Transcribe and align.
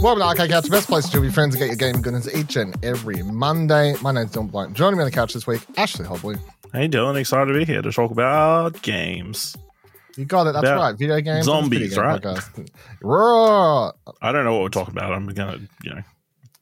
Welcome 0.00 0.20
to 0.20 0.26
Arcade 0.26 0.50
Couch, 0.50 0.64
the 0.64 0.70
best 0.70 0.86
place 0.88 1.08
to 1.10 1.20
be 1.20 1.28
friends 1.30 1.54
and 1.54 1.60
get 1.60 1.66
your 1.68 1.76
gaming 1.76 2.02
goodness 2.02 2.32
each 2.34 2.54
and 2.56 2.76
every 2.84 3.22
Monday. 3.22 3.94
My 4.00 4.12
name's 4.12 4.30
Dylan 4.30 4.50
Blight. 4.50 4.72
Joining 4.72 4.96
me 4.96 5.02
on 5.02 5.10
the 5.10 5.14
couch 5.14 5.32
this 5.34 5.46
week, 5.46 5.60
Ashley 5.76 6.04
Hobley. 6.06 6.38
Hey 6.72 6.88
Dylan, 6.88 7.16
excited 7.18 7.52
to 7.52 7.58
be 7.58 7.64
here 7.64 7.82
to 7.82 7.90
talk 7.90 8.10
about 8.12 8.80
games. 8.82 9.56
You 10.16 10.24
got 10.24 10.46
it. 10.46 10.52
That's 10.52 10.66
About 10.66 10.80
right. 10.80 10.96
Video 10.98 11.20
games. 11.20 11.46
zombies, 11.46 11.80
video 11.96 11.96
game 11.96 12.04
right? 12.04 12.22
podcast. 12.22 13.92
I 14.22 14.32
don't 14.32 14.44
know 14.44 14.52
what 14.52 14.62
we're 14.62 14.68
talking 14.68 14.94
about. 14.96 15.12
I'm 15.12 15.26
gonna, 15.26 15.58
you 15.82 15.90
know, 15.90 16.02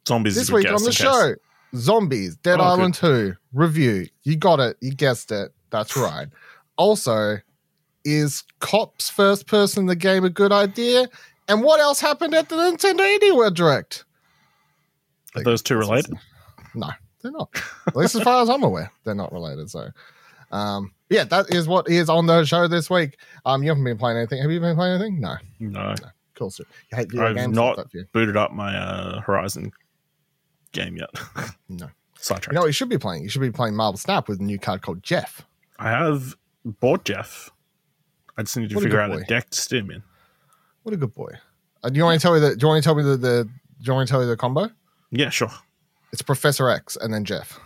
zombies. 0.08 0.34
This 0.34 0.44
is 0.44 0.52
week 0.52 0.66
on 0.66 0.74
the 0.76 0.78
in 0.80 0.86
case. 0.86 0.96
show, 0.96 1.34
Zombies, 1.74 2.36
Dead 2.36 2.58
Oh, 2.58 2.64
Island 2.64 2.94
2 2.94 3.34
review. 3.52 4.08
You 4.22 4.36
got 4.36 4.60
it. 4.60 4.76
You 4.80 4.92
guessed 4.92 5.30
it. 5.30 5.52
That's 5.70 5.96
right. 5.96 6.28
Also, 6.76 7.36
is 8.04 8.44
Cops 8.60 9.10
first 9.10 9.46
person 9.46 9.80
in 9.82 9.86
the 9.86 9.96
game 9.96 10.24
a 10.24 10.30
good 10.30 10.52
idea? 10.52 11.06
And 11.48 11.62
what 11.62 11.80
else 11.80 12.00
happened 12.00 12.34
at 12.34 12.48
the 12.48 12.56
Nintendo 12.56 13.00
Indie 13.18 13.34
World 13.36 13.54
Direct? 13.54 14.04
Are 15.36 15.42
those 15.44 15.62
two 15.62 15.76
related? 15.76 16.14
No, 16.74 16.88
they're 17.22 17.32
not. 17.32 17.48
At 17.86 17.94
least 17.96 18.14
as 18.14 18.22
far 18.22 18.42
as 18.42 18.48
I'm 18.48 18.62
aware, 18.62 18.90
they're 19.04 19.14
not 19.14 19.32
related. 19.32 19.70
So, 19.70 19.88
um, 20.50 20.92
yeah, 21.08 21.24
that 21.24 21.54
is 21.54 21.68
what 21.68 21.88
is 21.88 22.08
on 22.08 22.26
the 22.26 22.44
show 22.44 22.66
this 22.68 22.90
week. 22.90 23.18
Um, 23.44 23.62
you 23.62 23.68
haven't 23.68 23.84
been 23.84 23.98
playing 23.98 24.16
anything. 24.18 24.42
Have 24.42 24.50
you 24.50 24.60
been 24.60 24.76
playing 24.76 24.94
anything? 24.94 25.20
No. 25.20 25.36
No, 25.60 25.94
Cool. 26.34 26.50
So 26.50 26.64
you 26.90 26.96
hate 26.98 27.10
video 27.10 27.28
I've 27.28 27.36
games? 27.36 27.54
not- 27.54 27.78
booted 28.12 28.36
up 28.36 28.52
my 28.52 28.76
uh, 28.76 29.20
Horizon 29.20 29.72
game 30.72 30.96
yet. 30.96 31.10
No. 31.68 31.88
Sidetracked. 32.18 32.52
You 32.54 32.60
know 32.60 32.66
you 32.66 32.72
should 32.72 32.88
be 32.88 32.98
playing? 32.98 33.22
You 33.22 33.28
should 33.28 33.40
be 33.42 33.50
playing 33.52 33.76
Marvel 33.76 33.98
Snap 33.98 34.26
with 34.28 34.40
a 34.40 34.42
new 34.42 34.58
card 34.58 34.82
called 34.82 35.02
Jeff. 35.02 35.42
I 35.78 35.90
have 35.90 36.34
bought 36.64 37.04
Jeff. 37.04 37.50
I 38.36 38.42
just 38.42 38.56
need 38.56 38.70
to 38.70 38.74
What 38.74 38.84
figure 38.84 38.98
good 38.98 39.10
out 39.12 39.16
boy. 39.16 39.22
a 39.22 39.24
deck 39.26 39.50
to 39.50 39.60
steam 39.60 39.90
in. 39.90 40.02
What 40.82 40.94
a 40.94 40.96
good 40.98 41.14
boy. 41.14 41.32
Uh, 41.86 41.88
do 41.88 41.98
you 41.98 42.04
want 42.04 42.20
to 42.20 42.22
tell 42.22 42.34
me 42.34 42.40
the? 42.40 42.56
Do 42.56 42.64
you 42.66 42.68
want 42.68 42.82
to 42.82 42.86
tell 42.86 42.96
me 42.96 43.04
the? 43.04 43.16
the 43.16 43.44
do 43.44 43.84
you 43.84 43.92
want 43.92 44.08
to 44.08 44.10
tell 44.10 44.20
me 44.20 44.26
the 44.26 44.36
combo? 44.36 44.68
Yeah, 45.12 45.30
sure. 45.30 45.52
It's 46.12 46.20
Professor 46.20 46.68
X 46.68 46.96
and 46.96 47.14
then 47.14 47.24
Jeff. 47.24 47.60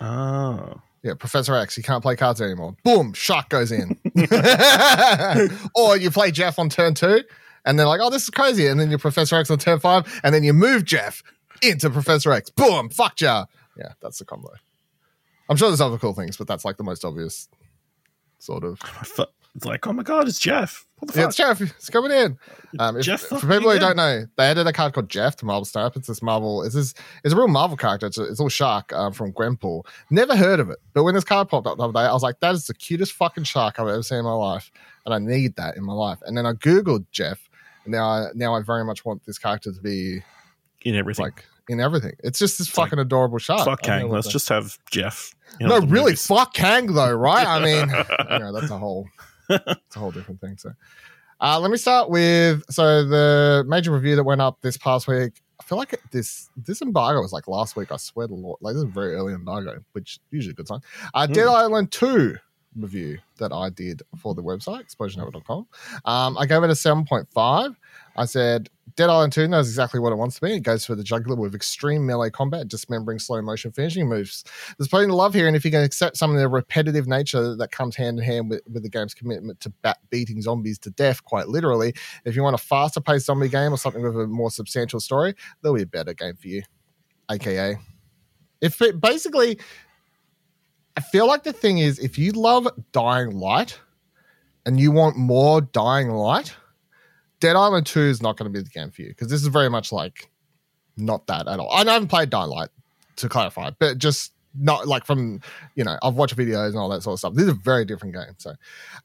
Oh, 0.00 0.80
Yeah, 1.02 1.12
Professor 1.18 1.54
X. 1.54 1.76
You 1.76 1.82
can't 1.82 2.02
play 2.02 2.16
cards 2.16 2.40
anymore. 2.40 2.74
Boom! 2.84 3.12
Shark 3.12 3.50
goes 3.50 3.70
in. 3.70 3.98
or 5.74 5.98
you 5.98 6.10
play 6.10 6.30
Jeff 6.30 6.58
on 6.58 6.70
turn 6.70 6.94
two, 6.94 7.22
and 7.66 7.78
they're 7.78 7.86
like, 7.86 8.00
"Oh, 8.02 8.08
this 8.08 8.22
is 8.22 8.30
crazy," 8.30 8.66
and 8.66 8.80
then 8.80 8.88
you're 8.88 8.98
Professor 8.98 9.36
X 9.36 9.50
on 9.50 9.58
turn 9.58 9.78
five, 9.78 10.20
and 10.24 10.34
then 10.34 10.42
you 10.42 10.54
move 10.54 10.86
Jeff 10.86 11.22
into 11.60 11.90
Professor 11.90 12.32
X. 12.32 12.48
Boom! 12.48 12.88
Fuck 12.88 13.20
ya. 13.20 13.44
Yeah, 13.76 13.92
that's 14.00 14.20
the 14.20 14.24
combo. 14.24 14.52
I'm 15.50 15.58
sure 15.58 15.68
there's 15.68 15.82
other 15.82 15.98
cool 15.98 16.14
things, 16.14 16.38
but 16.38 16.46
that's 16.46 16.64
like 16.64 16.78
the 16.78 16.84
most 16.84 17.04
obvious 17.04 17.46
sort 18.38 18.64
of. 18.64 18.80
It's 19.54 19.64
like, 19.66 19.86
oh 19.86 19.92
my 19.92 20.02
god, 20.02 20.28
it's 20.28 20.38
Jeff. 20.38 20.86
What 20.98 21.12
the 21.12 21.18
Yeah, 21.20 21.24
fuck? 21.24 21.28
it's 21.30 21.36
Jeff. 21.36 21.60
It's 21.60 21.90
coming 21.90 22.10
in. 22.10 22.38
Um, 22.78 22.96
if- 22.96 23.04
Jeff 23.04 23.20
for 23.20 23.38
people 23.40 23.70
who 23.70 23.78
don't 23.78 23.96
know, 23.96 24.24
they 24.36 24.44
added 24.44 24.66
a 24.66 24.72
card 24.72 24.94
called 24.94 25.10
Jeff 25.10 25.36
to 25.36 25.44
Marvel 25.44 25.64
Snap. 25.66 25.94
It's 25.96 26.06
this 26.08 26.22
Marvel. 26.22 26.62
It's 26.62 26.74
this. 26.74 26.94
It's 27.22 27.34
a 27.34 27.36
real 27.36 27.48
Marvel 27.48 27.76
character. 27.76 28.06
It's 28.06 28.16
a, 28.16 28.22
it's 28.22 28.38
a 28.38 28.42
little 28.42 28.48
shark 28.48 28.92
um, 28.94 29.12
from 29.12 29.32
Gwenpool. 29.32 29.84
Never 30.10 30.34
heard 30.34 30.58
of 30.60 30.70
it, 30.70 30.78
but 30.94 31.02
when 31.04 31.14
this 31.14 31.24
card 31.24 31.48
popped 31.50 31.66
up 31.66 31.76
the 31.76 31.82
other 31.82 31.92
day, 31.92 31.98
I 32.00 32.12
was 32.12 32.22
like, 32.22 32.40
"That 32.40 32.54
is 32.54 32.66
the 32.66 32.72
cutest 32.74 33.12
fucking 33.12 33.44
shark 33.44 33.78
I've 33.78 33.88
ever 33.88 34.02
seen 34.02 34.18
in 34.18 34.24
my 34.24 34.32
life, 34.32 34.70
and 35.04 35.12
I 35.14 35.18
need 35.18 35.56
that 35.56 35.76
in 35.76 35.84
my 35.84 35.92
life." 35.92 36.18
And 36.24 36.36
then 36.36 36.46
I 36.46 36.52
googled 36.54 37.04
Jeff. 37.10 37.48
And 37.84 37.92
now, 37.92 38.04
I, 38.06 38.26
now 38.34 38.54
I 38.54 38.62
very 38.62 38.84
much 38.84 39.04
want 39.04 39.26
this 39.26 39.38
character 39.38 39.72
to 39.72 39.80
be 39.82 40.22
in 40.82 40.94
everything. 40.94 41.24
like 41.24 41.44
in 41.68 41.78
everything. 41.80 42.12
It's 42.24 42.38
just 42.38 42.56
this 42.58 42.68
like, 42.78 42.86
fucking 42.90 43.00
adorable 43.00 43.38
shark. 43.38 43.64
fuck 43.66 43.82
know 43.82 43.86
Kang. 43.98 44.08
Let's 44.08 44.28
the- 44.28 44.32
just 44.32 44.48
have 44.48 44.78
Jeff. 44.90 45.34
in 45.60 45.66
no, 45.68 45.80
really, 45.80 46.04
movies. 46.12 46.26
fuck 46.26 46.54
Kang 46.54 46.86
though, 46.94 47.12
right? 47.12 47.46
I 47.46 47.58
mean, 47.62 47.88
you 48.30 48.38
know, 48.38 48.52
that's 48.52 48.70
a 48.70 48.78
whole, 48.78 49.06
it's 49.50 49.96
a 49.96 49.98
whole 49.98 50.10
different 50.10 50.40
thing. 50.40 50.56
So, 50.56 50.72
uh, 51.40 51.58
let 51.60 51.70
me 51.70 51.76
start 51.76 52.10
with 52.10 52.62
so 52.70 53.04
the 53.04 53.64
major 53.66 53.90
review 53.92 54.16
that 54.16 54.24
went 54.24 54.40
up 54.40 54.60
this 54.62 54.76
past 54.76 55.08
week. 55.08 55.42
I 55.60 55.64
feel 55.64 55.78
like 55.78 56.00
this 56.10 56.50
this 56.56 56.82
embargo 56.82 57.20
was 57.20 57.32
like 57.32 57.46
last 57.46 57.76
week. 57.76 57.92
I 57.92 57.96
swear 57.96 58.26
to 58.26 58.34
Lord, 58.34 58.58
like 58.60 58.74
this 58.74 58.78
is 58.82 58.88
a 58.88 58.92
very 58.92 59.14
early 59.14 59.32
embargo, 59.32 59.78
which 59.92 60.18
usually 60.30 60.52
a 60.52 60.54
good 60.54 60.68
sign. 60.68 60.80
Uh, 61.14 61.26
Dead 61.26 61.44
Hmm. 61.44 61.54
Island 61.54 61.92
Two 61.92 62.36
review 62.74 63.18
that 63.38 63.52
I 63.52 63.68
did 63.70 64.02
for 64.18 64.34
the 64.34 64.42
website 64.42 64.82
explosionnetwork.com. 64.84 65.66
Um, 66.04 66.38
I 66.38 66.46
gave 66.46 66.62
it 66.62 66.70
a 66.70 66.74
seven 66.74 67.04
point 67.04 67.28
five. 67.32 67.78
I 68.16 68.26
said 68.26 68.68
Dead 68.96 69.08
Island 69.08 69.32
2 69.32 69.48
knows 69.48 69.68
exactly 69.68 70.00
what 70.00 70.12
it 70.12 70.16
wants 70.16 70.36
to 70.36 70.42
be. 70.42 70.54
It 70.54 70.60
goes 70.60 70.84
for 70.84 70.94
the 70.94 71.02
juggler 71.02 71.36
with 71.36 71.54
extreme 71.54 72.04
melee 72.04 72.30
combat, 72.30 72.68
dismembering 72.68 73.18
slow 73.18 73.40
motion 73.40 73.72
finishing 73.72 74.08
moves. 74.08 74.44
There's 74.76 74.88
plenty 74.88 75.06
to 75.06 75.14
love 75.14 75.32
here, 75.32 75.46
and 75.46 75.56
if 75.56 75.64
you 75.64 75.70
can 75.70 75.82
accept 75.82 76.16
some 76.16 76.30
of 76.30 76.38
the 76.38 76.48
repetitive 76.48 77.06
nature 77.06 77.56
that 77.56 77.70
comes 77.70 77.96
hand 77.96 78.18
in 78.18 78.24
hand 78.24 78.50
with, 78.50 78.60
with 78.70 78.82
the 78.82 78.90
game's 78.90 79.14
commitment 79.14 79.60
to 79.60 79.70
bat- 79.82 80.00
beating 80.10 80.42
zombies 80.42 80.78
to 80.80 80.90
death, 80.90 81.24
quite 81.24 81.48
literally, 81.48 81.94
if 82.24 82.36
you 82.36 82.42
want 82.42 82.54
a 82.54 82.58
faster 82.58 83.00
paced 83.00 83.26
zombie 83.26 83.48
game 83.48 83.72
or 83.72 83.78
something 83.78 84.02
with 84.02 84.18
a 84.18 84.26
more 84.26 84.50
substantial 84.50 85.00
story, 85.00 85.34
there'll 85.62 85.76
be 85.76 85.82
a 85.82 85.86
better 85.86 86.12
game 86.12 86.36
for 86.36 86.48
you. 86.48 86.62
AKA. 87.30 87.78
If 88.60 88.80
it 88.82 89.00
basically, 89.00 89.58
I 90.96 91.00
feel 91.00 91.26
like 91.26 91.44
the 91.44 91.52
thing 91.52 91.78
is, 91.78 91.98
if 91.98 92.18
you 92.18 92.32
love 92.32 92.68
Dying 92.92 93.30
Light 93.30 93.80
and 94.66 94.78
you 94.78 94.92
want 94.92 95.16
more 95.16 95.60
Dying 95.60 96.10
Light, 96.10 96.54
Dead 97.42 97.56
Island 97.56 97.86
2 97.86 97.98
is 97.98 98.22
not 98.22 98.36
going 98.36 98.50
to 98.50 98.56
be 98.56 98.62
the 98.62 98.70
game 98.70 98.92
for 98.92 99.02
you 99.02 99.08
because 99.08 99.26
this 99.26 99.42
is 99.42 99.48
very 99.48 99.68
much 99.68 99.90
like 99.90 100.30
not 100.96 101.26
that 101.26 101.48
at 101.48 101.58
all. 101.58 101.68
I 101.72 101.78
haven't 101.78 102.06
played 102.06 102.30
Dying 102.30 102.50
Light 102.50 102.68
to 103.16 103.28
clarify, 103.28 103.70
but 103.80 103.98
just 103.98 104.32
not 104.54 104.86
like 104.86 105.04
from, 105.04 105.40
you 105.74 105.82
know, 105.82 105.98
I've 106.04 106.14
watched 106.14 106.36
videos 106.36 106.68
and 106.68 106.76
all 106.76 106.88
that 106.90 107.02
sort 107.02 107.14
of 107.14 107.18
stuff. 107.18 107.34
This 107.34 107.46
is 107.46 107.50
a 107.50 107.54
very 107.54 107.84
different 107.84 108.14
game. 108.14 108.34
So, 108.38 108.54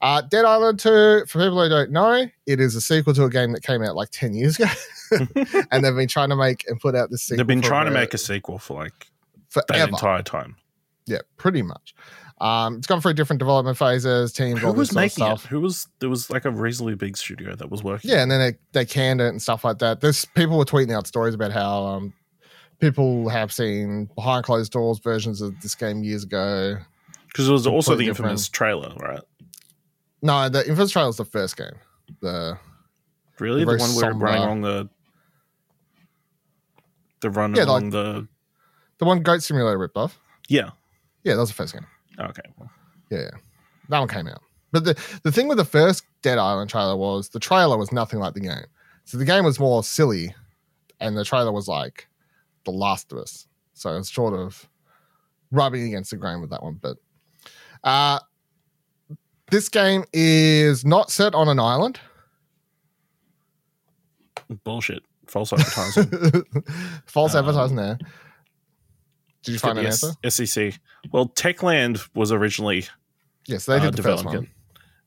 uh, 0.02 0.20
Dead 0.20 0.44
Island 0.44 0.78
2, 0.78 1.24
for 1.26 1.38
people 1.40 1.60
who 1.60 1.68
don't 1.68 1.90
know, 1.90 2.26
it 2.46 2.60
is 2.60 2.76
a 2.76 2.80
sequel 2.80 3.12
to 3.14 3.24
a 3.24 3.30
game 3.30 3.50
that 3.54 3.64
came 3.64 3.82
out 3.82 3.96
like 3.96 4.10
10 4.10 4.34
years 4.34 4.56
ago. 4.56 4.70
and 5.72 5.84
they've 5.84 5.96
been 5.96 6.06
trying 6.06 6.28
to 6.28 6.36
make 6.36 6.64
and 6.68 6.78
put 6.78 6.94
out 6.94 7.10
this 7.10 7.24
sequel. 7.24 7.38
They've 7.38 7.46
been 7.48 7.60
trying 7.60 7.86
to 7.86 7.90
make 7.90 8.14
a 8.14 8.18
sequel 8.18 8.58
for 8.58 8.84
like 8.84 9.08
that 9.54 9.66
forever. 9.66 9.88
entire 9.88 10.22
time. 10.22 10.54
Yeah, 11.06 11.22
pretty 11.38 11.62
much. 11.62 11.92
Um, 12.40 12.76
it's 12.76 12.86
gone 12.86 13.00
through 13.00 13.14
different 13.14 13.38
development 13.40 13.76
phases, 13.76 14.32
teams, 14.32 14.60
Who 14.60 14.72
was 14.72 14.94
making 14.94 15.24
it? 15.24 15.28
stuff. 15.28 15.44
Who 15.46 15.60
was 15.60 15.88
there 15.98 16.08
was 16.08 16.30
like 16.30 16.44
a 16.44 16.50
reasonably 16.50 16.94
big 16.94 17.16
studio 17.16 17.56
that 17.56 17.68
was 17.70 17.82
working. 17.82 18.10
Yeah, 18.10 18.22
and 18.22 18.30
then 18.30 18.38
they, 18.40 18.58
they 18.72 18.84
canned 18.84 19.20
it 19.20 19.28
and 19.28 19.42
stuff 19.42 19.64
like 19.64 19.78
that. 19.78 20.00
There's 20.00 20.24
people 20.24 20.56
were 20.56 20.64
tweeting 20.64 20.94
out 20.96 21.06
stories 21.08 21.34
about 21.34 21.50
how 21.50 21.84
um, 21.86 22.14
people 22.78 23.28
have 23.28 23.52
seen 23.52 24.08
behind 24.14 24.44
closed 24.44 24.70
doors 24.70 25.00
versions 25.00 25.40
of 25.40 25.60
this 25.62 25.74
game 25.74 26.04
years 26.04 26.22
ago. 26.22 26.76
because 27.26 27.48
it 27.48 27.52
was 27.52 27.66
also 27.66 27.96
the 27.96 28.04
Completely 28.06 28.08
infamous 28.30 28.48
trailer, 28.48 28.94
right? 29.00 29.20
No, 30.22 30.48
the 30.48 30.60
Infamous 30.68 30.92
trailer 30.92 31.08
is 31.10 31.16
the 31.16 31.24
first 31.24 31.56
game. 31.56 31.74
The 32.20 32.56
Really, 33.40 33.64
The 33.64 33.72
the, 33.72 33.78
one 33.78 33.90
where 33.94 34.10
somber- 34.10 34.24
running 34.26 34.42
along 34.42 34.60
the 34.62 34.88
the 37.20 37.30
run 37.30 37.54
Yeah, 37.54 37.64
along 37.64 37.82
like- 37.84 37.92
the 37.92 38.28
the 38.98 39.04
one 39.04 39.22
Goat 39.22 39.42
Simulator 39.42 39.78
ripped 39.78 39.96
off. 39.96 40.18
yeah. 40.48 40.70
Yeah, 41.24 41.34
that 41.34 41.40
was 41.40 41.50
the 41.50 41.54
first 41.54 41.72
game. 41.74 41.86
Okay, 42.18 42.42
Yeah, 43.10 43.30
that 43.88 43.98
one 43.98 44.08
came 44.08 44.26
out. 44.26 44.42
But 44.72 44.84
the 44.84 45.18
the 45.22 45.32
thing 45.32 45.48
with 45.48 45.58
the 45.58 45.64
first 45.64 46.04
Dead 46.22 46.38
Island 46.38 46.68
trailer 46.70 46.96
was 46.96 47.28
the 47.30 47.40
trailer 47.40 47.78
was 47.78 47.92
nothing 47.92 48.18
like 48.18 48.34
the 48.34 48.40
game. 48.40 48.66
So 49.04 49.16
the 49.18 49.24
game 49.24 49.44
was 49.44 49.58
more 49.58 49.82
silly, 49.82 50.34
and 51.00 51.16
the 51.16 51.24
trailer 51.24 51.52
was 51.52 51.68
like 51.68 52.08
The 52.64 52.72
Last 52.72 53.12
of 53.12 53.18
Us. 53.18 53.46
So 53.74 53.96
it's 53.96 54.12
sort 54.12 54.34
of 54.34 54.68
rubbing 55.50 55.86
against 55.86 56.10
the 56.10 56.16
grain 56.16 56.40
with 56.40 56.50
that 56.50 56.62
one. 56.62 56.74
But 56.82 56.96
uh, 57.84 58.18
this 59.50 59.68
game 59.68 60.04
is 60.12 60.84
not 60.84 61.10
set 61.10 61.34
on 61.34 61.48
an 61.48 61.58
island. 61.60 61.98
bullshit, 64.64 65.02
false 65.26 65.52
advertising. 65.52 66.44
False 67.06 67.34
Um, 67.34 67.38
advertising 67.48 67.76
there. 67.76 67.98
Did 69.44 69.52
you 69.52 69.58
find 69.58 69.78
an 69.78 69.84
yes, 69.84 70.04
answer? 70.24 70.46
SEC. 70.46 70.80
Well, 71.12 71.28
Techland 71.28 72.06
was 72.14 72.32
originally 72.32 72.86
Yes, 73.46 73.66
they 73.66 73.76
uh, 73.76 73.80
did 73.80 73.94
the 73.94 74.02
first 74.02 74.24
one. 74.24 74.48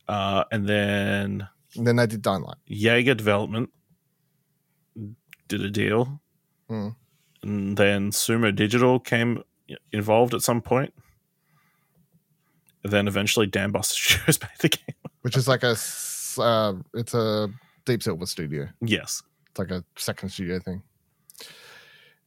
uh, 0.08 0.44
and 0.52 0.68
then 0.68 1.48
And 1.76 1.86
then 1.88 1.96
they 1.98 2.08
did 2.08 2.26
Light. 2.26 2.58
Yager 2.66 3.14
Development 3.14 3.70
did 5.48 5.62
a 5.62 5.70
deal, 5.70 6.22
Hmm. 6.70 6.90
and 7.44 7.78
then 7.78 8.12
Sumo 8.12 8.56
Digital 8.56 9.00
came 9.00 9.44
involved 9.92 10.34
at 10.34 10.42
some 10.42 10.62
point. 10.62 10.94
And 12.84 12.92
then 12.92 13.08
eventually 13.08 13.48
Dambuster 13.48 13.94
Studios 13.94 14.40
made 14.42 14.50
the 14.60 14.70
game. 14.70 14.96
which 15.22 15.36
is 15.38 15.48
like 15.48 15.64
a 15.64 15.76
uh, 16.42 16.74
it's 16.94 17.14
a 17.14 17.50
Deep 17.86 18.02
Silver 18.02 18.26
studio. 18.26 18.70
Yes. 18.82 19.22
It's 19.50 19.60
like 19.60 19.72
a 19.72 19.84
second 19.98 20.30
studio 20.30 20.60
thing. 20.60 20.82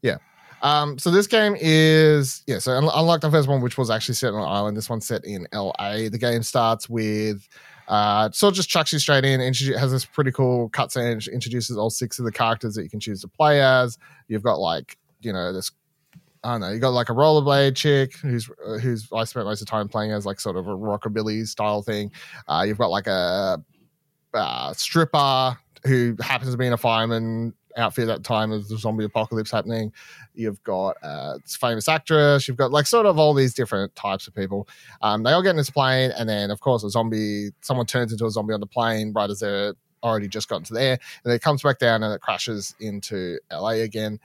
Yeah. 0.03 0.19
Um, 0.64 0.99
so 0.99 1.11
this 1.11 1.26
game 1.26 1.56
is 1.61 2.43
yeah. 2.46 2.58
So 2.58 2.72
un- 2.72 2.88
unlike 2.93 3.20
the 3.20 3.31
first 3.31 3.49
one, 3.49 3.61
which 3.61 3.76
was 3.76 3.90
actually 3.90 4.14
set 4.14 4.32
on 4.32 4.40
an 4.40 4.49
island, 4.49 4.76
this 4.78 4.88
one's 4.88 5.06
set 5.06 5.22
in 5.25 5.46
L.A. 5.52 6.08
The 6.08 6.16
game 6.16 6.43
starts 6.43 6.88
with 6.88 7.46
uh, 7.87 8.31
sort 8.31 8.52
of 8.52 8.56
just 8.56 8.70
chucks 8.70 8.90
you 8.90 8.99
straight 8.99 9.26
in. 9.26 9.40
Has 9.40 9.93
this 9.93 10.06
pretty 10.06 10.32
cool 10.32 10.70
cutscene. 10.70 11.31
Introduces 11.31 11.76
all 11.76 11.90
six 11.90 12.19
of 12.19 12.25
the 12.25 12.32
characters 12.32 12.75
that 12.75 12.82
you 12.82 12.88
can 12.88 12.99
choose 12.99 13.20
to 13.20 13.28
play 13.28 13.61
as. 13.61 13.99
You've 14.26 14.43
got 14.43 14.58
like 14.58 14.96
you 15.20 15.34
know 15.34 15.52
this. 15.52 15.70
I 16.43 16.52
don't 16.52 16.62
know. 16.62 16.70
You 16.70 16.78
got 16.78 16.94
like 16.94 17.11
a 17.11 17.14
rollerblade 17.14 17.76
chick 17.76 18.16
who's 18.16 18.49
uh, 18.66 18.78
who's 18.78 19.06
I 19.12 19.25
spent 19.25 19.44
most 19.44 19.61
of 19.61 19.66
the 19.66 19.70
time 19.70 19.87
playing 19.88 20.12
as 20.12 20.25
like 20.25 20.40
sort 20.40 20.56
of 20.56 20.66
a 20.66 20.75
rockabilly 20.75 21.46
style 21.46 21.82
thing. 21.82 22.11
Uh, 22.49 22.64
you've 22.66 22.78
got 22.78 22.88
like 22.88 23.06
a 23.06 23.62
uh, 24.32 24.72
stripper 24.72 25.58
who 25.84 26.16
happens 26.20 26.50
to 26.52 26.56
be 26.56 26.66
in 26.66 26.72
a 26.72 26.78
fireman 26.78 27.52
outfit 27.76 28.09
at 28.09 28.19
the 28.19 28.23
time 28.23 28.53
of 28.53 28.69
the 28.69 28.79
zombie 28.79 29.05
apocalypse 29.05 29.50
happening. 29.50 29.93
You've 30.35 30.62
got 30.62 30.97
uh, 31.03 31.38
famous 31.47 31.88
actress. 31.88 32.49
You've 32.49 32.56
got 32.56 32.71
like 32.71 32.87
sort 32.87 33.06
of 33.06 33.19
all 33.19 33.35
these 33.35 33.55
different 33.55 33.94
types 33.94 34.26
of 34.26 34.35
people. 34.35 34.69
Um, 35.03 35.23
they 35.23 35.32
all 35.32 35.43
get 35.43 35.50
in 35.50 35.56
this 35.56 35.71
plane, 35.71 36.12
and 36.17 36.29
then 36.29 36.50
of 36.50 36.61
course 36.61 36.85
a 36.85 36.91
zombie. 36.91 37.50
Someone 37.61 37.87
turns 37.87 38.12
into 38.12 38.26
a 38.26 38.31
zombie 38.31 38.55
on 38.55 38.61
the 38.61 38.67
plane 38.67 39.12
right 39.15 39.31
as 39.31 39.41
they're 39.41 39.75
already 40.03 40.29
just 40.29 40.49
gotten 40.49 40.65
to 40.65 40.75
there, 40.75 40.99
and 41.25 41.32
it 41.32 41.43
comes 41.43 41.62
back 41.62 41.79
down 41.79 42.03
and 42.03 42.15
it 42.15 42.21
crashes 42.21 42.75
into 42.81 43.38
LA 43.50 43.81
again. 43.82 44.21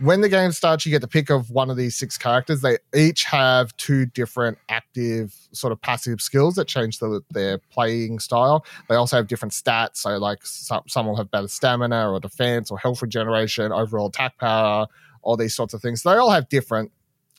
When 0.00 0.22
the 0.22 0.30
game 0.30 0.50
starts, 0.52 0.86
you 0.86 0.90
get 0.90 1.02
the 1.02 1.08
pick 1.08 1.28
of 1.28 1.50
one 1.50 1.68
of 1.68 1.76
these 1.76 1.94
six 1.94 2.16
characters. 2.16 2.62
They 2.62 2.78
each 2.94 3.24
have 3.24 3.76
two 3.76 4.06
different 4.06 4.56
active, 4.70 5.34
sort 5.52 5.72
of 5.72 5.80
passive 5.82 6.22
skills 6.22 6.54
that 6.54 6.66
change 6.66 7.00
the, 7.00 7.20
their 7.30 7.58
playing 7.58 8.18
style. 8.18 8.64
They 8.88 8.94
also 8.94 9.16
have 9.16 9.26
different 9.26 9.52
stats. 9.52 9.98
So, 9.98 10.16
like, 10.16 10.38
some, 10.42 10.82
some 10.88 11.06
will 11.06 11.16
have 11.16 11.30
better 11.30 11.48
stamina 11.48 12.10
or 12.10 12.18
defense 12.18 12.70
or 12.70 12.78
health 12.78 13.02
regeneration, 13.02 13.72
overall 13.72 14.06
attack 14.06 14.38
power, 14.38 14.86
all 15.20 15.36
these 15.36 15.54
sorts 15.54 15.74
of 15.74 15.82
things. 15.82 16.02
So 16.02 16.10
They 16.10 16.16
all 16.16 16.30
have 16.30 16.48
different 16.48 16.90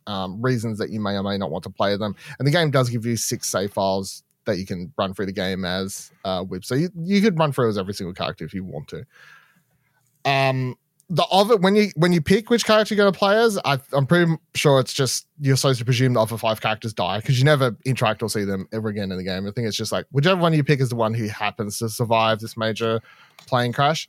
um, 0.06 0.40
reasons 0.40 0.78
that 0.78 0.92
you 0.92 1.00
may 1.00 1.14
or 1.14 1.24
may 1.24 1.40
not 1.40 1.50
want 1.50 1.64
to 1.64 1.72
play 1.72 1.98
them. 1.98 2.16
And 2.38 2.48
the 2.48 2.52
game 2.52 2.70
does 2.70 2.90
give 2.90 3.06
you 3.08 3.18
six 3.18 3.48
save 3.48 3.74
files 3.74 4.24
that 4.46 4.58
you 4.58 4.68
can 4.68 4.94
run 4.98 5.16
through 5.16 5.28
the 5.28 5.32
game 5.32 5.66
as 5.66 6.12
uh, 6.26 6.44
whip. 6.44 6.64
So 6.64 6.76
you, 6.76 6.90
you 6.96 7.22
could 7.22 7.38
run 7.40 7.52
through 7.52 7.70
as 7.70 7.78
every 7.78 7.96
single 7.96 8.14
character 8.14 8.46
if 8.46 8.54
you 8.54 8.64
want 8.64 8.88
to. 8.90 9.04
Um, 10.26 10.76
the 11.12 11.26
other 11.26 11.58
when 11.58 11.76
you 11.76 11.90
when 11.98 12.14
you 12.14 12.22
pick 12.22 12.50
which 12.50 12.64
character 12.64 12.96
you're 12.96 13.04
going 13.04 13.12
to 13.12 13.20
play 13.20 13.38
as, 13.38 13.60
I, 13.66 13.80
am 13.94 14.08
pretty 14.08 14.32
sure 14.56 14.80
it's 14.80 14.94
just 14.94 15.28
you're 15.42 15.58
supposed 15.58 15.80
to 15.80 15.86
presume 15.86 16.14
the 16.14 16.22
other 16.22 16.38
five 16.38 16.62
characters 16.62 16.94
die 16.94 17.18
because 17.20 17.38
you 17.38 17.44
never 17.44 17.76
interact 17.86 18.24
or 18.24 18.30
see 18.30 18.46
them 18.46 18.66
ever 18.72 18.88
again 18.88 19.12
in 19.12 19.18
the 19.18 19.24
game. 19.24 19.46
I 19.46 19.52
think 19.52 19.68
it's 19.68 19.76
just 19.76 19.92
like 19.92 20.06
whichever 20.12 20.40
one 20.40 20.54
you 20.54 20.64
pick 20.64 20.80
is 20.80 20.88
the 20.88 20.96
one 20.96 21.14
who 21.14 21.28
happens 21.28 21.80
to 21.80 21.90
survive 21.90 22.40
this 22.40 22.56
major 22.56 23.02
plane 23.46 23.74
crash. 23.74 24.08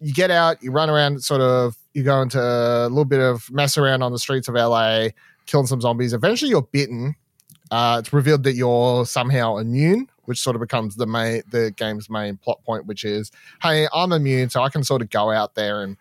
You 0.00 0.12
get 0.12 0.32
out, 0.32 0.60
you 0.60 0.72
run 0.72 0.90
around, 0.90 1.22
sort 1.22 1.42
of, 1.42 1.76
you 1.94 2.02
go 2.02 2.20
into 2.20 2.40
a 2.40 2.88
little 2.88 3.04
bit 3.04 3.20
of 3.20 3.48
mess 3.52 3.78
around 3.78 4.02
on 4.02 4.10
the 4.10 4.18
streets 4.18 4.48
of 4.48 4.56
LA, 4.56 5.08
killing 5.46 5.68
some 5.68 5.80
zombies. 5.80 6.12
Eventually, 6.12 6.50
you're 6.50 6.60
bitten 6.60 7.14
uh, 7.70 7.96
it's 8.00 8.12
revealed 8.12 8.44
that 8.44 8.54
you're 8.54 9.04
somehow 9.06 9.56
immune, 9.56 10.08
which 10.24 10.38
sort 10.38 10.54
of 10.54 10.60
becomes 10.60 10.96
the 10.96 11.06
main 11.06 11.42
the 11.50 11.72
game's 11.72 12.08
main 12.08 12.36
plot 12.36 12.62
point, 12.64 12.86
which 12.86 13.04
is, 13.04 13.32
hey, 13.62 13.88
I'm 13.92 14.12
immune, 14.12 14.50
so 14.50 14.62
I 14.62 14.68
can 14.68 14.84
sort 14.84 15.02
of 15.02 15.10
go 15.10 15.30
out 15.30 15.54
there 15.54 15.82
and 15.82 15.96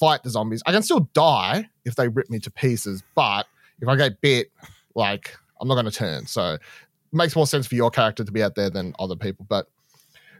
fight 0.00 0.22
the 0.22 0.30
zombies. 0.30 0.62
I 0.66 0.72
can 0.72 0.82
still 0.82 1.08
die 1.12 1.68
if 1.84 1.94
they 1.94 2.08
rip 2.08 2.30
me 2.30 2.38
to 2.40 2.50
pieces, 2.50 3.02
but 3.14 3.46
if 3.80 3.88
I 3.88 3.96
get 3.96 4.20
bit, 4.22 4.50
like 4.94 5.36
I'm 5.60 5.68
not 5.68 5.74
going 5.74 5.84
to 5.84 5.92
turn. 5.92 6.26
So 6.26 6.54
it 6.54 6.60
makes 7.12 7.36
more 7.36 7.46
sense 7.46 7.66
for 7.66 7.74
your 7.74 7.90
character 7.90 8.24
to 8.24 8.32
be 8.32 8.42
out 8.42 8.54
there 8.54 8.70
than 8.70 8.94
other 8.98 9.14
people. 9.14 9.46
But 9.48 9.66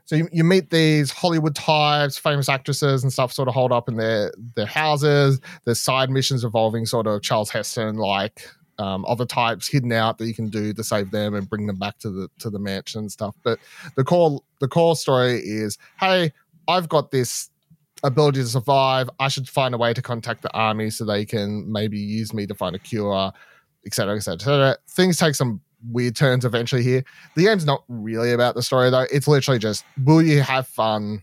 so 0.06 0.16
you, 0.16 0.28
you 0.32 0.42
meet 0.42 0.70
these 0.70 1.12
Hollywood 1.12 1.54
types, 1.54 2.18
famous 2.18 2.48
actresses 2.48 3.04
and 3.04 3.12
stuff, 3.12 3.32
sort 3.32 3.48
of 3.48 3.54
hold 3.54 3.70
up 3.70 3.88
in 3.88 3.96
their 3.96 4.32
their 4.56 4.66
houses. 4.66 5.40
There's 5.64 5.80
side 5.80 6.10
missions 6.10 6.42
involving 6.42 6.86
sort 6.86 7.06
of 7.06 7.22
Charles 7.22 7.50
Heston 7.50 7.96
like 7.96 8.48
um, 8.78 9.04
other 9.06 9.26
types 9.26 9.68
hidden 9.68 9.92
out 9.92 10.16
that 10.18 10.26
you 10.26 10.34
can 10.34 10.48
do 10.48 10.72
to 10.72 10.82
save 10.82 11.10
them 11.10 11.34
and 11.34 11.48
bring 11.48 11.66
them 11.66 11.76
back 11.76 11.98
to 11.98 12.10
the 12.10 12.28
to 12.38 12.50
the 12.50 12.58
mansion 12.58 13.02
and 13.02 13.12
stuff. 13.12 13.36
But 13.42 13.58
the 13.94 14.04
core 14.04 14.40
the 14.58 14.68
core 14.68 14.96
story 14.96 15.38
is, 15.38 15.76
hey, 16.00 16.32
I've 16.66 16.88
got 16.88 17.10
this 17.10 17.50
ability 18.02 18.40
to 18.40 18.46
survive. 18.46 19.10
I 19.18 19.28
should 19.28 19.48
find 19.48 19.74
a 19.74 19.78
way 19.78 19.92
to 19.92 20.02
contact 20.02 20.42
the 20.42 20.52
army 20.52 20.90
so 20.90 21.04
they 21.04 21.24
can 21.24 21.70
maybe 21.70 21.98
use 21.98 22.32
me 22.32 22.46
to 22.46 22.54
find 22.54 22.74
a 22.74 22.78
cure, 22.78 23.32
etc., 23.86 24.16
etc., 24.16 24.34
etc. 24.34 24.76
Things 24.88 25.18
take 25.18 25.34
some 25.34 25.60
weird 25.90 26.16
turns 26.16 26.44
eventually 26.44 26.82
here. 26.82 27.04
The 27.36 27.44
game's 27.44 27.64
not 27.64 27.84
really 27.88 28.32
about 28.32 28.54
the 28.54 28.62
story 28.62 28.90
though. 28.90 29.06
It's 29.12 29.28
literally 29.28 29.58
just 29.58 29.84
will 30.04 30.22
you 30.22 30.42
have 30.42 30.66
fun 30.66 31.22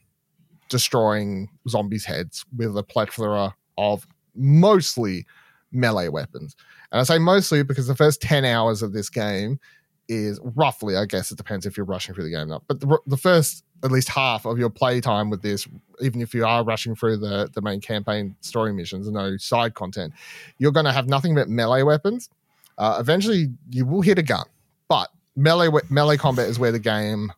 destroying 0.69 1.49
zombies' 1.69 2.05
heads 2.05 2.45
with 2.55 2.77
a 2.77 2.83
plethora 2.83 3.55
of 3.77 4.07
mostly 4.35 5.25
melee 5.71 6.09
weapons. 6.09 6.55
And 6.91 6.99
I 7.01 7.03
say 7.03 7.17
mostly 7.17 7.63
because 7.63 7.87
the 7.87 7.95
first 7.95 8.21
10 8.21 8.45
hours 8.45 8.81
of 8.81 8.93
this 8.93 9.09
game 9.09 9.59
is 10.07 10.39
roughly, 10.41 10.95
I 10.95 11.05
guess 11.05 11.31
it 11.31 11.37
depends 11.37 11.65
if 11.65 11.75
you're 11.75 11.85
rushing 11.85 12.15
through 12.15 12.23
the 12.23 12.29
game 12.29 12.41
or 12.41 12.45
not, 12.45 12.63
but 12.67 12.79
the, 12.79 12.97
the 13.05 13.17
first 13.17 13.63
at 13.83 13.91
least 13.91 14.09
half 14.09 14.45
of 14.45 14.57
your 14.57 14.69
playtime 14.69 15.29
with 15.29 15.41
this, 15.41 15.67
even 16.01 16.21
if 16.21 16.33
you 16.33 16.45
are 16.45 16.63
rushing 16.63 16.95
through 16.95 17.17
the, 17.17 17.49
the 17.53 17.61
main 17.61 17.79
campaign 17.79 18.35
story 18.41 18.73
missions 18.73 19.07
and 19.07 19.15
no 19.15 19.37
side 19.37 19.73
content, 19.73 20.13
you're 20.57 20.71
going 20.71 20.85
to 20.85 20.91
have 20.91 21.07
nothing 21.07 21.35
but 21.35 21.47
melee 21.47 21.83
weapons. 21.83 22.29
Uh, 22.77 22.97
eventually, 22.99 23.47
you 23.69 23.85
will 23.85 24.01
hit 24.01 24.17
a 24.17 24.23
gun, 24.23 24.45
but 24.87 25.09
melee 25.35 25.69
melee 25.89 26.17
combat 26.17 26.47
is 26.47 26.59
where 26.59 26.71
the 26.71 26.79
game's 26.79 27.31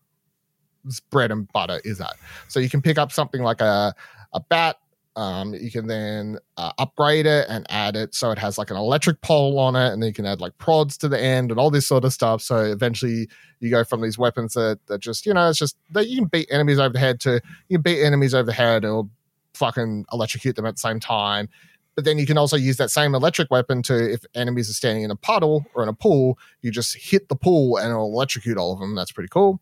bread 1.10 1.32
and 1.32 1.52
butter 1.54 1.82
is 1.84 2.02
at. 2.02 2.16
So 2.48 2.60
you 2.60 2.70
can 2.70 2.82
pick 2.82 2.98
up 2.98 3.12
something 3.12 3.42
like 3.42 3.62
a 3.62 3.94
a 4.34 4.40
bat, 4.40 4.78
um, 5.16 5.54
you 5.54 5.72
can 5.72 5.88
then 5.88 6.38
uh, 6.58 6.72
upgrade 6.78 7.26
it 7.26 7.48
and 7.50 7.66
add 7.70 7.96
it 7.96 8.14
so 8.16 8.32
it 8.32 8.38
has 8.38 8.58
like 8.58 8.70
an 8.70 8.78
electric 8.78 9.22
pole 9.22 9.60
on 9.60 9.76
it, 9.76 9.92
and 9.92 10.02
then 10.02 10.08
you 10.08 10.14
can 10.14 10.26
add 10.26 10.40
like 10.40 10.58
prods 10.58 10.98
to 11.00 11.08
the 11.08 11.20
end 11.20 11.52
and 11.52 11.60
all 11.60 11.72
this 11.72 11.88
sort 11.88 12.06
of 12.06 12.14
stuff. 12.14 12.42
So 12.42 12.58
eventually, 12.58 13.28
you 13.60 13.70
go 13.70 13.84
from 13.84 14.02
these 14.02 14.18
weapons 14.18 14.54
that, 14.54 14.80
that 14.88 15.00
just 15.02 15.26
you 15.26 15.34
know 15.34 15.50
it's 15.50 15.60
just 15.60 15.78
that 15.92 16.08
you 16.08 16.18
can 16.18 16.26
beat 16.26 16.48
enemies 16.52 16.80
over 16.80 16.94
the 16.94 17.00
head 17.00 17.20
to 17.22 17.42
you 17.68 17.78
can 17.78 17.82
beat 17.82 18.04
enemies 18.04 18.34
over 18.34 18.46
the 18.46 18.54
head 18.54 18.86
or 18.86 19.10
fucking 19.56 20.06
electrocute 20.14 20.56
them 20.56 20.66
at 20.66 20.76
the 20.76 20.80
same 20.80 21.00
time. 21.00 21.50
But 21.96 22.06
then 22.06 22.18
you 22.18 22.26
can 22.26 22.38
also 22.38 22.56
use 22.56 22.78
that 22.78 22.92
same 22.92 23.14
electric 23.14 23.52
weapon 23.52 23.82
to 23.84 24.14
if 24.14 24.24
enemies 24.36 24.70
are 24.70 24.74
standing 24.74 25.04
in 25.04 25.12
a 25.12 25.18
puddle 25.18 25.66
or 25.74 25.84
in 25.84 25.90
a 25.90 25.94
pool, 25.94 26.40
you 26.62 26.72
just 26.72 26.96
hit 26.96 27.28
the 27.28 27.36
pool 27.36 27.76
and 27.76 27.90
it'll 27.90 28.06
electrocute 28.06 28.58
all 28.58 28.72
of 28.72 28.80
them. 28.80 28.96
That's 28.96 29.12
pretty 29.12 29.28
cool. 29.28 29.60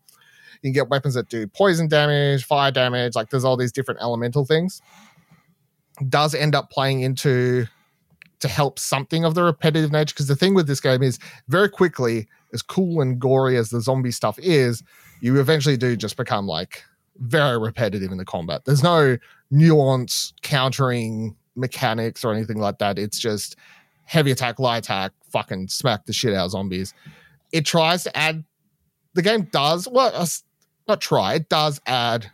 You 0.62 0.68
can 0.68 0.72
get 0.72 0.88
weapons 0.88 1.14
that 1.14 1.28
do 1.28 1.48
poison 1.48 1.88
damage, 1.88 2.44
fire 2.44 2.70
damage, 2.70 3.16
like 3.16 3.30
there's 3.30 3.44
all 3.44 3.56
these 3.56 3.72
different 3.72 4.00
elemental 4.00 4.44
things 4.44 4.80
does 6.08 6.34
end 6.34 6.54
up 6.54 6.70
playing 6.70 7.00
into 7.00 7.66
to 8.40 8.48
help 8.48 8.78
something 8.78 9.24
of 9.24 9.34
the 9.34 9.42
repetitive 9.42 9.90
nature. 9.90 10.14
Because 10.14 10.28
the 10.28 10.36
thing 10.36 10.54
with 10.54 10.66
this 10.66 10.80
game 10.80 11.02
is 11.02 11.18
very 11.48 11.68
quickly, 11.68 12.28
as 12.52 12.62
cool 12.62 13.00
and 13.00 13.18
gory 13.18 13.56
as 13.56 13.70
the 13.70 13.80
zombie 13.80 14.10
stuff 14.10 14.38
is, 14.38 14.82
you 15.20 15.38
eventually 15.40 15.76
do 15.76 15.96
just 15.96 16.16
become 16.16 16.46
like 16.46 16.84
very 17.16 17.58
repetitive 17.58 18.12
in 18.12 18.18
the 18.18 18.24
combat. 18.24 18.64
There's 18.64 18.82
no 18.82 19.18
nuance 19.50 20.32
countering 20.42 21.36
mechanics 21.56 22.24
or 22.24 22.32
anything 22.32 22.58
like 22.58 22.78
that. 22.78 22.98
It's 22.98 23.18
just 23.18 23.56
heavy 24.04 24.30
attack, 24.30 24.58
light 24.58 24.78
attack, 24.78 25.12
fucking 25.30 25.68
smack 25.68 26.06
the 26.06 26.12
shit 26.12 26.32
out 26.32 26.46
of 26.46 26.50
zombies. 26.52 26.94
It 27.52 27.66
tries 27.66 28.04
to 28.04 28.16
add, 28.16 28.44
the 29.14 29.22
game 29.22 29.48
does, 29.50 29.88
well, 29.88 30.26
not 30.86 31.00
try, 31.00 31.34
it 31.34 31.48
does 31.48 31.80
add 31.86 32.30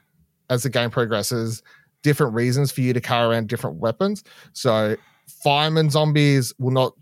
as 0.51 0.63
the 0.63 0.71
game 0.71 0.91
progresses 0.91 1.63
different 2.05 2.35
reasons 2.35 2.71
for 2.71 2.83
you 2.83 2.93
to 2.93 3.01
carry 3.01 3.27
around 3.27 3.49
different 3.49 3.79
weapons. 3.79 4.23
So 4.53 4.97
fireman 5.43 5.91
zombies 5.91 6.55
will 6.61 6.71
not 6.71 6.93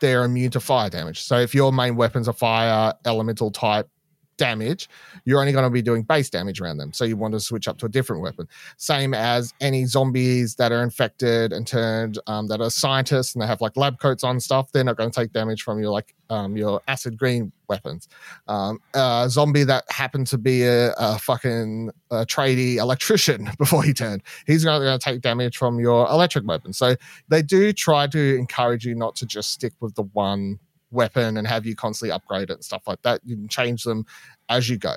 they're 0.00 0.24
immune 0.24 0.50
to 0.50 0.60
fire 0.60 0.90
damage. 0.90 1.22
So 1.22 1.38
if 1.38 1.54
your 1.54 1.72
main 1.72 1.96
weapons 1.96 2.28
are 2.28 2.34
fire 2.34 2.92
elemental 3.04 3.50
type 3.50 3.88
damage, 4.36 4.88
you're 5.24 5.40
only 5.40 5.52
going 5.52 5.64
to 5.64 5.70
be 5.70 5.82
doing 5.82 6.02
base 6.02 6.30
damage 6.30 6.60
around 6.60 6.78
them. 6.78 6.92
So 6.92 7.04
you 7.04 7.16
want 7.16 7.34
to 7.34 7.40
switch 7.40 7.68
up 7.68 7.78
to 7.78 7.86
a 7.86 7.88
different 7.88 8.22
weapon. 8.22 8.48
Same 8.76 9.14
as 9.14 9.52
any 9.60 9.84
zombies 9.86 10.54
that 10.56 10.72
are 10.72 10.82
infected 10.82 11.52
and 11.52 11.66
turned 11.66 12.18
um, 12.26 12.46
that 12.48 12.60
are 12.60 12.70
scientists 12.70 13.34
and 13.34 13.42
they 13.42 13.46
have 13.46 13.60
like 13.60 13.76
lab 13.76 13.98
coats 13.98 14.24
on 14.24 14.40
stuff. 14.40 14.72
They're 14.72 14.84
not 14.84 14.96
going 14.96 15.10
to 15.10 15.20
take 15.20 15.32
damage 15.32 15.62
from 15.62 15.78
your 15.80 15.90
like 15.90 16.14
um, 16.28 16.56
your 16.56 16.80
acid 16.88 17.16
green 17.16 17.52
weapons. 17.68 18.08
Um, 18.48 18.80
a 18.94 19.26
zombie 19.28 19.64
that 19.64 19.84
happened 19.90 20.26
to 20.28 20.38
be 20.38 20.62
a, 20.64 20.92
a 20.98 21.18
fucking 21.18 21.90
a 22.10 22.26
tradie 22.26 22.76
electrician 22.76 23.48
before 23.58 23.82
he 23.82 23.92
turned, 23.92 24.22
he's 24.46 24.64
not 24.64 24.78
going 24.78 24.98
to 24.98 25.04
take 25.04 25.20
damage 25.20 25.56
from 25.56 25.78
your 25.78 26.08
electric 26.08 26.46
weapon. 26.46 26.72
So 26.72 26.96
they 27.28 27.42
do 27.42 27.72
try 27.72 28.06
to 28.08 28.36
encourage 28.36 28.84
you 28.84 28.94
not 28.94 29.16
to 29.16 29.26
just 29.26 29.52
stick 29.52 29.72
with 29.80 29.94
the 29.94 30.02
one 30.02 30.58
weapon 30.90 31.36
and 31.36 31.46
have 31.46 31.66
you 31.66 31.74
constantly 31.74 32.12
upgrade 32.12 32.50
it 32.50 32.54
and 32.54 32.64
stuff 32.64 32.82
like 32.86 33.02
that. 33.02 33.20
You 33.24 33.36
can 33.36 33.48
change 33.48 33.84
them 33.84 34.06
as 34.48 34.68
you 34.68 34.78
go. 34.78 34.94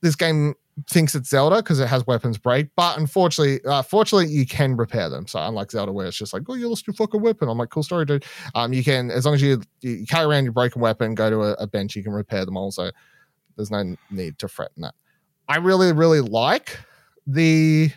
This 0.00 0.16
game 0.16 0.54
thinks 0.88 1.14
it's 1.14 1.30
Zelda 1.30 1.56
because 1.56 1.80
it 1.80 1.86
has 1.86 2.06
weapons 2.06 2.36
break, 2.36 2.68
but 2.76 2.98
unfortunately, 2.98 3.60
uh, 3.64 3.82
fortunately, 3.82 4.32
you 4.32 4.44
can 4.44 4.76
repair 4.76 5.08
them. 5.08 5.26
So 5.26 5.38
unlike 5.38 5.70
Zelda, 5.70 5.92
where 5.92 6.06
it's 6.06 6.16
just 6.16 6.32
like, 6.32 6.42
oh, 6.48 6.54
you 6.54 6.68
lost 6.68 6.86
your 6.86 6.94
fucking 6.94 7.22
weapon. 7.22 7.48
I'm 7.48 7.58
like, 7.58 7.70
cool 7.70 7.82
story, 7.82 8.04
dude. 8.04 8.24
Um, 8.54 8.72
you 8.72 8.82
can 8.82 9.10
as 9.10 9.24
long 9.24 9.34
as 9.34 9.42
you, 9.42 9.62
you 9.80 10.04
carry 10.06 10.26
around 10.26 10.44
your 10.44 10.52
broken 10.52 10.82
weapon, 10.82 11.14
go 11.14 11.30
to 11.30 11.42
a, 11.42 11.52
a 11.54 11.66
bench, 11.66 11.94
you 11.96 12.02
can 12.02 12.12
repair 12.12 12.44
them. 12.44 12.56
Also, 12.56 12.90
there's 13.56 13.70
no 13.70 13.96
need 14.10 14.38
to 14.38 14.48
fret 14.48 14.70
that. 14.78 14.94
I 15.48 15.58
really, 15.58 15.92
really 15.92 16.20
like 16.20 16.78
the 17.26 17.90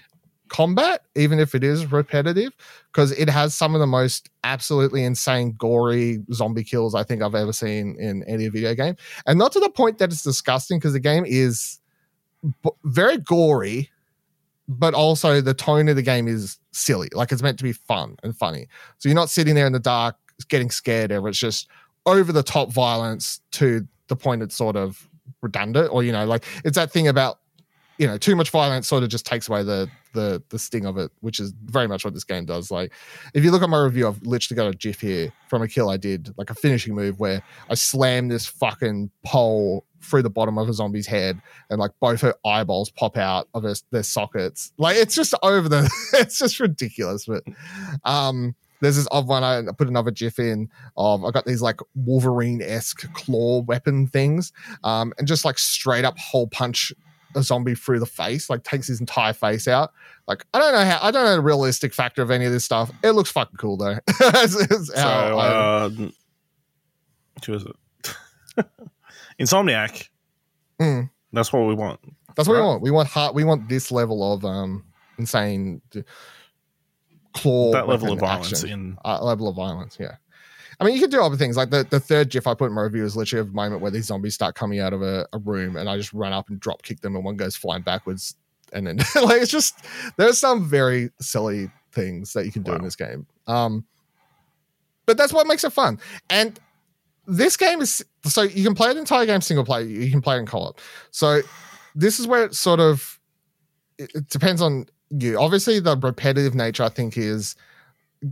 combat, 0.50 1.04
even 1.16 1.40
if 1.40 1.56
it 1.56 1.64
is 1.64 1.92
repetitive, 1.92 2.54
because 2.92 3.12
it 3.14 3.30
has 3.30 3.54
some 3.54 3.74
of 3.74 3.80
the 3.80 3.88
most 3.88 4.30
absolutely 4.44 5.04
insane, 5.04 5.54
gory 5.58 6.20
zombie 6.34 6.64
kills 6.64 6.96
I 6.96 7.04
think 7.04 7.22
I've 7.22 7.36
ever 7.36 7.54
seen 7.54 7.96
in 8.00 8.24
any 8.24 8.48
video 8.48 8.74
game. 8.76 8.96
And 9.26 9.38
not 9.38 9.52
to 9.54 9.60
the 9.60 9.70
point 9.70 9.98
that 10.00 10.12
it's 10.12 10.24
disgusting, 10.24 10.80
because 10.80 10.94
the 10.94 11.00
game 11.00 11.26
is 11.26 11.80
b- 12.64 12.72
very 12.84 13.18
gory, 13.18 13.90
but 14.68 14.94
also 14.94 15.42
the 15.42 15.54
tone 15.54 15.88
of 15.88 15.96
the 15.96 16.02
game 16.02 16.28
is 16.28 16.58
silly. 16.72 17.10
Like 17.14 17.32
it's 17.32 17.42
meant 17.42 17.58
to 17.58 17.64
be 17.64 17.74
fun 17.74 18.18
and 18.24 18.36
funny. 18.36 18.68
So 18.98 19.10
you're 19.10 19.16
not 19.16 19.30
sitting 19.30 19.56
there 19.56 19.68
in 19.68 19.74
the 19.74 19.80
dark 19.80 20.16
getting 20.50 20.70
scared 20.70 21.12
ever. 21.12 21.30
It's 21.30 21.40
just 21.40 21.70
over 22.06 22.32
the 22.32 22.44
top 22.44 22.70
violence 22.72 23.42
to 23.52 23.88
the 24.08 24.16
point 24.16 24.42
it's 24.42 24.56
sort 24.56 24.76
of 24.76 25.10
redundant, 25.42 25.90
or, 25.92 26.04
you 26.04 26.12
know, 26.12 26.26
like 26.26 26.46
it's 26.64 26.76
that 26.76 26.92
thing 26.92 27.08
about 27.08 27.40
you 27.98 28.06
know, 28.08 28.18
too 28.18 28.36
much 28.36 28.50
violence 28.50 28.88
sort 28.88 29.04
of 29.04 29.10
just 29.10 29.26
takes 29.26 29.50
away 29.50 29.64
the 29.64 29.90
the 30.14 30.42
the 30.50 30.60
sting 30.60 30.86
of 30.86 30.98
it, 30.98 31.12
which 31.22 31.40
is 31.40 31.54
very 31.66 31.88
much 31.88 32.06
what 32.06 32.14
this 32.14 32.24
game 32.24 32.46
does. 32.46 32.70
Like, 32.72 32.94
if 33.34 33.44
you 33.44 33.52
look 33.52 33.64
at 33.64 33.70
my 33.70 33.82
review, 33.82 34.08
I've 34.08 34.22
literally 34.22 34.56
got 34.56 34.74
a 34.74 34.78
GIF 34.78 35.02
here 35.02 35.32
from 35.48 35.62
a 35.62 35.68
kill 35.68 35.90
I 35.90 35.98
did, 35.98 36.34
like 36.38 36.50
a 36.50 36.56
finishing 36.56 36.96
move 36.96 37.20
where 37.20 37.42
I 37.70 37.76
slammed 37.76 38.32
this 38.32 38.46
fucking 38.46 39.12
pole 39.26 39.86
through 40.02 40.22
the 40.22 40.30
bottom 40.30 40.58
of 40.58 40.70
a 40.70 40.74
zombie's 40.74 41.08
head, 41.08 41.42
and 41.70 41.80
like 41.80 41.92
both 42.00 42.22
her 42.22 42.36
eyeballs 42.46 42.92
pop 42.92 43.18
out 43.18 43.48
of 43.54 43.64
her, 43.64 43.74
their 43.92 44.04
sockets. 44.04 44.72
Like, 44.78 44.98
it's 44.98 45.16
just 45.16 45.34
over 45.42 45.68
the, 45.68 45.90
it's 46.14 46.38
just 46.38 46.60
ridiculous. 46.60 47.26
But 47.26 47.44
um, 48.04 48.56
there's 48.80 48.98
this 48.98 49.08
odd 49.12 49.28
one. 49.28 49.44
I 49.44 49.64
put 49.78 49.88
another 49.88 50.12
GIF 50.12 50.40
in 50.40 50.70
of 50.96 51.26
I 51.26 51.32
got 51.32 51.46
these 51.46 51.62
like 51.62 51.80
Wolverine 51.96 52.62
esque 52.62 53.12
claw 53.14 53.62
weapon 53.62 54.08
things, 54.08 54.52
um, 54.84 55.14
and 55.18 55.28
just 55.28 55.46
like 55.46 55.58
straight 55.58 56.06
up 56.06 56.18
hole 56.18 56.48
punch 56.48 56.94
a 57.38 57.44
zombie 57.44 57.76
through 57.76 58.00
the 58.00 58.06
face, 58.06 58.50
like 58.50 58.64
takes 58.64 58.88
his 58.88 59.00
entire 59.00 59.34
face 59.34 59.68
out. 59.68 59.92
Like 60.28 60.46
I 60.54 60.60
don't 60.60 60.74
know 60.74 60.84
how 60.84 61.00
I 61.02 61.12
don't 61.12 61.24
know 61.24 61.36
the 61.36 61.42
realistic 61.42 61.94
factor 61.94 62.22
of 62.22 62.32
any 62.32 62.46
of 62.46 62.52
this 62.52 62.66
stuff. 62.66 62.92
It 63.04 63.12
looks 63.12 63.32
fucking 63.32 63.58
cool 63.58 63.78
though. 63.78 63.98
it's, 64.08 64.56
it's 64.56 64.88
So, 64.88 65.00
uh, 65.00 65.90
who 67.46 67.54
is 67.54 67.64
it? 67.64 68.66
Insomniac. 69.40 70.10
Mm. 70.82 71.10
That's 71.32 71.54
what 71.54 71.68
we 71.68 71.76
want. 71.76 72.00
that's 72.36 72.48
what 72.48 72.56
we 72.56 72.62
want. 72.62 72.82
We 72.82 72.92
want 72.92 73.08
heart. 73.08 73.36
We 73.36 73.44
want 73.44 73.70
this 73.70 73.92
level 73.92 74.34
of 74.34 74.44
um 74.44 74.84
insane 75.18 75.82
claw. 77.34 77.72
that 77.72 77.88
level 77.88 78.12
of 78.12 78.20
weapon 78.22 78.28
violence 78.28 78.64
action. 78.64 78.70
in 78.70 78.98
uh, 79.06 79.24
level 79.24 79.48
of 79.48 79.56
violence. 79.56 79.98
Yeah. 80.00 80.16
I 80.80 80.86
mean, 80.86 80.94
you 80.94 81.02
can 81.02 81.10
do 81.10 81.22
other 81.22 81.38
things. 81.38 81.58
Like 81.58 81.72
the, 81.72 81.86
the 81.90 82.00
third 82.00 82.30
GIF 82.30 82.46
I 82.46 82.54
put 82.54 82.68
in 82.68 82.74
my 82.74 82.84
review 82.84 83.04
is 83.04 83.16
literally 83.16 83.50
a 83.50 83.52
moment 83.52 83.82
where 83.82 83.92
these 83.92 84.06
zombies 84.06 84.36
start 84.36 84.56
coming 84.56 84.80
out 84.80 84.94
of 84.94 85.02
a, 85.02 85.28
a 85.34 85.40
room 85.40 85.76
and 85.76 85.90
I 85.90 85.98
just 85.98 86.14
run 86.14 86.34
up 86.34 86.50
and 86.50 86.60
drop 86.60 86.84
kick 86.84 87.02
them 87.02 87.16
and 87.16 87.26
one 87.26 87.36
goes 87.36 87.56
flying 87.56 87.82
backwards. 87.82 88.36
And 88.74 88.86
then, 88.86 88.98
like, 89.16 89.42
it's 89.42 89.52
just, 89.52 89.80
there's 90.18 90.38
some 90.38 90.70
very 90.70 91.10
silly 91.20 91.72
things 91.94 92.34
that 92.34 92.46
you 92.46 92.52
can 92.52 92.64
do 92.64 92.74
in 92.74 92.84
this 92.84 92.96
game. 92.96 93.26
Um, 93.48 93.86
but 95.06 95.18
that's 95.18 95.34
what 95.34 95.48
makes 95.48 95.64
it 95.64 95.74
fun. 95.74 96.00
And 96.30 96.60
this 97.26 97.58
game 97.58 97.82
is, 97.82 98.06
so 98.26 98.44
you 98.44 98.64
can 98.64 98.76
play 98.76 98.94
the 98.94 99.00
entire 99.00 99.26
game 99.26 99.42
single 99.42 99.66
player, 99.66 99.86
you 99.86 100.12
can 100.12 100.22
play 100.22 100.36
it 100.36 100.40
in 100.40 100.46
co 100.46 100.60
op. 100.60 100.80
So 101.12 101.42
this 101.96 102.20
is 102.20 102.28
where 102.28 102.44
it 102.44 102.54
sort 102.54 102.80
of, 102.80 103.20
it, 103.98 104.12
it 104.14 104.30
depends 104.30 104.62
on 104.62 104.86
you. 105.10 105.40
Obviously, 105.40 105.80
the 105.80 105.98
repetitive 105.98 106.54
nature, 106.54 106.84
I 106.84 106.90
think, 106.90 107.18
is 107.18 107.56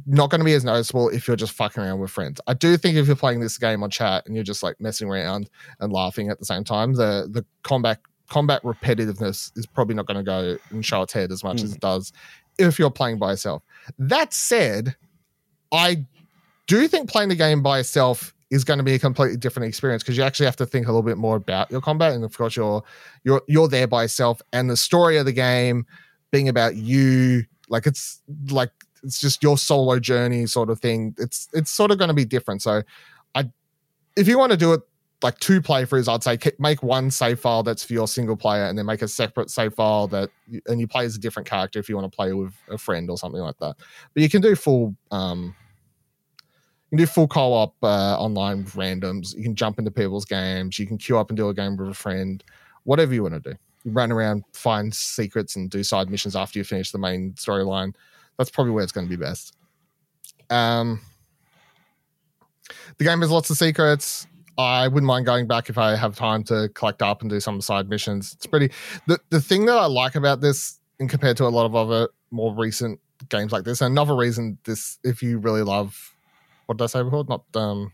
not 0.08 0.30
going 0.30 0.40
to 0.40 0.46
be 0.46 0.54
as 0.54 0.66
noticeable 0.66 1.10
if 1.10 1.28
you're 1.28 1.38
just 1.38 1.54
fucking 1.54 1.82
around 1.82 2.00
with 2.00 2.12
friends. 2.12 2.42
I 2.48 2.54
do 2.54 2.78
think 2.78 2.98
if 2.98 3.08
you're 3.08 3.16
playing 3.16 3.40
this 3.40 3.58
game 3.58 3.84
on 3.84 3.90
chat 3.90 4.26
and 4.26 4.36
you're 4.36 4.44
just 4.44 4.64
like 4.64 4.80
messing 4.80 5.10
around 5.10 5.50
and 5.80 5.94
laughing 5.94 6.30
at 6.30 6.40
the 6.40 6.46
same 6.46 6.64
time, 6.64 6.94
the 6.94 7.28
the 7.32 7.46
combat 7.64 8.00
combat 8.30 8.62
repetitiveness 8.64 9.52
is 9.56 9.66
probably 9.66 9.96
not 9.96 10.08
going 10.08 10.18
to 10.18 10.24
go 10.24 10.58
and 10.72 10.86
show 10.86 11.02
its 11.04 11.14
head 11.14 11.32
as 11.32 11.44
much 11.44 11.62
as 11.62 11.70
hmm. 11.70 11.76
it 11.76 11.82
does 11.82 12.12
if 12.58 12.80
you're 12.80 12.90
playing 12.90 13.20
by 13.20 13.32
yourself. 13.32 13.62
That 14.00 14.34
said, 14.34 14.96
I 15.72 16.06
do 16.68 16.88
think 16.88 17.10
playing 17.10 17.30
the 17.30 17.36
game 17.36 17.62
by 17.62 17.78
yourself 17.78 18.34
is 18.52 18.64
going 18.64 18.78
to 18.78 18.84
be 18.84 18.94
a 18.94 19.00
completely 19.00 19.38
different 19.38 19.68
experience 19.68 20.04
because 20.04 20.18
you 20.18 20.24
actually 20.24 20.46
have 20.46 20.56
to 20.56 20.66
think 20.66 20.88
a 20.88 20.90
little 20.90 21.04
bit 21.04 21.18
more 21.18 21.36
about 21.36 21.70
your 21.72 21.82
combat 21.82 22.14
and 22.14 22.24
of 22.24 22.36
course 22.38 22.56
you're 22.56 22.84
you're 23.24 23.42
you're 23.48 23.68
there 23.68 23.88
by 23.88 24.04
yourself 24.04 24.42
and 24.54 24.70
the 24.70 24.78
story 24.78 25.18
of 25.18 25.26
the 25.26 25.32
game 25.32 25.86
being 26.32 26.48
about 26.48 26.76
you 26.76 27.44
like 27.70 27.88
it's 27.88 28.22
like 28.50 28.72
it's 29.06 29.20
just 29.20 29.44
your 29.44 29.58
solo 29.58 30.00
journey 30.00 30.46
sort 30.48 30.70
of 30.70 30.80
thing. 30.80 31.16
It's 31.18 31.48
it's 31.54 31.72
sort 31.72 31.92
of 31.92 31.98
going 31.98 32.10
to 32.10 32.14
be 32.14 32.26
different. 32.26 32.62
So 32.62 32.82
i 33.36 33.50
if 34.18 34.28
you 34.28 34.38
want 34.38 34.52
to 34.52 34.58
do 34.58 34.74
it 34.74 34.82
like 35.24 35.40
two 35.40 35.62
playthroughs 35.62 36.12
i'd 36.12 36.24
say 36.24 36.38
make 36.60 36.84
one 36.84 37.10
save 37.10 37.40
file 37.40 37.64
that's 37.64 37.84
for 37.84 37.94
your 37.94 38.08
single 38.08 38.36
player 38.36 38.66
and 38.66 38.78
then 38.78 38.86
make 38.86 39.02
a 39.02 39.08
separate 39.08 39.50
save 39.50 39.74
file 39.74 40.08
that 40.08 40.30
and 40.68 40.80
you 40.80 40.88
play 40.88 41.06
as 41.06 41.16
a 41.16 41.20
different 41.20 41.48
character 41.48 41.80
if 41.80 41.88
you 41.88 41.96
want 41.96 42.10
to 42.10 42.16
play 42.16 42.34
with 42.34 42.54
a 42.70 42.78
friend 42.78 43.10
or 43.10 43.18
something 43.18 43.42
like 43.42 43.58
that. 43.60 43.76
But 44.14 44.24
you 44.24 44.30
can 44.30 44.42
do 44.42 44.56
full 44.56 44.96
um 45.12 45.56
you 46.92 46.98
can 46.98 47.06
do 47.06 47.06
full 47.08 47.28
co-op 47.28 47.76
uh, 47.82 48.16
online 48.20 48.64
with 48.64 48.74
randoms. 48.74 49.36
You 49.36 49.42
can 49.42 49.56
jump 49.56 49.80
into 49.80 49.90
people's 49.90 50.24
games. 50.24 50.78
You 50.78 50.86
can 50.86 51.00
queue 51.00 51.18
up 51.18 51.30
and 51.30 51.36
do 51.36 51.50
a 51.50 51.54
game 51.54 51.76
with 51.76 51.90
a 51.90 51.96
friend. 51.96 52.44
Whatever 52.84 53.14
you 53.14 53.24
want 53.24 53.44
to 53.44 53.52
do 53.52 53.58
run 53.86 54.12
around 54.12 54.44
find 54.54 54.94
secrets 54.94 55.56
and 55.56 55.70
do 55.70 55.84
side 55.84 56.10
missions 56.10 56.36
after 56.36 56.60
you 56.60 56.66
finish 56.66 56.92
the 56.92 56.98
main 56.98 57.34
storyline 57.34 57.94
that's 58.38 58.50
probably 58.50 58.72
where 58.72 58.84
it's 58.84 58.92
going 58.92 59.08
to 59.08 59.10
be 59.10 59.22
best. 59.22 59.56
Um, 60.50 61.02
the 62.98 63.04
game 63.04 63.22
has 63.22 63.32
lots 63.32 63.50
of 63.50 63.58
secrets. 63.58 64.28
I 64.58 64.88
wouldn't 64.88 65.08
mind 65.08 65.26
going 65.26 65.48
back 65.48 65.70
if 65.70 65.78
I 65.78 65.96
have 65.96 66.16
time 66.16 66.44
to 66.46 66.70
collect 66.70 67.02
up 67.02 67.22
and 67.22 67.30
do 67.30 67.40
some 67.40 67.60
side 67.60 67.90
missions. 67.90 68.34
It's 68.34 68.46
pretty. 68.46 68.72
The 69.08 69.20
the 69.30 69.42
thing 69.42 69.66
that 69.66 69.78
I 69.78 69.86
like 69.86 70.16
about 70.16 70.42
this, 70.42 70.80
in 71.00 71.08
compared 71.08 71.38
to 71.38 71.46
a 71.46 71.50
lot 71.50 71.66
of 71.66 71.76
other 71.76 72.10
more 72.32 72.54
recent 72.54 73.00
games 73.30 73.52
like 73.52 73.66
this, 73.66 73.82
another 73.82 74.16
reason 74.16 74.58
this, 74.64 74.98
if 75.04 75.22
you 75.22 75.40
really 75.40 75.62
love, 75.62 76.16
what 76.68 76.78
did 76.78 76.86
I 76.86 76.88
say 76.88 77.04
before? 77.04 77.26
Not 77.28 77.44
um, 77.56 77.92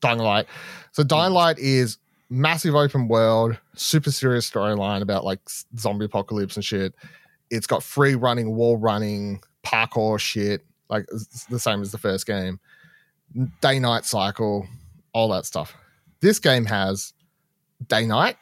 Dying 0.00 0.18
Light. 0.18 0.46
So 0.90 1.04
Dying 1.04 1.32
Light 1.32 1.58
is 1.58 1.98
massive 2.30 2.74
open 2.74 3.06
world, 3.06 3.58
super 3.74 4.10
serious 4.10 4.50
storyline 4.50 5.02
about 5.02 5.24
like 5.24 5.40
zombie 5.78 6.06
apocalypse 6.06 6.56
and 6.56 6.64
shit. 6.64 6.94
It's 7.50 7.66
got 7.66 7.82
free 7.82 8.14
running, 8.14 8.56
wall 8.56 8.76
running, 8.76 9.40
parkour 9.64 10.18
shit, 10.18 10.64
like 10.88 11.06
the 11.48 11.58
same 11.58 11.80
as 11.80 11.92
the 11.92 11.98
first 11.98 12.26
game. 12.26 12.60
Day 13.60 13.78
night 13.78 14.04
cycle, 14.04 14.66
all 15.12 15.28
that 15.30 15.46
stuff. 15.46 15.74
This 16.20 16.38
game 16.38 16.66
has 16.66 17.12
day 17.86 18.06
night. 18.06 18.36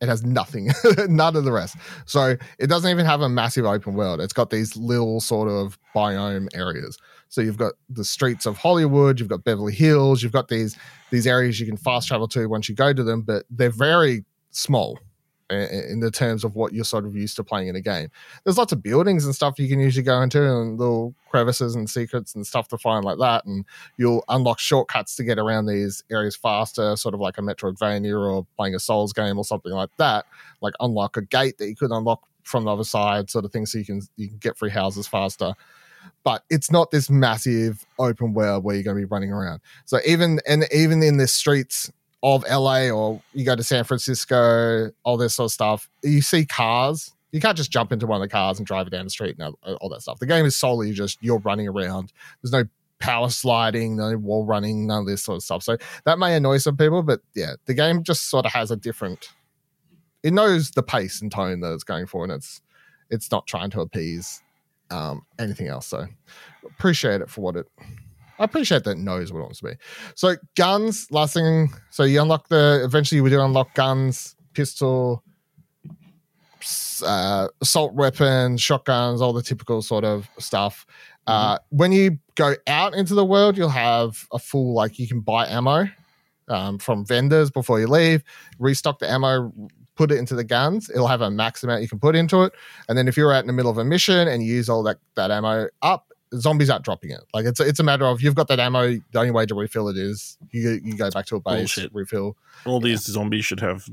It 0.00 0.08
has 0.08 0.22
nothing, 0.24 0.70
none 1.08 1.36
of 1.36 1.44
the 1.44 1.52
rest. 1.52 1.76
So 2.04 2.36
it 2.58 2.66
doesn't 2.66 2.90
even 2.90 3.06
have 3.06 3.22
a 3.22 3.30
massive 3.30 3.64
open 3.64 3.94
world. 3.94 4.20
It's 4.20 4.32
got 4.32 4.50
these 4.50 4.76
little 4.76 5.20
sort 5.20 5.48
of 5.48 5.78
biome 5.94 6.48
areas. 6.54 6.98
So 7.30 7.40
you've 7.40 7.56
got 7.56 7.74
the 7.88 8.04
streets 8.04 8.44
of 8.44 8.58
Hollywood, 8.58 9.18
you've 9.18 9.30
got 9.30 9.42
Beverly 9.44 9.72
Hills, 9.72 10.22
you've 10.22 10.32
got 10.32 10.48
these 10.48 10.76
these 11.10 11.26
areas 11.26 11.58
you 11.60 11.66
can 11.66 11.78
fast 11.78 12.08
travel 12.08 12.28
to 12.28 12.46
once 12.46 12.68
you 12.68 12.74
go 12.74 12.92
to 12.92 13.02
them, 13.02 13.22
but 13.22 13.46
they're 13.48 13.70
very 13.70 14.24
small 14.50 14.98
in 15.50 16.00
the 16.00 16.10
terms 16.10 16.44
of 16.44 16.56
what 16.56 16.72
you're 16.72 16.84
sort 16.84 17.04
of 17.04 17.14
used 17.14 17.36
to 17.36 17.44
playing 17.44 17.68
in 17.68 17.76
a 17.76 17.80
game. 17.80 18.08
There's 18.44 18.58
lots 18.58 18.72
of 18.72 18.82
buildings 18.82 19.24
and 19.24 19.34
stuff 19.34 19.58
you 19.58 19.68
can 19.68 19.78
usually 19.78 20.02
go 20.02 20.20
into 20.20 20.42
and 20.42 20.78
little 20.78 21.14
crevices 21.30 21.74
and 21.74 21.88
secrets 21.88 22.34
and 22.34 22.46
stuff 22.46 22.68
to 22.68 22.78
find 22.78 23.04
like 23.04 23.18
that. 23.18 23.44
And 23.44 23.64
you'll 23.96 24.24
unlock 24.28 24.58
shortcuts 24.58 25.14
to 25.16 25.24
get 25.24 25.38
around 25.38 25.66
these 25.66 26.02
areas 26.10 26.36
faster, 26.36 26.96
sort 26.96 27.14
of 27.14 27.20
like 27.20 27.38
a 27.38 27.42
Metroidvania 27.42 28.18
or 28.18 28.46
playing 28.56 28.74
a 28.74 28.80
Souls 28.80 29.12
game 29.12 29.38
or 29.38 29.44
something 29.44 29.72
like 29.72 29.90
that. 29.98 30.26
Like 30.60 30.74
unlock 30.80 31.16
a 31.16 31.22
gate 31.22 31.58
that 31.58 31.68
you 31.68 31.76
could 31.76 31.92
unlock 31.92 32.22
from 32.42 32.64
the 32.64 32.72
other 32.72 32.84
side, 32.84 33.30
sort 33.30 33.44
of 33.44 33.52
thing, 33.52 33.66
so 33.66 33.78
you 33.78 33.84
can 33.84 34.02
you 34.16 34.28
can 34.28 34.38
get 34.38 34.56
free 34.56 34.70
houses 34.70 35.06
faster. 35.06 35.54
But 36.24 36.42
it's 36.50 36.70
not 36.70 36.90
this 36.90 37.08
massive 37.08 37.86
open 37.98 38.34
world 38.34 38.64
where 38.64 38.74
you're 38.74 38.84
going 38.84 38.96
to 38.96 39.00
be 39.00 39.04
running 39.04 39.32
around. 39.32 39.60
So 39.84 39.98
even 40.06 40.40
and 40.46 40.66
even 40.72 41.02
in 41.02 41.18
the 41.18 41.28
streets 41.28 41.90
of 42.22 42.44
LA 42.50 42.88
or 42.88 43.20
you 43.32 43.44
go 43.44 43.56
to 43.56 43.62
San 43.62 43.84
Francisco, 43.84 44.90
all 45.04 45.16
this 45.16 45.34
sort 45.34 45.48
of 45.48 45.52
stuff, 45.52 45.88
you 46.02 46.22
see 46.22 46.44
cars. 46.44 47.12
You 47.32 47.40
can't 47.40 47.56
just 47.56 47.70
jump 47.70 47.92
into 47.92 48.06
one 48.06 48.22
of 48.22 48.26
the 48.26 48.32
cars 48.32 48.58
and 48.58 48.66
drive 48.66 48.86
it 48.86 48.90
down 48.90 49.04
the 49.04 49.10
street 49.10 49.36
and 49.38 49.54
all, 49.62 49.88
that 49.90 50.00
stuff. 50.00 50.18
The 50.18 50.26
game 50.26 50.46
is 50.46 50.56
solely 50.56 50.92
just 50.92 51.18
you're 51.20 51.40
running 51.40 51.68
around. 51.68 52.12
There's 52.40 52.52
no 52.52 52.64
power 52.98 53.28
sliding, 53.28 53.96
no 53.96 54.16
wall 54.16 54.46
running, 54.46 54.86
none 54.86 55.00
of 55.00 55.06
this 55.06 55.22
sort 55.22 55.36
of 55.36 55.42
stuff. 55.42 55.62
So 55.62 55.76
that 56.04 56.18
may 56.18 56.34
annoy 56.34 56.58
some 56.58 56.76
people, 56.76 57.02
but 57.02 57.20
yeah, 57.34 57.54
the 57.66 57.74
game 57.74 58.02
just 58.02 58.30
sort 58.30 58.46
of 58.46 58.52
has 58.52 58.70
a 58.70 58.76
different. 58.76 59.28
It 60.22 60.32
knows 60.32 60.70
the 60.70 60.82
pace 60.82 61.20
and 61.20 61.30
tone 61.30 61.60
that 61.60 61.72
it's 61.72 61.84
going 61.84 62.06
for, 62.06 62.24
and 62.24 62.32
it's 62.32 62.62
it's 63.10 63.30
not 63.30 63.46
trying 63.46 63.70
to 63.70 63.80
appease 63.80 64.42
um, 64.90 65.24
anything 65.38 65.68
else. 65.68 65.86
So 65.86 66.06
appreciate 66.64 67.20
it 67.20 67.30
for 67.30 67.42
what 67.42 67.56
it. 67.56 67.66
I 68.38 68.44
appreciate 68.44 68.84
that 68.84 68.98
knows 68.98 69.32
what 69.32 69.40
it 69.40 69.42
wants 69.42 69.60
to 69.60 69.64
be. 69.66 69.74
So 70.14 70.36
guns, 70.56 71.10
last 71.10 71.34
thing. 71.34 71.70
So 71.90 72.04
you 72.04 72.20
unlock 72.20 72.48
the. 72.48 72.82
Eventually, 72.84 73.20
we 73.20 73.30
do 73.30 73.40
unlock 73.40 73.74
guns, 73.74 74.36
pistol, 74.52 75.22
uh, 77.04 77.48
assault 77.60 77.94
weapons, 77.94 78.60
shotguns, 78.60 79.20
all 79.20 79.32
the 79.32 79.42
typical 79.42 79.82
sort 79.82 80.04
of 80.04 80.28
stuff. 80.38 80.86
Uh, 81.26 81.58
when 81.70 81.90
you 81.92 82.18
go 82.36 82.54
out 82.66 82.94
into 82.94 83.14
the 83.14 83.24
world, 83.24 83.56
you'll 83.56 83.68
have 83.68 84.26
a 84.32 84.38
full 84.38 84.74
like 84.74 84.98
you 84.98 85.08
can 85.08 85.20
buy 85.20 85.46
ammo 85.48 85.88
um, 86.48 86.78
from 86.78 87.04
vendors 87.04 87.50
before 87.50 87.80
you 87.80 87.88
leave. 87.88 88.22
Restock 88.58 89.00
the 89.00 89.10
ammo, 89.10 89.52
put 89.96 90.12
it 90.12 90.18
into 90.18 90.34
the 90.36 90.44
guns. 90.44 90.88
It'll 90.88 91.08
have 91.08 91.22
a 91.22 91.30
max 91.30 91.64
amount 91.64 91.82
you 91.82 91.88
can 91.88 91.98
put 91.98 92.14
into 92.14 92.42
it, 92.42 92.52
and 92.88 92.96
then 92.96 93.08
if 93.08 93.16
you're 93.16 93.32
out 93.32 93.40
in 93.40 93.48
the 93.48 93.52
middle 93.52 93.70
of 93.70 93.78
a 93.78 93.84
mission 93.84 94.28
and 94.28 94.42
you 94.42 94.54
use 94.54 94.68
all 94.68 94.82
that 94.84 94.98
that 95.16 95.30
ammo 95.30 95.68
up, 95.82 96.12
zombies 96.40 96.70
aren't 96.70 96.84
dropping 96.84 97.10
it. 97.10 97.20
Like 97.34 97.44
it's 97.46 97.60
it's 97.60 97.80
a 97.80 97.82
matter 97.82 98.04
of 98.06 98.20
you've 98.22 98.34
got 98.34 98.48
that 98.48 98.60
ammo. 98.60 98.88
The 99.12 99.18
only 99.18 99.30
way 99.30 99.46
to 99.46 99.54
refill 99.54 99.88
it 99.88 99.96
is 99.96 100.36
you 100.50 100.80
you 100.82 100.96
go 100.96 101.10
back 101.10 101.26
to 101.26 101.36
a 101.36 101.40
base, 101.40 101.56
Bullshit. 101.76 101.94
refill. 101.94 102.36
all 102.64 102.80
these 102.80 103.02
zombies 103.04 103.44
should 103.44 103.60
have 103.60 103.84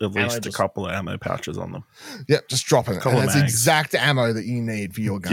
at 0.00 0.06
Ammo 0.06 0.22
least 0.24 0.36
a 0.38 0.40
just- 0.40 0.56
couple 0.56 0.86
of 0.86 0.92
ammo 0.92 1.16
pouches 1.18 1.56
on 1.58 1.72
them. 1.72 1.84
Yep, 2.28 2.48
just 2.48 2.66
dropping 2.66 2.94
it. 2.96 3.06
And 3.06 3.14
mags. 3.26 3.36
exact 3.36 3.94
ammo 3.94 4.32
that 4.32 4.44
you 4.44 4.60
need 4.60 4.94
for 4.94 5.00
your 5.00 5.20
gun. 5.20 5.32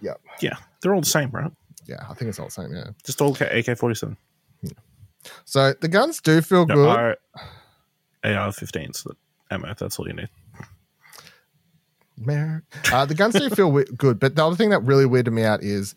Yeah. 0.00 0.14
Yeah, 0.40 0.56
they're 0.82 0.94
all 0.94 1.00
the 1.00 1.06
same, 1.06 1.30
right? 1.30 1.50
Yeah, 1.86 2.04
I 2.08 2.12
think 2.14 2.28
it's 2.28 2.38
all 2.38 2.46
the 2.46 2.50
same. 2.52 2.72
Yeah. 2.74 2.90
Just 3.04 3.20
all 3.22 3.34
AK 3.40 3.78
forty 3.78 3.94
seven. 3.94 4.16
So 5.44 5.72
the 5.80 5.88
guns 5.88 6.20
do 6.20 6.40
feel 6.42 6.66
No, 6.66 6.74
good. 6.74 6.88
AR, 6.88 7.16
AR 8.24 8.50
15s. 8.52 9.02
That 9.04 9.16
ammo. 9.50 9.74
That's 9.78 9.98
all 9.98 10.06
you 10.06 10.14
need. 10.14 10.28
Uh, 12.92 13.04
the 13.04 13.14
guns 13.14 13.34
do 13.34 13.48
feel 13.50 13.70
we- 13.70 13.84
good, 13.96 14.18
but 14.18 14.36
the 14.36 14.44
other 14.44 14.56
thing 14.56 14.70
that 14.70 14.80
really 14.80 15.04
weirded 15.04 15.32
me 15.32 15.42
out 15.44 15.62
is 15.62 15.94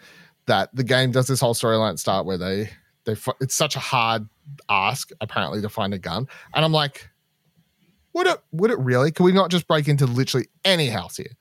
that 0.47 0.73
the 0.75 0.83
game 0.83 1.11
does 1.11 1.27
this 1.27 1.39
whole 1.39 1.53
storyline 1.53 1.97
start 1.99 2.25
where 2.25 2.37
they 2.37 2.69
they 3.05 3.15
it's 3.39 3.55
such 3.55 3.75
a 3.75 3.79
hard 3.79 4.27
ask 4.67 5.11
apparently 5.21 5.61
to 5.61 5.69
find 5.69 5.93
a 5.93 5.99
gun, 5.99 6.27
and 6.53 6.65
I'm 6.65 6.71
like, 6.73 7.09
would 8.13 8.27
it 8.27 8.39
would 8.51 8.71
it 8.71 8.79
really? 8.79 9.11
Can 9.11 9.25
we 9.25 9.31
not 9.31 9.49
just 9.51 9.67
break 9.67 9.87
into 9.87 10.05
literally 10.05 10.47
any 10.65 10.87
house 10.87 11.17
here 11.17 11.35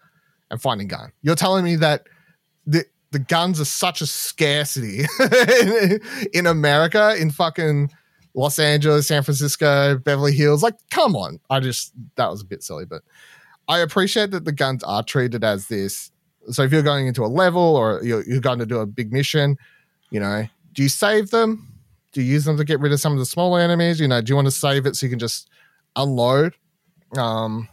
and 0.51 0.61
find 0.61 0.81
a 0.81 0.85
gun? 0.85 1.13
You're 1.23 1.35
telling 1.35 1.65
me 1.65 1.77
that 1.77 2.07
the 2.67 2.85
the 3.11 3.19
guns 3.19 3.61
are 3.61 3.65
such 3.65 4.01
a 4.03 4.07
scarcity 4.07 5.07
in 6.35 6.47
America 6.47 7.17
in 7.19 7.31
fucking 7.31 7.91
Los 8.35 8.59
Angeles, 8.59 9.09
San 9.09 9.23
Francisco, 9.23 9.99
Beverly 9.99 10.33
Hills. 10.33 10.63
Like, 10.63 10.75
come 10.91 11.17
on. 11.17 11.41
I 11.51 11.61
just 11.61 11.93
that 12.17 12.31
was 12.31 12.43
a 12.43 12.47
bit 12.47 12.63
silly, 12.63 12.85
but 12.85 13.03
I 13.69 13.79
appreciate 13.81 14.31
that 14.31 14.45
the 14.45 14.53
guns 14.53 14.83
are 14.85 15.03
treated 15.03 15.45
as 15.45 15.69
this. 15.69 16.11
So 16.51 16.63
if 16.63 16.73
you're 16.73 16.83
going 16.83 17.07
into 17.07 17.25
a 17.25 17.29
level 17.29 17.77
or 17.77 18.03
you're, 18.03 18.25
you're 18.25 18.41
going 18.41 18.59
to 18.59 18.67
do 18.67 18.79
a 18.79 18.87
big 18.87 19.13
mission, 19.13 19.57
you 20.11 20.21
know, 20.21 20.47
do 20.73 20.83
you 20.83 20.89
save 20.89 21.31
them? 21.31 21.75
Do 22.13 22.23
you 22.23 22.33
use 22.33 22.45
them 22.45 22.57
to 22.57 22.65
get 22.65 22.81
rid 22.81 22.93
of 22.93 23.01
some 23.01 23.13
of 23.13 23.19
the 23.19 23.27
smaller 23.27 23.61
enemies? 23.61 24.01
You 24.01 24.09
know, 24.09 24.21
do 24.23 24.31
you 24.31 24.35
want 24.35 24.47
to 24.47 24.53
save 24.53 24.87
it 24.87 24.97
so 24.97 25.05
you 25.05 25.11
can 25.11 25.19
just 25.19 25.51
unload? 25.95 26.55
Um, 27.17 27.69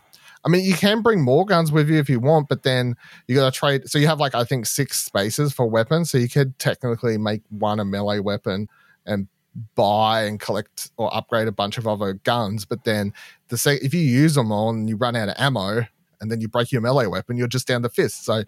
I 0.46 0.50
mean, 0.50 0.64
you 0.64 0.76
can 0.76 1.02
bring 1.02 1.22
more 1.22 1.46
guns 1.46 1.72
with 1.72 1.90
you 1.90 1.98
if 1.98 2.10
you 2.10 2.20
want, 2.20 2.50
but 2.50 2.64
then 2.64 2.96
you 3.28 3.36
got 3.36 3.52
to 3.52 3.58
trade. 3.58 3.90
So 3.90 3.98
you 3.98 4.08
have 4.08 4.20
like 4.20 4.36
I 4.36 4.44
think 4.44 4.66
six 4.66 5.04
spaces 5.04 5.54
for 5.54 5.68
weapons, 5.68 6.12
so 6.12 6.18
you 6.18 6.30
could 6.30 6.58
technically 6.60 7.18
make 7.18 7.42
one 7.50 7.80
a 7.80 7.86
melee 7.86 8.20
weapon 8.20 8.68
and 9.06 9.28
buy 9.76 10.24
and 10.24 10.40
collect 10.40 10.92
or 10.98 11.14
upgrade 11.16 11.48
a 11.48 11.52
bunch 11.52 11.78
of 11.78 11.88
other 11.88 12.14
guns. 12.14 12.66
But 12.66 12.84
then 12.84 13.14
the 13.50 13.58
say 13.58 13.76
if 13.76 13.94
you 13.94 14.02
use 14.02 14.36
them 14.36 14.52
all 14.52 14.70
and 14.70 14.90
you 14.90 14.96
run 14.96 15.16
out 15.16 15.30
of 15.30 15.36
ammo, 15.38 15.86
and 16.22 16.32
then 16.32 16.42
you 16.42 16.48
break 16.48 16.72
your 16.72 16.82
melee 16.82 17.08
weapon, 17.08 17.38
you're 17.38 17.48
just 17.48 17.68
down 17.68 17.82
to 17.84 17.90
fists. 17.90 18.26
So 18.26 18.44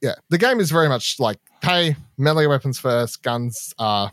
yeah, 0.00 0.14
the 0.30 0.38
game 0.38 0.60
is 0.60 0.70
very 0.70 0.88
much 0.88 1.20
like 1.20 1.38
hey, 1.62 1.96
melee 2.18 2.46
weapons 2.46 2.78
first, 2.78 3.22
guns 3.22 3.74
are 3.78 4.10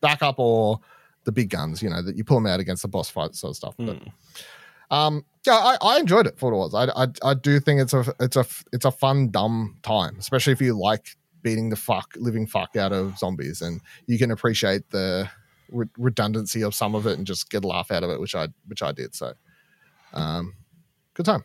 backup 0.00 0.38
or 0.38 0.80
the 1.24 1.32
big 1.32 1.50
guns. 1.50 1.82
You 1.82 1.90
know 1.90 2.02
that 2.02 2.16
you 2.16 2.24
pull 2.24 2.36
them 2.36 2.46
out 2.46 2.60
against 2.60 2.82
the 2.82 2.88
boss 2.88 3.08
fight 3.08 3.34
sort 3.34 3.52
of 3.52 3.56
stuff. 3.56 3.74
But 3.78 3.96
Hmm. 3.96 4.08
um, 4.94 5.24
yeah, 5.46 5.54
I, 5.54 5.76
I 5.80 5.98
enjoyed 6.00 6.26
it 6.26 6.38
for 6.38 6.50
what 6.50 6.56
it 6.56 6.58
was. 6.58 6.74
I, 6.74 7.04
I 7.04 7.30
I 7.30 7.34
do 7.34 7.60
think 7.60 7.80
it's 7.80 7.92
a 7.92 8.04
it's 8.20 8.36
a 8.36 8.44
it's 8.72 8.84
a 8.84 8.90
fun 8.90 9.30
dumb 9.30 9.76
time, 9.82 10.16
especially 10.18 10.52
if 10.52 10.60
you 10.60 10.78
like 10.78 11.16
beating 11.42 11.68
the 11.68 11.76
fuck 11.76 12.14
living 12.16 12.46
fuck 12.46 12.74
out 12.76 12.92
of 12.92 13.18
zombies, 13.18 13.60
and 13.62 13.80
you 14.06 14.18
can 14.18 14.30
appreciate 14.30 14.90
the 14.90 15.28
re- 15.70 15.86
redundancy 15.98 16.62
of 16.62 16.74
some 16.74 16.94
of 16.94 17.06
it 17.06 17.18
and 17.18 17.26
just 17.26 17.50
get 17.50 17.64
a 17.64 17.66
laugh 17.66 17.90
out 17.90 18.02
of 18.02 18.10
it, 18.10 18.20
which 18.20 18.34
I 18.34 18.48
which 18.66 18.82
I 18.82 18.92
did. 18.92 19.14
So, 19.14 19.32
um, 20.12 20.54
good 21.14 21.26
time 21.26 21.44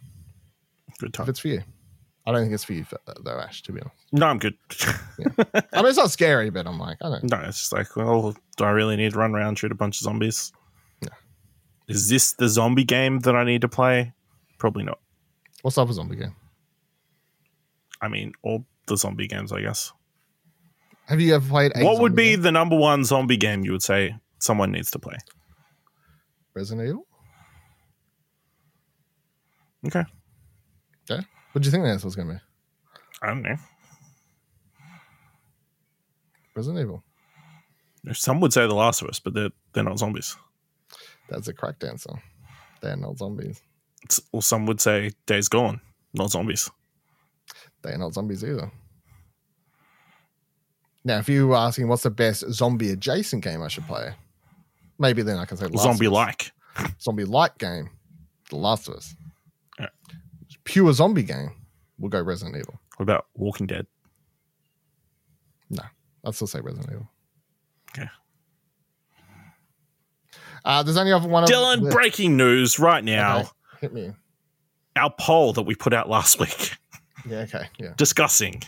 Good 0.99 1.13
time. 1.13 1.25
if 1.25 1.29
it's 1.29 1.39
for 1.39 1.47
you. 1.49 1.61
I 2.25 2.31
don't 2.31 2.41
think 2.41 2.53
it's 2.53 2.63
for 2.63 2.73
you 2.73 2.85
though, 3.21 3.39
Ash. 3.39 3.61
To 3.63 3.71
be 3.71 3.81
honest, 3.81 3.95
No, 4.11 4.27
I'm 4.27 4.38
good. 4.38 4.55
I 5.73 5.77
mean 5.81 5.85
it's 5.88 5.97
not 5.97 6.11
scary, 6.11 6.49
but 6.49 6.67
I'm 6.67 6.77
like 6.77 6.97
I 7.01 7.09
don't. 7.09 7.23
no, 7.23 7.38
it's 7.39 7.57
just 7.59 7.73
like, 7.73 7.95
well, 7.95 8.35
do 8.57 8.63
I 8.65 8.69
really 8.71 8.95
need 8.97 9.13
to 9.13 9.17
run 9.17 9.33
around 9.33 9.57
shoot 9.57 9.71
a 9.71 9.75
bunch 9.75 9.99
of 9.99 10.03
zombies? 10.03 10.51
No. 11.01 11.09
Is 11.88 12.07
this 12.09 12.33
the 12.33 12.47
zombie 12.49 12.83
game 12.83 13.19
that 13.19 13.35
I 13.35 13.43
need 13.43 13.61
to 13.61 13.69
play? 13.69 14.13
Probably 14.59 14.83
not. 14.83 14.99
What's 15.63 15.77
up 15.77 15.88
with 15.88 15.95
zombie 15.95 16.17
game? 16.17 16.35
I 18.01 18.07
mean, 18.09 18.33
all 18.43 18.65
the 18.85 18.95
zombie 18.97 19.27
games, 19.27 19.51
I 19.51 19.61
guess. 19.61 19.91
Have 21.09 21.19
you 21.19 21.33
ever 21.33 21.49
played? 21.49 21.71
A 21.75 21.83
what 21.83 21.99
would 22.01 22.15
be 22.15 22.31
game? 22.31 22.41
the 22.43 22.51
number 22.51 22.77
one 22.77 23.03
zombie 23.03 23.35
game 23.35 23.65
you 23.65 23.71
would 23.71 23.81
say 23.81 24.15
someone 24.37 24.71
needs 24.71 24.91
to 24.91 24.99
play? 24.99 25.17
Resident 26.53 26.87
Evil? 26.87 27.07
Okay. 29.87 30.03
Okay. 31.09 31.25
What 31.51 31.63
do 31.63 31.65
you 31.65 31.71
think 31.71 31.83
the 31.83 31.89
answer 31.89 32.05
was 32.05 32.15
going 32.15 32.27
to 32.27 32.33
be? 32.35 32.39
I 33.24 33.27
don't 33.27 33.41
know. 33.41 33.55
Resident 36.55 36.83
Evil. 36.83 37.03
Some 38.13 38.39
would 38.41 38.53
say 38.53 38.67
The 38.67 38.75
Last 38.75 39.01
of 39.01 39.09
Us, 39.09 39.19
but 39.19 39.33
they're 39.33 39.50
they're 39.74 39.83
not 39.83 39.98
zombies. 39.98 40.37
That's 41.27 41.48
a 41.48 41.53
correct 41.53 41.83
answer. 41.83 42.11
They're 42.81 42.95
not 42.95 43.17
zombies. 43.17 43.61
It's, 44.03 44.22
or 44.31 44.43
some 44.43 44.67
would 44.67 44.79
say 44.79 45.09
Days 45.25 45.50
Gone, 45.50 45.81
not 46.13 46.29
zombies. 46.29 46.69
They're 47.81 47.98
not 47.98 48.13
zombies 48.13 48.43
either. 48.43 48.72
Now, 51.05 51.18
if 51.20 51.29
you 51.29 51.48
were 51.48 51.55
asking 51.55 51.88
what's 51.88 52.03
the 52.03 52.09
best 52.09 52.44
zombie 52.51 52.92
adjacent 52.92 53.44
game 53.44 53.62
I 53.62 53.68
should 53.70 53.88
play, 53.88 54.14
maybe 54.98 55.22
then 55.22 55.38
I 55.38 55.46
can 55.46 55.57
say 55.57 55.66
of. 55.66 55.77
Zombie 55.77 56.07
like. 56.07 56.51
zombie 57.01 57.25
like 57.25 57.57
game, 57.57 57.90
The 58.50 58.57
Last 58.57 58.88
of 58.90 58.96
Us. 58.96 59.16
Yeah. 59.79 59.88
Pure 60.66 60.94
zombie 60.94 61.24
game, 61.24 61.51
we'll 61.98 62.09
go 62.09 62.22
Resident 62.22 62.57
Evil. 62.57 62.79
What 62.98 63.03
about 63.03 63.27
Walking 63.35 63.66
Dead? 63.68 63.88
No, 65.70 65.83
I'd 66.25 66.35
still 66.35 66.48
say 66.48 66.59
Resident 66.59 66.90
Evil. 66.92 67.09
Okay. 67.92 68.09
Uh, 70.66 70.83
there's 70.83 70.98
only 70.98 71.12
other 71.14 71.27
one. 71.27 71.44
of- 71.44 71.50
Dylan, 71.50 71.90
breaking 71.92 72.35
news 72.35 72.77
right 72.79 73.03
now. 73.03 73.40
Okay, 73.40 73.50
hit 73.81 73.94
me. 73.94 74.12
Our 74.96 75.14
poll 75.18 75.53
that 75.53 75.62
we 75.64 75.75
put 75.75 75.94
out 75.94 76.09
last 76.09 76.40
week 76.40 76.75
Yeah. 77.25 77.40
Okay. 77.42 77.68
Yeah. 77.77 77.94
discussing. 77.96 78.62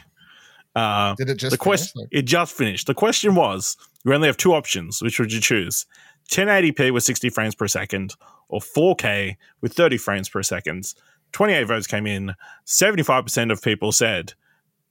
Uh, 0.75 1.15
Did 1.15 1.29
it 1.29 1.35
just 1.35 1.51
the 1.51 1.57
question 1.57 2.07
it 2.11 2.21
just 2.23 2.53
finished. 2.55 2.87
The 2.87 2.93
question 2.93 3.35
was: 3.35 3.75
you 4.05 4.13
only 4.13 4.27
have 4.27 4.37
two 4.37 4.53
options. 4.53 5.01
Which 5.01 5.19
would 5.19 5.31
you 5.33 5.41
choose? 5.41 5.85
1080p 6.29 6.93
with 6.93 7.03
60 7.03 7.29
frames 7.29 7.55
per 7.55 7.67
second, 7.67 8.15
or 8.47 8.61
4K 8.61 9.35
with 9.59 9.73
30 9.73 9.97
frames 9.97 10.29
per 10.29 10.41
second. 10.43 10.93
28 11.33 11.63
votes 11.65 11.87
came 11.87 12.05
in. 12.07 12.33
75% 12.65 13.51
of 13.51 13.61
people 13.61 13.91
said 13.91 14.33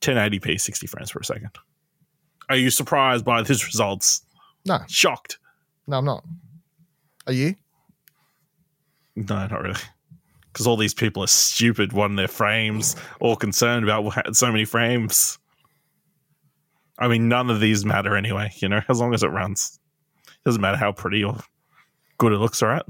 1080p, 0.03 0.61
60 0.61 0.87
frames 0.87 1.13
per 1.13 1.23
second. 1.23 1.51
Are 2.51 2.57
you 2.57 2.71
surprised 2.71 3.25
by 3.25 3.43
these 3.43 3.65
results? 3.65 4.23
No, 4.67 4.81
Shocked? 4.89 5.39
no, 5.87 5.99
I'm 5.99 6.05
not. 6.05 6.25
Are 7.27 7.33
you? 7.33 7.55
No, 9.17 9.47
not 9.47 9.63
really. 9.63 9.81
Because 10.53 10.67
all 10.67 10.77
these 10.77 10.95
people 10.95 11.23
are 11.23 11.29
stupid, 11.29 11.93
wanting 11.93 12.17
their 12.17 12.29
frames, 12.29 12.97
all 13.21 13.37
concerned 13.37 13.85
about 13.89 14.37
so 14.37 14.51
many 14.51 14.65
frames. 14.65 15.39
I 17.01 17.09
mean, 17.09 17.29
none 17.29 17.49
of 17.51 17.61
these 17.61 17.85
matter 17.85 18.15
anyway, 18.17 18.51
you 18.57 18.69
know, 18.69 18.83
as 18.89 19.01
long 19.01 19.15
as 19.15 19.23
it 19.23 19.29
runs. 19.29 19.79
Doesn't 20.45 20.61
matter 20.61 20.77
how 20.77 20.93
pretty 20.93 21.25
or 21.25 21.37
good 22.19 22.33
it 22.33 22.39
looks, 22.39 22.63
all 22.63 22.69
right? 22.69 22.83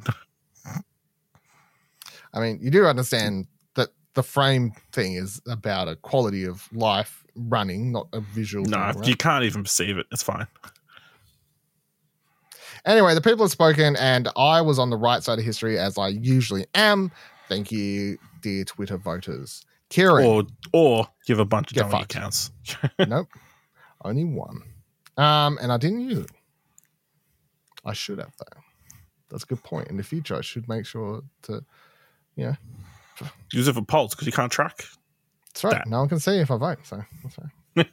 I 2.33 2.41
mean, 2.41 2.59
you 2.63 2.71
do 2.71 2.87
understand 2.87 3.47
that 3.75 3.89
the 4.15 4.23
frame 4.23 4.73
thing 4.93 5.15
is 5.15 5.41
about 5.49 5.89
a 5.89 5.97
quality 5.97 6.45
of 6.45 6.69
life 6.73 7.25
running, 7.35 7.93
not 7.93 8.09
a 8.13 8.21
visual. 8.21 8.65
No, 8.65 8.77
thing, 8.93 9.01
right? 9.01 9.09
you 9.09 9.17
can't 9.17 9.45
even 9.45 9.63
perceive 9.65 9.99
it. 9.99 10.07
It's 10.13 10.23
fine. 10.23 10.47
Anyway, 12.87 13.15
the 13.15 13.21
people 13.21 13.45
have 13.45 13.51
spoken, 13.51 13.97
and 13.97 14.29
I 14.37 14.61
was 14.61 14.79
on 14.79 14.91
the 14.91 14.97
right 14.97 15.23
side 15.23 15.39
of 15.39 15.45
history 15.45 15.79
as 15.79 15.99
I 15.99 16.09
usually 16.09 16.67
am. 16.75 17.11
Thank 17.49 17.71
you, 17.71 18.17
dear 18.41 18.65
Twitter 18.65 18.97
voters. 18.97 19.65
Kieran, 19.91 20.25
Or 20.25 20.43
or 20.73 21.09
have 21.29 21.41
a 21.41 21.45
bunch 21.45 21.73
of 21.73 21.77
dummy 21.79 21.91
fucked. 21.91 22.15
accounts. 22.15 22.53
nope, 23.09 23.27
only 24.05 24.25
one. 24.25 24.63
Um, 25.17 25.59
and 25.61 25.73
I 25.73 25.77
didn't 25.77 26.01
use 26.01 26.19
it. 26.19 26.31
I 27.85 27.93
should 27.93 28.19
have 28.19 28.35
though. 28.39 28.61
That's 29.31 29.45
a 29.45 29.47
good 29.47 29.63
point. 29.63 29.89
In 29.89 29.97
the 29.97 30.03
future, 30.03 30.37
I 30.37 30.41
should 30.41 30.69
make 30.69 30.87
sure 30.87 31.23
to. 31.43 31.65
Yeah, 32.37 32.55
use 33.53 33.69
it 33.69 33.75
for 33.75 33.83
polls 33.83 34.15
because 34.15 34.27
you 34.27 34.33
can't 34.33 34.53
track. 34.53 34.85
That's 35.49 35.65
right. 35.65 35.75
That. 35.75 35.89
No 35.89 36.01
one 36.01 36.09
can 36.09 36.21
see 36.21 36.39
if 36.39 36.51
I 36.51 36.57
vote, 36.57 36.79
so 36.85 37.05
that's 37.23 37.39
right. 37.77 37.87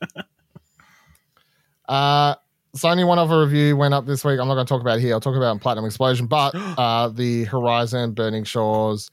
uh, 1.90 2.36
so 2.76 2.90
only 2.90 3.04
one 3.04 3.20
other 3.20 3.42
review 3.42 3.76
went 3.76 3.94
up 3.94 4.06
this 4.06 4.24
week. 4.24 4.40
I'm 4.40 4.48
not 4.48 4.54
going 4.54 4.66
to 4.66 4.70
talk 4.70 4.82
about 4.82 5.00
here. 5.00 5.14
I'll 5.14 5.20
talk 5.20 5.36
about 5.36 5.60
Platinum 5.60 5.86
Explosion, 5.86 6.28
but 6.28 6.52
uh, 6.78 7.10
the 7.10 7.46
Horizon 7.46 8.14
Burning 8.14 8.44
Shores, 8.44 9.10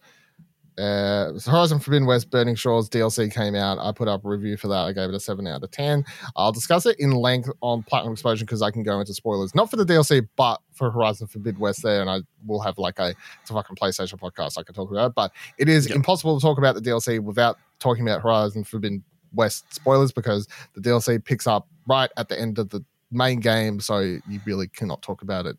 uh, 0.78 1.32
Horizon 1.46 1.78
Forbidden 1.78 2.06
West 2.06 2.30
Burning 2.30 2.54
Shores 2.56 2.88
DLC 2.88 3.32
came 3.32 3.54
out. 3.54 3.78
I 3.78 3.92
put 3.92 4.08
up 4.08 4.24
a 4.24 4.28
review 4.28 4.56
for 4.56 4.68
that. 4.68 4.74
I 4.86 4.92
gave 4.92 5.08
it 5.08 5.14
a 5.14 5.20
seven 5.20 5.46
out 5.46 5.62
of 5.62 5.70
ten. 5.70 6.04
I'll 6.36 6.50
discuss 6.52 6.84
it 6.86 6.98
in 6.98 7.12
length 7.12 7.48
on 7.60 7.82
Platinum 7.84 8.12
Explosion 8.14 8.44
because 8.46 8.60
I 8.62 8.70
can 8.70 8.82
go 8.82 8.98
into 8.98 9.14
spoilers, 9.14 9.54
not 9.54 9.70
for 9.70 9.76
the 9.76 9.84
DLC, 9.84 10.26
but 10.36 10.60
for 10.72 10.90
Horizon 10.90 11.28
Forbidden 11.28 11.60
West 11.60 11.82
there, 11.82 12.00
and 12.00 12.10
I 12.10 12.20
will 12.46 12.60
have 12.60 12.78
like 12.78 12.98
a 12.98 13.14
it's 13.42 13.50
a 13.50 13.54
fucking 13.54 13.76
PlayStation 13.76 14.18
podcast 14.18 14.58
I 14.58 14.62
can 14.64 14.74
talk 14.74 14.90
about. 14.90 15.14
But 15.14 15.30
it 15.58 15.68
is 15.68 15.88
Yep. 15.88 15.96
impossible 15.96 16.38
to 16.40 16.42
talk 16.42 16.58
about 16.58 16.74
the 16.74 16.80
DLC 16.80 17.20
without 17.20 17.56
talking 17.78 18.02
about 18.06 18.22
Horizon 18.22 18.64
Forbidden 18.64 19.04
West 19.32 19.72
spoilers 19.72 20.12
because 20.12 20.48
the 20.74 20.80
DLC 20.80 21.24
picks 21.24 21.46
up 21.46 21.68
right 21.86 22.10
at 22.16 22.28
the 22.28 22.40
end 22.40 22.58
of 22.58 22.70
the 22.70 22.84
main 23.12 23.38
game, 23.38 23.78
so 23.78 24.00
you 24.00 24.40
really 24.44 24.66
cannot 24.66 25.02
talk 25.02 25.22
about 25.22 25.46
it 25.46 25.56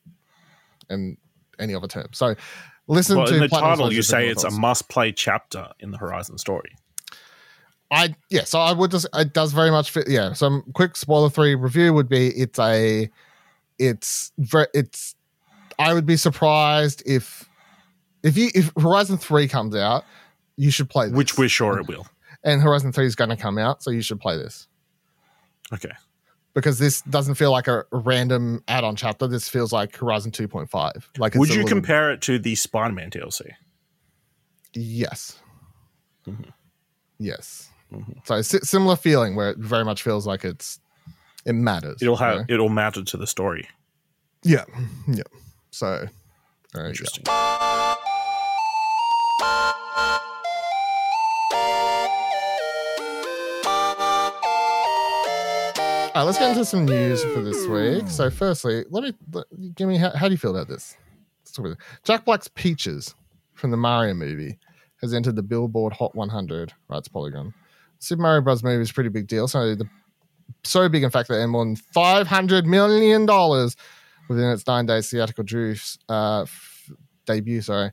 in 0.90 1.16
any 1.60 1.74
other 1.74 1.88
term. 1.88 2.08
So 2.12 2.36
listen 2.88 3.18
Well, 3.18 3.28
to 3.28 3.36
in 3.36 3.40
the 3.42 3.50
Platinum 3.50 3.78
title, 3.78 3.94
you 3.94 4.02
say 4.02 4.30
it's 4.30 4.44
a 4.44 4.52
must 4.52 4.90
play 4.90 5.12
chapter 5.12 5.70
in 5.80 5.92
the 5.92 5.98
Horizon 5.98 6.38
story. 6.38 6.76
I 7.92 8.16
yeah, 8.30 8.44
so 8.46 8.60
I 8.60 8.74
would 8.74 8.92
just 8.92 9.08
it 9.14 9.34
does 9.34 9.54
very 9.54 9.72
much 9.72 9.92
fit. 9.92 10.10
Yeah, 10.10 10.34
some 10.34 10.64
quick 10.74 10.96
spoiler 10.96 11.30
three 11.30 11.56
review 11.56 11.94
would 11.94 12.10
be 12.10 12.30
it's 12.30 12.58
a 12.60 13.10
it's 13.78 14.32
very 14.38 14.68
it's 14.74 15.16
I 15.78 15.94
would 15.94 16.06
be 16.06 16.18
surprised 16.18 17.04
if 17.06 17.48
if 18.24 18.38
you 18.38 18.50
if 18.56 18.72
Horizon 18.80 19.18
three 19.18 19.48
comes 19.48 19.76
out, 19.76 20.04
you 20.58 20.72
should 20.72 20.90
play 20.90 21.08
this. 21.08 21.16
Which 21.16 21.38
we're 21.38 21.48
sure 21.50 21.78
it 21.78 21.88
will. 21.88 22.08
and 22.44 22.62
Horizon 22.62 22.92
Three 22.92 23.06
is 23.06 23.16
going 23.16 23.30
to 23.30 23.38
come 23.38 23.58
out, 23.60 23.84
so 23.84 23.92
you 23.92 24.02
should 24.02 24.20
play 24.20 24.36
this 24.38 24.68
Okay. 25.74 25.92
Because 26.56 26.80
this 26.80 27.02
doesn't 27.04 27.36
feel 27.36 27.52
like 27.52 27.68
a 27.68 27.84
random 27.92 28.64
add-on 28.68 28.96
chapter. 28.96 29.28
This 29.28 29.48
feels 29.48 29.72
like 29.72 29.96
Horizon 29.96 30.32
2.5. 30.32 31.10
Like, 31.20 31.34
it's 31.34 31.40
Would 31.40 31.50
you 31.50 31.56
little- 31.58 31.70
compare 31.70 32.12
it 32.12 32.22
to 32.24 32.40
the 32.40 32.56
Spider 32.56 32.94
Man 32.96 33.12
DLC? 33.12 33.52
Yes. 34.74 35.38
Mhm. 36.28 36.52
Yes. 37.20 37.70
Mhm. 37.94 38.26
So 38.26 38.42
si- 38.42 38.60
similar 38.64 38.96
feeling 38.96 39.36
where 39.36 39.52
it 39.52 39.58
very 39.60 39.86
much 39.86 40.02
feels 40.02 40.26
like 40.26 40.44
it's 40.44 40.80
it 41.46 41.54
matters. 41.54 42.02
It'll 42.02 42.16
you 42.16 42.20
have 42.24 42.38
know? 42.40 42.46
it'll 42.50 42.70
matter 42.70 43.04
to 43.04 43.18
the 43.18 43.28
story. 43.28 43.70
yeah, 44.44 44.66
yeah. 45.08 45.24
So. 45.72 46.08
Interesting. 46.76 47.24
All 47.28 47.95
right, 56.16 56.24
let's 56.24 56.38
get 56.38 56.50
into 56.52 56.66
some 56.66 56.86
news 56.86 57.24
for 57.24 57.42
this 57.42 57.68
week. 57.68 58.08
So, 58.08 58.30
firstly, 58.30 58.86
let 58.90 59.04
me 59.04 59.14
let, 59.34 59.46
give 59.76 59.88
me 59.88 59.98
how, 59.98 60.12
how 60.12 60.28
do 60.28 60.34
you 60.34 60.38
feel 60.38 60.56
about 60.56 60.68
this? 60.68 60.96
Jack 62.04 62.26
Black's 62.26 62.48
Peaches 62.50 63.16
from 63.54 63.72
the 63.72 63.78
Mario 63.78 64.14
movie 64.14 64.58
has 65.02 65.14
entered 65.14 65.36
the 65.36 65.44
Billboard 65.44 65.94
Hot 65.94 66.16
100. 66.16 66.74
Right, 66.90 66.98
it's 66.98 67.08
Polygon. 67.08 67.54
Super 68.00 68.22
Mario 68.22 68.42
Bros. 68.42 68.64
movie 68.64 68.82
is 68.82 68.92
a 68.92 68.94
pretty 68.94 69.10
big 69.10 69.28
deal. 69.28 69.48
So, 69.48 69.76
the, 69.76 69.88
so 70.64 70.88
big, 70.90 71.04
in 71.04 71.10
fact, 71.10 71.30
that 71.30 71.36
it 71.36 71.38
earned 71.44 71.52
more 71.52 71.66
than 71.66 71.76
$500 71.76 72.66
million 72.66 73.26
within 74.28 74.52
its 74.52 74.66
nine 74.68 74.86
days 74.86 75.10
theatrical 75.10 75.44
juice, 75.44 75.98
uh, 76.10 76.42
f- 76.42 76.92
debut. 77.26 77.62
Sorry. 77.62 77.92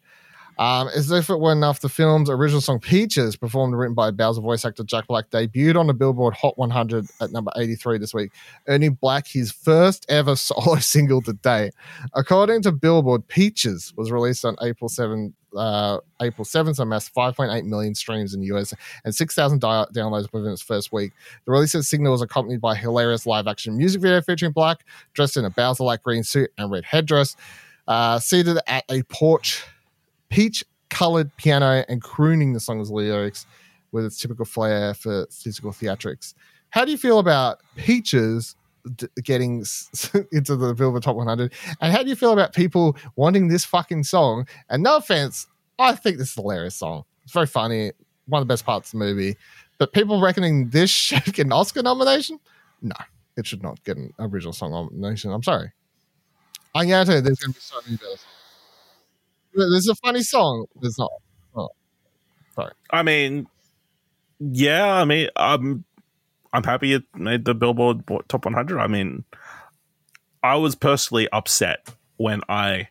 Um, 0.58 0.88
as 0.94 1.10
if 1.10 1.30
it 1.30 1.40
were 1.40 1.52
enough, 1.52 1.80
the 1.80 1.88
film's 1.88 2.28
original 2.28 2.60
song 2.60 2.78
Peaches, 2.78 3.36
performed 3.36 3.72
and 3.72 3.80
written 3.80 3.94
by 3.94 4.10
Bowser 4.10 4.40
voice 4.40 4.64
actor 4.64 4.84
Jack 4.84 5.06
Black, 5.06 5.30
debuted 5.30 5.76
on 5.76 5.86
the 5.86 5.94
Billboard 5.94 6.34
Hot 6.34 6.58
100 6.58 7.06
at 7.20 7.32
number 7.32 7.50
83 7.56 7.98
this 7.98 8.12
week, 8.12 8.32
earning 8.68 8.94
Black 8.94 9.26
his 9.26 9.50
first 9.50 10.04
ever 10.08 10.36
solo 10.36 10.76
single 10.76 11.22
to 11.22 11.32
date. 11.32 11.72
According 12.14 12.62
to 12.62 12.72
Billboard, 12.72 13.26
Peaches 13.28 13.92
was 13.96 14.10
released 14.12 14.44
on 14.44 14.56
April 14.62 14.88
7, 14.88 15.32
uh, 15.56 15.98
April 16.20 16.44
7th, 16.44 16.76
so 16.76 16.82
amassed 16.82 17.14
5.8 17.14 17.64
million 17.64 17.94
streams 17.94 18.34
in 18.34 18.40
the 18.40 18.46
US 18.54 18.74
and 19.04 19.14
6,000 19.14 19.58
di- 19.58 19.86
downloads 19.94 20.30
within 20.32 20.52
its 20.52 20.62
first 20.62 20.92
week. 20.92 21.12
The 21.46 21.52
release 21.52 21.74
of 21.74 21.86
single 21.86 22.12
was 22.12 22.22
accompanied 22.22 22.60
by 22.60 22.72
a 22.72 22.76
hilarious 22.76 23.26
live 23.26 23.46
action 23.46 23.76
music 23.76 24.02
video 24.02 24.20
featuring 24.20 24.52
Black, 24.52 24.84
dressed 25.14 25.38
in 25.38 25.46
a 25.46 25.50
Bowser 25.50 25.84
like 25.84 26.02
green 26.02 26.22
suit 26.22 26.50
and 26.58 26.70
red 26.70 26.84
headdress, 26.84 27.36
uh, 27.88 28.18
seated 28.18 28.58
at 28.66 28.84
a 28.90 29.02
porch 29.04 29.64
peach 30.32 30.64
colored 30.88 31.34
piano 31.36 31.84
and 31.88 32.02
crooning 32.02 32.52
the 32.54 32.60
song's 32.60 32.90
lyrics 32.90 33.46
with 33.92 34.04
its 34.04 34.18
typical 34.18 34.44
flair 34.44 34.94
for 34.94 35.26
physical 35.30 35.70
theatrics. 35.70 36.34
How 36.70 36.84
do 36.84 36.90
you 36.90 36.96
feel 36.96 37.18
about 37.18 37.60
Peaches 37.76 38.56
d- 38.96 39.06
getting 39.22 39.60
s- 39.60 40.10
into 40.32 40.56
the 40.56 40.74
Billboard 40.74 41.02
Top 41.02 41.16
100? 41.16 41.52
And 41.80 41.92
how 41.92 42.02
do 42.02 42.08
you 42.08 42.16
feel 42.16 42.32
about 42.32 42.54
people 42.54 42.96
wanting 43.14 43.48
this 43.48 43.64
fucking 43.64 44.04
song? 44.04 44.46
And 44.70 44.82
no 44.82 44.96
offense, 44.96 45.46
I 45.78 45.94
think 45.94 46.16
this 46.16 46.32
is 46.32 46.38
a 46.38 46.40
hilarious 46.40 46.76
song. 46.76 47.04
It's 47.24 47.32
very 47.32 47.46
funny, 47.46 47.92
one 48.26 48.40
of 48.40 48.48
the 48.48 48.52
best 48.52 48.64
parts 48.64 48.92
of 48.92 48.98
the 48.98 49.04
movie. 49.04 49.36
But 49.78 49.92
people 49.92 50.20
reckoning 50.20 50.70
this 50.70 50.88
should 51.06 51.24
get 51.24 51.44
an 51.46 51.52
Oscar 51.52 51.82
nomination? 51.82 52.40
No, 52.80 52.96
it 53.36 53.46
should 53.46 53.62
not 53.62 53.84
get 53.84 53.98
an 53.98 54.14
original 54.18 54.54
song 54.54 54.72
nomination. 54.72 55.30
I'm 55.30 55.42
sorry. 55.42 55.72
I 56.74 56.86
guarantee 56.86 57.20
there's 57.20 57.38
going 57.38 57.52
to 57.52 57.58
be 57.58 57.60
so 57.60 57.76
many 57.84 57.98
better 57.98 58.08
songs. 58.16 58.31
There's 59.54 59.88
a 59.88 59.94
funny 59.96 60.22
song. 60.22 60.66
There's 60.80 60.98
not. 60.98 61.10
I 62.90 63.02
mean, 63.02 63.46
yeah. 64.38 64.92
I 64.94 65.04
mean, 65.04 65.28
I'm 65.36 65.84
I'm 66.52 66.62
happy 66.64 66.92
it 66.92 67.04
made 67.14 67.44
the 67.46 67.54
Billboard 67.54 68.02
Top 68.28 68.44
100. 68.44 68.78
I 68.78 68.86
mean, 68.86 69.24
I 70.42 70.56
was 70.56 70.74
personally 70.74 71.28
upset 71.32 71.88
when 72.18 72.42
I 72.48 72.88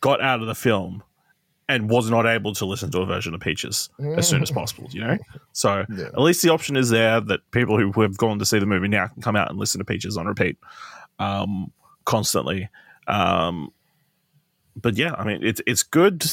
got 0.00 0.20
out 0.20 0.40
of 0.42 0.46
the 0.46 0.54
film 0.54 1.02
and 1.70 1.88
was 1.90 2.10
not 2.10 2.26
able 2.26 2.54
to 2.54 2.64
listen 2.66 2.90
to 2.90 3.00
a 3.00 3.06
version 3.06 3.34
of 3.34 3.40
Peaches 3.40 3.88
as 4.16 4.28
soon 4.28 4.42
as 4.42 4.50
possible. 4.50 4.88
You 4.90 5.00
know, 5.00 5.18
so 5.52 5.84
Yeah. 5.90 6.06
at 6.06 6.20
least 6.20 6.42
the 6.42 6.50
option 6.50 6.76
is 6.76 6.90
there 6.90 7.20
that 7.22 7.40
people 7.50 7.78
who 7.78 8.00
have 8.02 8.16
gone 8.16 8.38
to 8.38 8.44
see 8.46 8.58
the 8.58 8.66
movie 8.66 8.88
now 8.88 9.06
can 9.08 9.22
come 9.22 9.36
out 9.36 9.48
and 9.50 9.58
listen 9.58 9.78
to 9.78 9.84
Peaches 9.84 10.16
on 10.16 10.26
repeat 10.26 10.56
um, 11.18 11.72
constantly. 12.04 12.68
Um, 13.06 13.72
but 14.80 14.96
yeah, 14.96 15.14
I 15.18 15.24
mean, 15.24 15.40
it's 15.42 15.60
it's 15.66 15.82
good, 15.82 16.24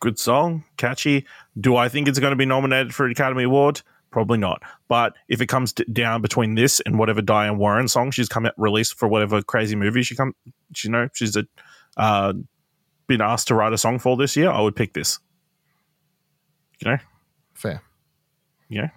good 0.00 0.18
song, 0.18 0.64
catchy. 0.76 1.26
Do 1.60 1.76
I 1.76 1.88
think 1.88 2.08
it's 2.08 2.18
going 2.18 2.32
to 2.32 2.36
be 2.36 2.46
nominated 2.46 2.94
for 2.94 3.06
an 3.06 3.12
Academy 3.12 3.44
Award? 3.44 3.82
Probably 4.10 4.38
not. 4.38 4.62
But 4.88 5.14
if 5.28 5.40
it 5.42 5.46
comes 5.48 5.72
d- 5.74 5.84
down 5.92 6.22
between 6.22 6.54
this 6.54 6.80
and 6.80 6.98
whatever 6.98 7.20
Diane 7.20 7.58
Warren 7.58 7.88
song 7.88 8.10
she's 8.10 8.28
come 8.28 8.46
out 8.46 8.54
released 8.56 8.94
for 8.98 9.06
whatever 9.06 9.42
crazy 9.42 9.76
movie 9.76 10.02
she 10.02 10.16
come, 10.16 10.34
you 10.82 10.90
know, 10.90 11.08
she's 11.12 11.36
a, 11.36 11.44
uh, 11.98 12.32
been 13.06 13.20
asked 13.20 13.48
to 13.48 13.54
write 13.54 13.72
a 13.74 13.78
song 13.78 13.98
for 13.98 14.16
this 14.16 14.34
year, 14.34 14.50
I 14.50 14.60
would 14.62 14.74
pick 14.76 14.94
this. 14.94 15.18
You 16.80 16.92
know, 16.92 16.98
Fair. 17.54 17.82
Yeah. 18.68 18.88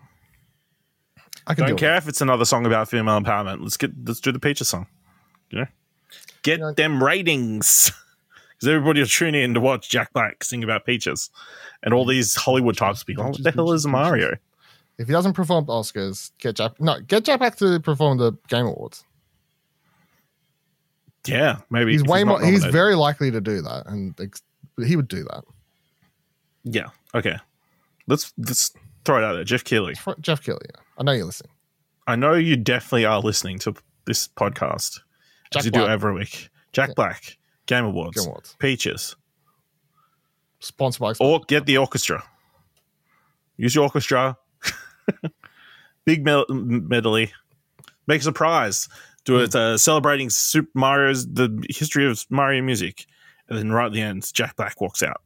I 1.48 1.56
can 1.56 1.66
don't 1.66 1.76
do 1.76 1.80
care 1.80 1.96
if 1.98 2.08
it's 2.08 2.22
another 2.22 2.46
song 2.46 2.66
about 2.66 2.88
female 2.90 3.20
empowerment. 3.20 3.62
Let's 3.62 3.76
get 3.78 3.92
let's 4.06 4.20
do 4.20 4.32
the 4.32 4.40
Peaches 4.40 4.70
song. 4.70 4.88
You 5.50 5.60
know, 5.62 5.66
get 6.44 6.60
Yeah. 6.60 6.72
them 6.78 7.04
ratings 7.04 7.92
because 8.62 8.76
everybody 8.76 9.00
will 9.00 9.08
tune 9.08 9.34
in 9.34 9.56
to 9.56 9.60
watch 9.60 9.90
Jack 9.90 10.14
Black 10.14 10.44
sing 10.44 10.64
about 10.64 10.86
peaches, 10.86 11.30
and 11.82 11.94
all 11.94 12.06
these 12.06 12.36
Hollywood 12.36 12.78
types 12.78 13.04
be, 13.04 13.16
oh, 13.18 13.30
what 13.30 13.44
the 13.44 13.52
hell 13.52 13.72
is 13.72 13.88
Mario? 13.88 14.38
If 15.00 15.08
he 15.08 15.14
doesn't 15.14 15.34
perform 15.34 15.66
the 15.66 15.74
Oscars, 15.74 16.32
get 16.38 16.58
Jack. 16.58 16.80
No, 16.80 17.00
get 17.02 17.26
Jack 17.26 17.40
Black 17.40 17.56
to 17.58 17.80
perform 17.80 18.20
the 18.20 18.34
Game 18.50 18.68
Awards. 18.68 19.04
Yeah, 21.26 21.58
maybe 21.70 21.92
He's 21.94 22.04
way 22.04 22.24
not 22.24 22.42
more. 22.42 22.46
He's 22.52 22.64
very 22.66 22.96
likely 22.96 23.32
to 23.32 23.42
do 23.42 23.62
that, 23.62 23.88
and 23.88 24.16
he 24.86 24.96
would 24.96 25.08
do 25.08 25.24
that. 25.24 25.44
yeah. 26.64 26.88
Okay, 27.16 27.38
let's 28.08 28.32
let's 28.38 28.72
throw 29.06 29.18
it 29.18 29.24
out 29.24 29.34
there. 29.34 29.44
Geoff 29.44 29.64
Keighley, 29.64 29.96
Jeff 30.20 30.44
Kelly, 30.44 30.60
I 30.98 31.04
know 31.04 31.12
you're 31.12 31.26
listening. 31.26 31.52
I 32.08 32.16
know 32.16 32.34
you 32.34 32.56
definitely 32.58 33.06
are 33.06 33.20
listening 33.20 33.60
to 33.60 33.74
this 34.06 34.28
podcast 34.28 35.00
Jack 35.52 35.60
as 35.62 35.66
you 35.66 35.72
Black. 35.72 35.86
do 35.86 35.90
every 35.92 36.14
week. 36.14 36.50
Jack 36.74 36.90
Yeah. 36.90 36.94
Black, 36.96 37.38
Game 37.72 37.86
Awards, 37.86 38.18
Game 38.18 38.28
Awards, 38.28 38.56
Peaches, 38.60 39.16
sponsored 40.60 41.00
by. 41.00 41.14
or 41.26 41.40
get 41.48 41.66
the 41.66 41.78
orchestra. 41.78 42.22
Use 43.56 43.74
your 43.74 43.86
orchestra. 43.86 44.38
Big 46.06 46.26
mel- 46.26 46.46
medley. 46.50 47.32
Make 48.08 48.20
a 48.20 48.24
surprise. 48.26 48.90
Do 49.24 49.38
it 49.40 49.56
uh, 49.56 49.78
celebrating 49.78 50.30
Super 50.30 50.72
Mario's 50.74 51.26
the 51.32 51.64
history 51.70 52.10
of 52.10 52.26
Mario 52.30 52.62
music, 52.62 53.06
and 53.48 53.58
then 53.58 53.72
right 53.72 53.86
at 53.86 53.94
the 53.94 54.02
end, 54.02 54.30
Jack 54.34 54.58
Black 54.58 54.82
walks 54.82 55.02
out 55.02 55.22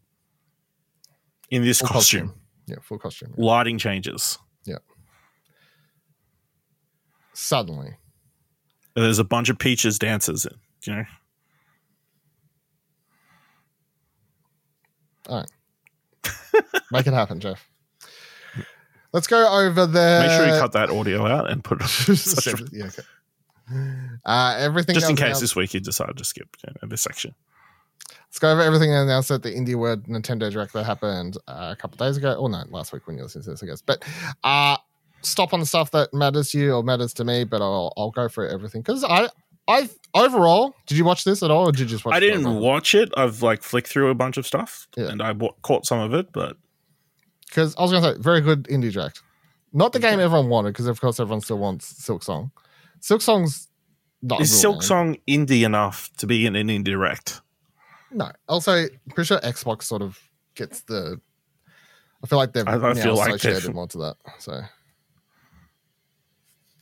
in 1.49 1.63
this 1.63 1.79
Full 1.79 1.88
costume. 1.89 2.34
Yeah, 2.67 2.75
full 2.84 2.99
costume. 2.99 3.34
Lighting 3.38 3.77
changes. 3.79 4.38
Yeah. 4.65 4.77
Suddenly, 7.34 7.95
And 8.95 9.05
there's 9.05 9.19
a 9.19 9.23
bunch 9.23 9.49
of 9.49 9.58
peaches 9.58 9.97
dancers. 9.97 10.45
You 10.86 10.93
know, 10.95 11.03
make 16.91 17.07
it 17.07 17.13
happen, 17.13 17.39
Jeff. 17.39 17.67
Let's 19.13 19.27
go 19.27 19.47
over 19.47 19.85
the. 19.85 20.25
make 20.27 20.31
sure 20.31 20.45
you 20.53 20.59
cut 20.59 20.73
that 20.73 20.89
audio 20.89 21.25
out 21.25 21.49
and 21.49 21.63
put 21.63 21.81
it. 21.81 22.69
yeah, 22.73 22.85
okay. 22.85 23.03
Uh, 24.25 24.55
everything 24.59 24.93
just 24.93 25.09
in 25.09 25.15
case 25.15 25.23
announced- 25.23 25.41
this 25.41 25.55
week 25.55 25.73
you 25.73 25.79
decided 25.79 26.17
to 26.17 26.23
skip 26.23 26.49
you 26.65 26.73
know, 26.81 26.88
this 26.88 27.01
section. 27.01 27.33
Let's 28.27 28.39
go 28.39 28.51
over 28.51 28.61
everything 28.61 28.93
announced 28.93 29.31
at 29.31 29.43
the 29.43 29.51
Indie 29.51 29.75
World 29.75 30.07
Nintendo 30.07 30.51
Direct 30.51 30.73
that 30.73 30.83
happened 30.83 31.38
uh, 31.47 31.69
a 31.71 31.75
couple 31.77 31.95
days 32.05 32.17
ago. 32.17 32.33
Or 32.33 32.49
no, 32.49 32.63
last 32.69 32.91
week 32.91 33.07
when 33.07 33.15
you 33.15 33.23
listened 33.23 33.45
to 33.45 33.51
this, 33.51 33.63
I 33.63 33.65
guess. 33.65 33.81
But 33.81 34.03
uh, 34.43 34.75
stop 35.21 35.53
on 35.53 35.61
the 35.61 35.65
stuff 35.65 35.91
that 35.91 36.13
matters 36.13 36.51
to 36.51 36.59
you 36.59 36.73
or 36.73 36.83
matters 36.83 37.13
to 37.13 37.23
me. 37.23 37.45
But 37.45 37.61
I'll 37.61 37.93
I'll 37.95 38.11
go 38.11 38.27
for 38.27 38.45
everything 38.45 38.81
because 38.81 39.05
I 39.05 39.29
I 39.67 39.89
overall 40.13 40.75
did 40.86 40.97
you 40.97 41.06
watch 41.06 41.23
this 41.23 41.41
at 41.43 41.49
all 41.51 41.67
or 41.67 41.71
did 41.71 41.80
you 41.82 41.86
just 41.88 42.06
watch? 42.06 42.13
I 42.15 42.19
didn't 42.19 42.43
program? 42.43 42.62
watch 42.62 42.93
it. 42.95 43.10
I've 43.17 43.41
like 43.41 43.63
flicked 43.63 43.88
through 43.88 44.10
a 44.10 44.15
bunch 44.15 44.38
of 44.38 44.45
stuff, 44.45 44.88
Yeah. 44.95 45.08
and 45.10 45.21
I 45.21 45.34
caught 45.63 45.86
some 45.86 45.99
of 45.99 46.13
it. 46.13 46.32
But 46.32 46.58
because 47.47 47.75
I 47.78 47.82
was 47.82 47.91
going 47.91 48.04
to 48.04 48.13
say 48.13 48.21
very 48.21 48.41
good 48.41 48.63
indie 48.65 48.91
direct. 48.91 49.21
Not 49.73 49.91
the 49.93 49.99
game 49.99 50.19
everyone 50.19 50.49
wanted 50.49 50.69
because 50.73 50.88
of 50.88 51.01
course 51.01 51.19
everyone 51.19 51.41
still 51.41 51.58
wants 51.58 51.93
Silksong. 51.93 52.51
Silk 53.01 53.21
Song's 53.21 53.67
not 54.21 54.39
is 54.41 54.62
Silk 54.62 54.75
game. 54.75 54.82
Song 54.82 55.17
indie 55.28 55.65
enough 55.65 56.10
to 56.17 56.28
be 56.28 56.45
in 56.45 56.56
an 56.56 56.67
indie 56.67 56.84
direct? 56.86 57.41
No. 58.12 58.32
Also, 58.47 58.86
pretty 59.10 59.28
sure 59.28 59.39
Xbox 59.41 59.84
sort 59.84 60.01
of 60.01 60.17
gets 60.56 60.82
the. 60.82 61.19
I 62.23 62.28
feel 62.28 62.38
like 62.39 62.54
they've 62.54 62.67
I- 62.67 62.75
I 62.91 62.93
feel 62.93 63.15
like 63.15 63.36
associated 63.36 63.75
more 63.75 63.88
to 63.88 63.97
that. 63.99 64.15
So, 64.39 64.62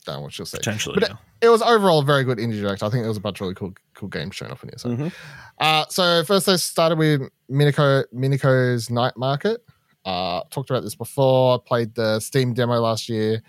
know 0.06 0.20
what 0.20 0.36
you'll 0.38 0.46
say. 0.46 0.58
Potentially, 0.58 0.96
But 1.00 1.10
yeah. 1.10 1.16
it 1.40 1.48
was 1.48 1.62
overall 1.62 2.00
a 2.00 2.04
very 2.04 2.24
good 2.24 2.38
indie 2.38 2.60
direct. 2.60 2.82
I 2.82 2.88
think 2.90 3.02
there 3.02 3.08
was 3.08 3.16
a 3.16 3.20
bunch 3.20 3.38
of 3.40 3.42
really 3.42 3.54
cool 3.54 3.72
cool 3.94 4.08
games 4.08 4.34
shown 4.34 4.50
off 4.50 4.62
in 4.62 4.70
here. 4.70 4.78
So, 4.78 4.88
Mhm. 4.90 5.12
uh, 5.60 5.84
so 5.88 6.24
first 6.24 6.46
they 6.46 6.56
started 6.56 6.98
with 6.98 7.22
Mineko 7.50 8.04
Mineko's 8.14 8.90
Night 8.90 9.16
Market. 9.16 9.64
Uh, 10.04 10.42
talked 10.50 10.68
about 10.70 10.82
this 10.82 10.94
before. 10.94 11.54
I 11.54 11.58
played 11.66 11.94
the 11.94 12.20
Steam 12.20 12.52
demo 12.54 12.74
last 12.80 13.08
year. 13.08 13.42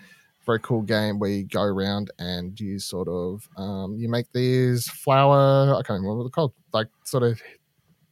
Very 0.46 0.60
cool 0.60 0.82
game 0.82 1.18
where 1.18 1.28
you 1.30 1.44
go 1.44 1.60
around 1.62 2.10
and 2.20 2.58
you 2.60 2.78
sort 2.78 3.08
of 3.08 3.48
um, 3.56 3.96
you 3.96 4.08
make 4.08 4.30
these 4.32 4.88
flower. 4.88 5.72
I 5.74 5.82
can't 5.82 6.00
remember 6.00 6.16
what 6.18 6.22
they're 6.24 6.30
called. 6.30 6.52
Like 6.72 6.86
sort 7.04 7.24
of 7.24 7.40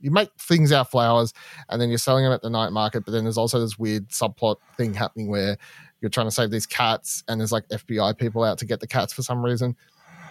you 0.00 0.10
make 0.10 0.28
things 0.38 0.70
out 0.70 0.82
of 0.82 0.88
flowers 0.90 1.32
and 1.70 1.80
then 1.80 1.88
you're 1.88 1.96
selling 1.96 2.24
them 2.24 2.32
at 2.34 2.42
the 2.42 2.50
night 2.50 2.70
market. 2.72 3.04
But 3.06 3.12
then 3.12 3.24
there's 3.24 3.38
also 3.38 3.58
this 3.60 3.78
weird 3.78 4.08
subplot 4.10 4.56
thing 4.76 4.92
happening 4.92 5.28
where 5.28 5.56
you're 6.04 6.10
trying 6.10 6.26
to 6.26 6.30
save 6.30 6.50
these 6.50 6.66
cats 6.66 7.24
and 7.28 7.40
there's 7.40 7.50
like 7.50 7.66
FBI 7.68 8.18
people 8.18 8.44
out 8.44 8.58
to 8.58 8.66
get 8.66 8.78
the 8.78 8.86
cats 8.86 9.10
for 9.10 9.22
some 9.22 9.42
reason. 9.42 9.74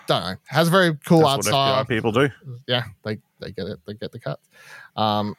Don't 0.06 0.24
know. 0.24 0.36
Has 0.46 0.68
a 0.68 0.72
very 0.72 0.96
cool 1.04 1.22
That's 1.22 1.30
art 1.30 1.38
what 1.38 1.46
style 1.46 1.84
FBI 1.84 1.88
people 1.88 2.12
do. 2.12 2.30
yeah, 2.68 2.84
they 3.04 3.18
they 3.40 3.52
get 3.52 3.66
it. 3.66 3.80
They 3.88 3.96
get 3.96 4.12
the 4.12 4.20
cats. 4.20 4.48
Um, 4.96 5.36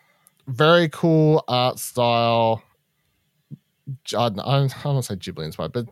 very 0.49 0.89
cool 0.89 1.45
art 1.47 1.79
style. 1.79 2.65
I 3.87 4.29
don't, 4.29 4.41
I 4.41 4.59
don't 4.67 4.85
want 4.85 5.05
to 5.05 5.15
say 5.15 5.15
Ghibli 5.15 5.45
inspired, 5.45 5.73
but 5.73 5.87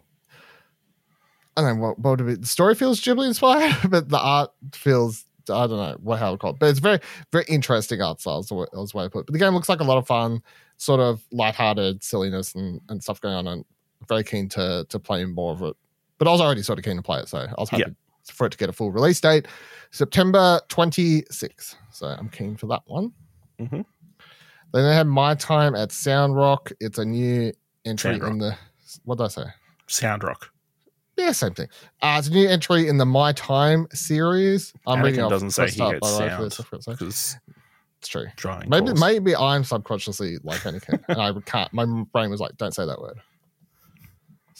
I 1.56 1.60
don't 1.60 1.76
know 1.76 1.82
what, 1.82 1.98
what 2.00 2.10
would 2.10 2.20
it 2.22 2.24
be. 2.24 2.34
The 2.40 2.46
story 2.46 2.74
feels 2.74 3.00
Ghibli 3.00 3.28
inspired, 3.28 3.76
but 3.90 4.08
the 4.08 4.18
art 4.18 4.50
feels 4.72 5.24
I 5.50 5.66
don't 5.68 5.70
know 5.76 5.96
what 6.02 6.18
how 6.18 6.32
to 6.32 6.38
call 6.38 6.50
it. 6.50 6.58
But 6.58 6.70
it's 6.70 6.80
very 6.80 6.98
very 7.30 7.44
interesting 7.48 8.02
art 8.02 8.20
style. 8.20 8.40
Is 8.40 8.48
the 8.48 8.56
way, 8.56 8.66
is 8.72 8.90
the 8.90 8.98
way 8.98 9.04
I 9.04 9.08
put 9.08 9.20
it. 9.20 9.26
But 9.26 9.34
the 9.34 9.38
game 9.38 9.54
looks 9.54 9.68
like 9.68 9.80
a 9.80 9.84
lot 9.84 9.98
of 9.98 10.06
fun, 10.08 10.42
sort 10.78 10.98
of 10.98 11.22
lighthearted 11.30 12.02
silliness 12.02 12.56
and, 12.56 12.80
and 12.88 13.00
stuff 13.00 13.20
going 13.20 13.34
on. 13.34 13.46
And 13.46 13.64
very 14.08 14.24
keen 14.24 14.48
to 14.50 14.86
to 14.88 14.98
play 14.98 15.24
more 15.24 15.52
of 15.52 15.62
it. 15.62 15.76
But 16.18 16.28
I 16.28 16.30
was 16.32 16.40
already 16.40 16.62
sort 16.62 16.78
of 16.78 16.84
keen 16.84 16.96
to 16.96 17.02
play 17.02 17.20
it, 17.20 17.28
so 17.28 17.38
I 17.38 17.54
was 17.58 17.68
happy 17.70 17.94
for 18.30 18.46
it 18.46 18.50
to 18.50 18.58
get 18.58 18.68
a 18.68 18.72
full 18.72 18.92
release 18.92 19.20
date. 19.20 19.46
September 19.90 20.60
26th. 20.68 21.74
So 21.90 22.06
I'm 22.06 22.28
keen 22.28 22.56
for 22.56 22.66
that 22.68 22.82
one. 22.86 23.12
Mhm. 23.60 23.84
Then 24.72 24.84
they 24.84 24.94
have 24.94 25.06
My 25.06 25.34
Time 25.34 25.74
at 25.74 25.90
Sandrock. 25.92 26.72
It's 26.80 26.98
a 26.98 27.04
new 27.04 27.52
entry 27.84 28.18
Sound 28.18 28.32
in 28.32 28.38
the. 28.38 28.56
What 29.04 29.18
did 29.18 29.24
I 29.24 29.28
say? 29.28 29.44
Sound 29.86 30.22
rock. 30.22 30.50
Yeah, 31.18 31.32
same 31.32 31.52
thing. 31.52 31.68
Uh, 32.00 32.16
it's 32.18 32.28
a 32.28 32.30
new 32.30 32.48
entry 32.48 32.88
in 32.88 32.96
the 32.96 33.04
My 33.04 33.32
Time 33.32 33.86
series. 33.92 34.72
I'm 34.86 35.02
reading 35.02 35.20
Anakin 35.20 35.24
off 35.24 35.30
doesn't 35.30 35.50
say 35.50 35.68
he 35.68 35.80
up, 35.82 35.92
gets 35.92 36.00
by 36.00 36.10
the 36.10 36.18
way, 36.20 36.28
sound 36.30 36.44
this, 36.46 36.60
I 36.60 36.62
forgot 36.64 36.76
to 36.78 36.82
say. 36.84 36.92
because 36.92 37.36
It's 37.98 38.08
true. 38.08 38.26
Maybe 38.66 38.86
calls. 38.86 39.00
maybe 39.00 39.36
I'm 39.36 39.62
subconsciously 39.64 40.38
like 40.42 40.60
Anakin, 40.62 41.04
and 41.08 41.20
I 41.20 41.32
can't. 41.44 41.72
My 41.74 41.84
brain 41.84 42.30
was 42.30 42.40
like, 42.40 42.56
"Don't 42.56 42.72
say 42.74 42.86
that 42.86 42.98
word." 43.00 43.18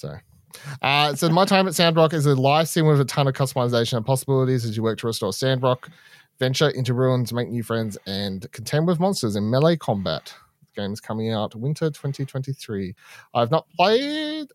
So, 0.03 0.17
uh, 0.83 1.15
so 1.15 1.29
my 1.29 1.45
time 1.45 1.69
at 1.69 1.75
Sandrock 1.75 2.12
is 2.12 2.27
a 2.27 2.35
live 2.35 2.69
sim 2.69 2.87
with 2.87 3.01
a 3.01 3.05
ton 3.05 3.29
of 3.29 3.35
customization 3.35 3.97
and 3.97 4.05
possibilities 4.05 4.65
as 4.65 4.77
you 4.77 4.83
work 4.83 4.99
to 4.99 5.07
restore 5.07 5.33
Sandrock, 5.33 5.88
venture 6.41 6.71
into 6.71 6.93
ruins, 6.93 7.33
make 7.33 7.49
new 7.49 7.62
friends, 7.62 7.97
and 8.07 8.51
contend 8.51 8.88
with 8.88 8.99
monsters 8.99 9.37
in 9.37 9.49
melee 9.49 9.77
combat. 9.77 10.35
The 10.75 10.81
game 10.81 10.93
is 10.93 11.01
coming 11.01 11.31
out 11.31 11.55
winter 11.55 11.88
2023. 11.88 12.95
I've 13.33 13.53
not 13.53 13.69
played 13.77 14.49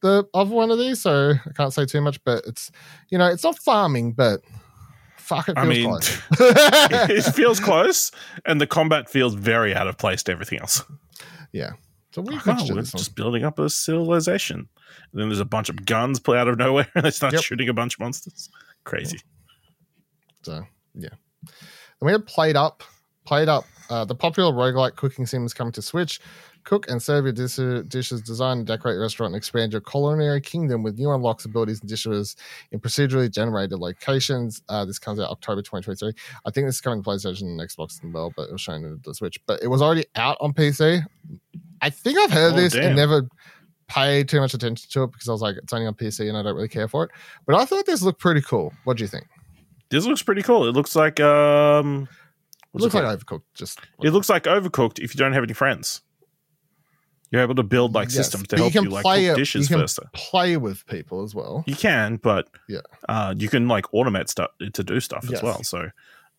the 0.00 0.28
other 0.32 0.54
one 0.54 0.70
of 0.70 0.78
these, 0.78 1.00
so 1.00 1.32
I 1.44 1.52
can't 1.56 1.72
say 1.72 1.84
too 1.84 2.00
much. 2.00 2.22
But 2.22 2.44
it's 2.46 2.70
you 3.08 3.18
know 3.18 3.26
it's 3.26 3.42
not 3.42 3.58
farming, 3.58 4.12
but 4.12 4.42
fuck 5.16 5.48
it 5.48 5.58
I 5.58 5.64
mean, 5.64 5.88
close. 5.88 6.22
it 6.38 7.34
feels 7.34 7.58
close, 7.58 8.12
and 8.46 8.60
the 8.60 8.66
combat 8.68 9.10
feels 9.10 9.34
very 9.34 9.74
out 9.74 9.88
of 9.88 9.98
place 9.98 10.22
to 10.24 10.32
everything 10.32 10.60
else. 10.60 10.84
So 12.12 12.20
we 12.22 12.36
could 12.38 12.56
oh, 12.58 12.82
just 12.82 13.14
building 13.14 13.42
up 13.44 13.58
a 13.58 13.70
civilization. 13.70 14.68
And 15.12 15.20
then 15.20 15.28
there's 15.28 15.40
a 15.40 15.44
bunch 15.46 15.70
of 15.70 15.86
guns 15.86 16.20
pull 16.20 16.34
out 16.34 16.46
of 16.48 16.58
nowhere, 16.58 16.86
and 16.94 17.04
they 17.04 17.10
start 17.10 17.32
Yep. 17.32 17.42
shooting 17.42 17.68
a 17.68 17.72
bunch 17.72 17.94
of 17.94 18.00
monsters. 18.00 18.50
Crazy. 18.84 19.18
So 20.42 20.64
yeah. 20.94 21.08
And 21.42 22.06
we 22.06 22.12
have 22.12 22.24
PlateUp, 22.26 22.80
played 23.24 23.48
up. 23.48 23.64
Uh, 23.88 24.04
the 24.04 24.14
popular 24.14 24.52
roguelike 24.52 24.96
cooking 24.96 25.26
sim 25.26 25.44
is 25.44 25.54
coming 25.54 25.72
to 25.72 25.82
Switch. 25.82 26.20
Cook 26.64 26.88
and 26.88 27.02
serve 27.02 27.24
your 27.24 27.32
dis- 27.32 27.56
dishes, 27.88 28.20
design 28.22 28.58
and 28.58 28.66
decorate 28.66 28.94
your 28.94 29.02
restaurant, 29.02 29.32
and 29.32 29.36
expand 29.36 29.72
your 29.72 29.80
culinary 29.80 30.40
kingdom 30.40 30.82
with 30.84 30.96
new 30.96 31.10
unlocks, 31.10 31.44
abilities, 31.44 31.80
and 31.80 31.88
dishes 31.90 32.36
in 32.70 32.78
procedurally 32.78 33.28
generated 33.30 33.78
locations. 33.80 34.62
Uh, 34.68 34.84
this 34.84 34.98
comes 34.98 35.18
out 35.18 35.28
October 35.30 35.60
2023. 35.60 36.12
I 36.46 36.50
think 36.50 36.66
this 36.68 36.76
is 36.76 36.80
coming 36.80 37.02
to 37.02 37.08
PlayStation 37.08 37.42
and 37.42 37.60
Xbox 37.60 37.94
as 38.04 38.12
well, 38.12 38.32
but 38.36 38.48
it 38.48 38.52
was 38.52 38.60
shown 38.60 38.84
in 38.84 39.00
the 39.04 39.12
Switch. 39.12 39.40
But 39.46 39.60
it 39.62 39.66
was 39.66 39.82
already 39.82 40.04
out 40.14 40.36
on 40.40 40.52
PC. 40.52 41.04
I 41.82 41.90
think 41.90 42.18
I've 42.18 42.30
heard 42.30 42.54
Oh, 42.54 42.56
this 42.56 42.72
damn. 42.72 42.84
and 42.84 42.96
never 42.96 43.28
paid 43.88 44.28
too 44.28 44.40
much 44.40 44.54
attention 44.54 44.88
to 44.92 45.02
it 45.02 45.12
because 45.12 45.28
I 45.28 45.32
was 45.32 45.42
like, 45.42 45.56
it's 45.56 45.72
only 45.72 45.86
on 45.86 45.94
PC 45.94 46.28
and 46.28 46.36
I 46.38 46.42
don't 46.42 46.54
really 46.54 46.68
care 46.68 46.88
for 46.88 47.04
it. 47.04 47.10
But 47.46 47.56
I 47.56 47.64
thought 47.66 47.84
this 47.84 48.00
looked 48.02 48.20
pretty 48.20 48.40
cool. 48.40 48.72
What 48.84 48.96
do 48.96 49.04
you 49.04 49.08
think? 49.08 49.26
This 49.90 50.06
looks 50.06 50.22
pretty 50.22 50.42
cool. 50.42 50.66
It 50.66 50.72
looks 50.72 50.96
like 50.96 51.20
um, 51.20 52.08
It 52.74 52.80
looks 52.80 52.94
it 52.94 53.02
like? 53.02 53.18
Overcooked. 53.18 53.42
Just 53.54 53.80
it 54.02 54.10
looks 54.12 54.28
like 54.30 54.44
Overcooked 54.44 55.00
if 55.00 55.14
you 55.14 55.18
don't 55.18 55.32
have 55.34 55.42
any 55.42 55.52
friends. 55.52 56.00
You're 57.30 57.42
able 57.42 57.54
to 57.54 57.62
build 57.62 57.94
like 57.94 58.08
Yes, 58.08 58.16
systems 58.16 58.46
to 58.48 58.56
you 58.56 58.62
help 58.64 58.72
can 58.74 58.84
you, 58.84 58.90
like 58.90 59.02
play 59.02 59.26
cook 59.26 59.36
it- 59.36 59.40
dishes 59.40 59.62
you 59.70 59.76
can 59.76 59.82
first. 59.84 59.98
play 60.12 60.56
with 60.58 60.86
people 60.86 61.22
as 61.24 61.34
well. 61.34 61.64
You 61.66 61.74
can, 61.74 62.16
but 62.16 62.48
Yeah. 62.68 62.80
uh, 63.08 63.34
you 63.36 63.48
can 63.48 63.68
like 63.68 63.86
automate 63.92 64.28
stuff 64.28 64.50
to 64.72 64.84
do 64.84 65.00
stuff 65.00 65.24
Yes. 65.24 65.38
as 65.38 65.42
well. 65.42 65.62
So 65.64 65.90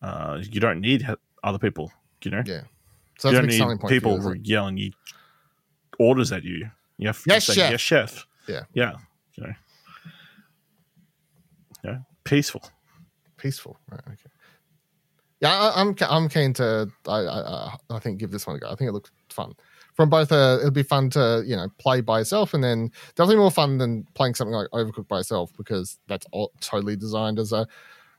uh, 0.02 0.38
you 0.42 0.60
don't 0.60 0.80
need 0.80 1.06
other 1.42 1.58
people. 1.58 1.92
You 2.22 2.30
know, 2.30 2.42
Yeah. 2.46 2.62
So 3.18 3.30
you 3.30 3.36
don't 3.36 3.46
need 3.46 3.58
you, 3.58 3.78
people 3.88 4.16
isn't 4.18 4.46
yelling 4.46 4.76
you 4.76 4.92
orders 5.98 6.32
at 6.32 6.44
you. 6.44 6.68
You 6.98 7.08
have 7.08 7.22
to 7.22 7.30
Yes, 7.30 7.44
say 7.46 7.54
chef. 7.54 7.70
yes, 7.72 7.80
chef. 7.80 8.26
Yeah. 8.48 8.60
yeah. 8.74 8.92
Know, 9.38 9.52
yeah, 11.84 11.98
peaceful. 12.24 12.62
peaceful. 13.36 13.76
Right, 13.90 14.00
okay. 14.06 14.30
Yeah, 15.40 15.50
I, 15.52 15.80
I'm 15.80 15.94
I'm 16.08 16.28
keen 16.28 16.52
to. 16.54 16.88
I, 17.06 17.16
I 17.18 17.74
I- 17.90 17.98
think 17.98 18.18
give 18.18 18.30
this 18.30 18.46
one 18.46 18.56
a 18.56 18.58
go. 18.60 18.68
I 18.70 18.74
think 18.76 18.88
it 18.88 18.92
looks 18.92 19.10
fun. 19.28 19.52
From 19.94 20.08
both, 20.08 20.32
uh, 20.32 20.56
it'll 20.60 20.70
be 20.70 20.82
fun 20.82 21.10
to 21.10 21.42
you 21.46 21.56
know 21.56 21.68
play 21.78 22.00
by 22.00 22.20
yourself, 22.20 22.54
and 22.54 22.62
then 22.64 22.90
definitely 23.16 23.36
more 23.36 23.50
fun 23.50 23.76
than 23.78 24.04
playing 24.14 24.34
something 24.34 24.54
like 24.54 24.68
Overcooked 24.70 25.08
by 25.08 25.18
yourself 25.18 25.50
because 25.56 25.98
that's 26.08 26.26
all 26.32 26.52
totally 26.60 26.96
designed 26.96 27.38
as 27.38 27.52
a 27.52 27.66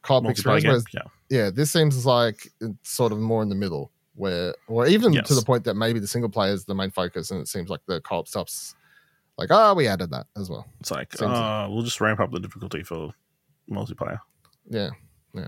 co-op 0.03 0.25
experience. 0.25 0.65
Whereas, 0.65 0.85
Yeah, 0.93 1.01
yeah, 1.29 1.49
this 1.49 1.71
seems 1.71 2.05
like 2.05 2.47
it's 2.61 2.89
sort 2.89 3.11
of 3.11 3.17
more 3.19 3.41
in 3.41 3.49
the 3.49 3.55
middle, 3.55 3.91
where 4.15 4.56
or 4.67 4.88
even 4.88 5.13
Yes. 5.13 5.28
to 5.28 5.36
the 5.36 5.41
point 5.43 5.63
that 5.65 5.75
maybe 5.75 5.99
the 5.99 6.08
single 6.08 6.30
player 6.30 6.54
is 6.54 6.65
the 6.65 6.75
main 6.75 6.91
focus, 6.91 7.32
and 7.32 7.39
it 7.41 7.47
seems 7.47 7.69
like 7.69 7.82
the 7.88 8.01
co-op 8.01 8.28
stuff's 8.28 8.75
like, 9.38 9.49
oh, 9.51 9.73
we 9.73 9.88
added 9.88 10.12
that 10.12 10.28
as 10.38 10.49
well. 10.49 10.65
it's 10.80 10.91
like 10.91 11.12
Seems 11.15 11.32
uh, 11.32 11.67
we'll 11.69 11.84
just 11.84 11.99
ramp 11.99 12.19
up 12.21 12.32
the 12.32 12.39
difficulty 12.39 12.84
for 12.84 13.12
multiplayer. 13.69 14.19
Yeah, 14.69 14.89
yeah. 15.34 15.47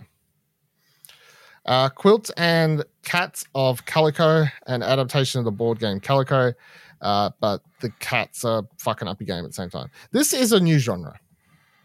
Uh, 1.66 1.90
Quilt 1.90 2.32
and 2.38 2.84
Cats 3.04 3.44
of 3.54 3.86
Calico, 3.86 4.46
an 4.68 4.82
adaptation 4.84 5.40
of 5.40 5.46
the 5.46 5.52
board 5.52 5.80
game 5.80 6.00
Calico, 6.00 6.54
uh, 7.02 7.30
but 7.42 7.62
the 7.82 7.90
cats 8.00 8.46
are 8.46 8.64
fucking 8.80 9.08
up 9.08 9.20
your 9.20 9.28
game 9.28 9.44
at 9.44 9.50
the 9.50 9.54
same 9.54 9.70
time. 9.70 9.90
This 10.12 10.34
is 10.34 10.54
a 10.54 10.60
new 10.60 10.80
genre, 10.80 11.20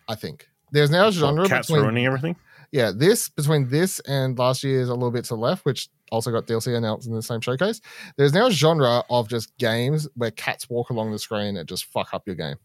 I 0.09 0.15
think. 0.15 0.49
There's 0.71 0.91
now 0.91 1.09
a 1.09 1.13
genre 1.13 1.49
cats 1.49 1.67
between 1.67 1.83
ruining 1.83 2.07
everything. 2.07 2.37
yeah 2.71 2.93
this 2.97 3.29
between 3.29 3.69
this 3.69 4.01
and 4.01 4.39
last 4.39 4.63
year's 4.65 4.89
a 4.89 4.95
little 4.95 5.11
bit 5.11 5.25
to 5.25 5.35
the 5.35 5.41
left, 5.41 5.65
which 5.65 5.89
also 6.13 6.31
got 6.31 6.47
DLC 6.47 6.77
announced 6.77 7.09
in 7.09 7.15
the 7.15 7.23
same 7.23 7.41
showcase. 7.41 7.81
There's 8.17 8.33
now 8.35 8.47
a 8.47 8.51
genre 8.53 9.03
of 9.11 9.29
just 9.29 9.57
games 9.59 10.07
where 10.15 10.31
cats 10.31 10.69
walk 10.71 10.91
along 10.91 11.11
the 11.11 11.19
screen 11.19 11.57
and 11.57 11.67
just 11.69 11.87
fuck 11.87 12.13
up 12.15 12.23
your 12.27 12.37
game. 12.37 12.57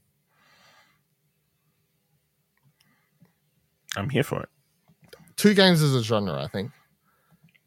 I'm 3.96 4.10
here 4.10 4.24
for 4.24 4.42
it. 4.44 4.50
Two 5.38 5.54
games 5.54 5.82
is 5.82 5.96
a 5.96 6.04
genre, 6.04 6.42
I 6.44 6.48
think. 6.48 6.72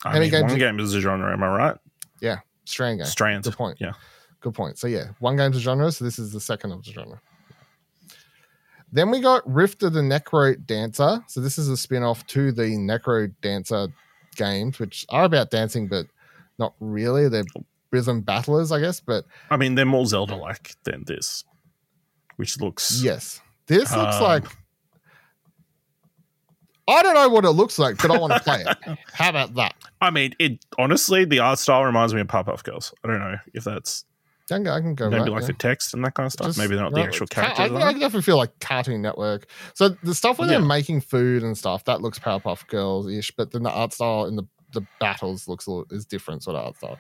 I 0.05 0.13
How 0.13 0.21
mean, 0.21 0.31
games 0.31 0.43
one 0.45 0.53
you- 0.53 0.59
game 0.59 0.79
is 0.81 0.95
a 0.95 1.01
genre. 1.01 1.33
Am 1.33 1.43
I 1.43 1.49
right? 1.49 1.77
Yeah, 2.21 2.39
Strand 2.65 2.99
game. 2.99 3.07
Strands. 3.07 3.49
Good 3.49 3.57
point. 3.57 3.79
Yeah. 3.81 3.93
Good 4.41 4.55
point. 4.55 4.79
So 4.79 4.87
yeah, 4.87 5.09
one 5.19 5.37
game's 5.37 5.57
a 5.57 5.61
genre, 5.61 5.91
so 5.93 6.05
this 6.05 6.19
is 6.19 6.33
the 6.33 6.41
second 6.41 6.73
of 6.73 6.85
the 6.85 6.93
genre. 6.93 7.21
Then 8.93 9.11
we 9.11 9.21
got 9.21 9.49
Rift 9.51 9.83
of 9.83 9.93
the 9.93 10.01
Necro 10.01 10.57
Dancer. 10.67 11.23
So 11.29 11.41
this 11.41 11.59
is 11.59 11.69
a 11.69 11.77
spin-off 11.77 12.27
to 12.29 12.51
the 12.51 12.63
NecroDancer 12.65 13.93
games, 14.41 14.79
which 14.79 15.07
are 15.11 15.25
about 15.25 15.51
dancing, 15.51 15.87
but 15.87 16.07
not 16.59 16.75
really. 16.81 17.29
They're 17.29 17.45
rhythm 17.93 18.23
battlers, 18.23 18.73
I 18.73 18.81
guess. 18.81 19.01
But 19.01 19.25
I 19.51 19.57
mean, 19.57 19.75
they're 19.75 19.85
more 19.85 20.07
Zelda-like 20.07 20.75
than 20.85 21.05
this, 21.07 21.45
which 22.37 22.61
looks 22.61 23.03
yes, 23.05 23.41
this 23.67 23.95
looks 23.95 24.17
Um, 24.17 24.23
like. 24.23 24.45
I 26.89 27.03
don't 27.03 27.15
know 27.15 27.29
what 27.29 27.45
it 27.45 27.51
looks 27.51 27.79
like, 27.79 27.99
but 27.99 28.11
I 28.11 28.19
want 28.19 28.33
to 28.33 28.41
play 28.41 28.65
it. 28.67 28.99
How 29.13 29.29
about 29.29 29.55
that? 29.55 29.75
I 30.01 30.11
mean, 30.11 30.35
it 30.41 30.65
honestly, 30.77 31.25
the 31.25 31.39
art 31.39 31.61
style 31.61 31.85
reminds 31.85 32.13
me 32.15 32.21
of 32.21 32.27
Pop 32.27 32.47
Powerpuff 32.47 32.65
Girls. 32.65 32.93
I 33.05 33.09
don't 33.09 33.21
know 33.21 33.37
if 33.55 33.63
that's 33.63 34.05
I 34.53 34.57
can, 34.57 34.67
I 34.69 34.81
can 34.81 34.95
go. 34.95 35.11
maybe 35.11 35.25
that, 35.25 35.31
like 35.31 35.41
yeah. 35.43 35.47
the 35.49 35.53
text 35.55 35.95
and 35.95 36.05
that 36.05 36.15
kind 36.15 36.27
of 36.27 36.33
stuff. 36.33 36.49
Just- 36.49 36.59
maybe 36.59 36.75
they're 36.75 36.85
not 36.85 36.93
the 36.93 36.99
no, 37.01 37.05
actual 37.07 37.27
characters. 37.27 37.59
I, 37.71 37.75
on 37.75 37.83
I 37.83 37.93
definitely 37.93 38.23
feel 38.23 38.37
like 38.37 38.59
Cartoon 38.61 39.03
Network. 39.03 39.47
So 39.75 39.91
the 40.03 40.15
stuff 40.15 40.39
where 40.39 40.49
they're 40.49 40.61
making 40.61 41.01
food 41.03 41.43
and 41.43 41.57
stuff 41.57 41.85
that 41.85 42.01
looks 42.01 42.19
Powerpuff 42.19 42.67
Girls 42.69 43.09
ish, 43.09 43.31
but 43.37 43.51
then 43.53 43.63
the 43.63 43.71
art 43.71 43.93
style 43.93 44.27
in 44.27 44.37
the 44.37 44.45
the 44.73 44.83
battles 45.01 45.49
looks 45.49 45.67
a 45.67 45.71
little, 45.71 45.87
is 45.91 46.07
different 46.07 46.45
sort 46.45 46.57
of 46.57 46.65
art 46.65 46.77
style. 46.77 46.99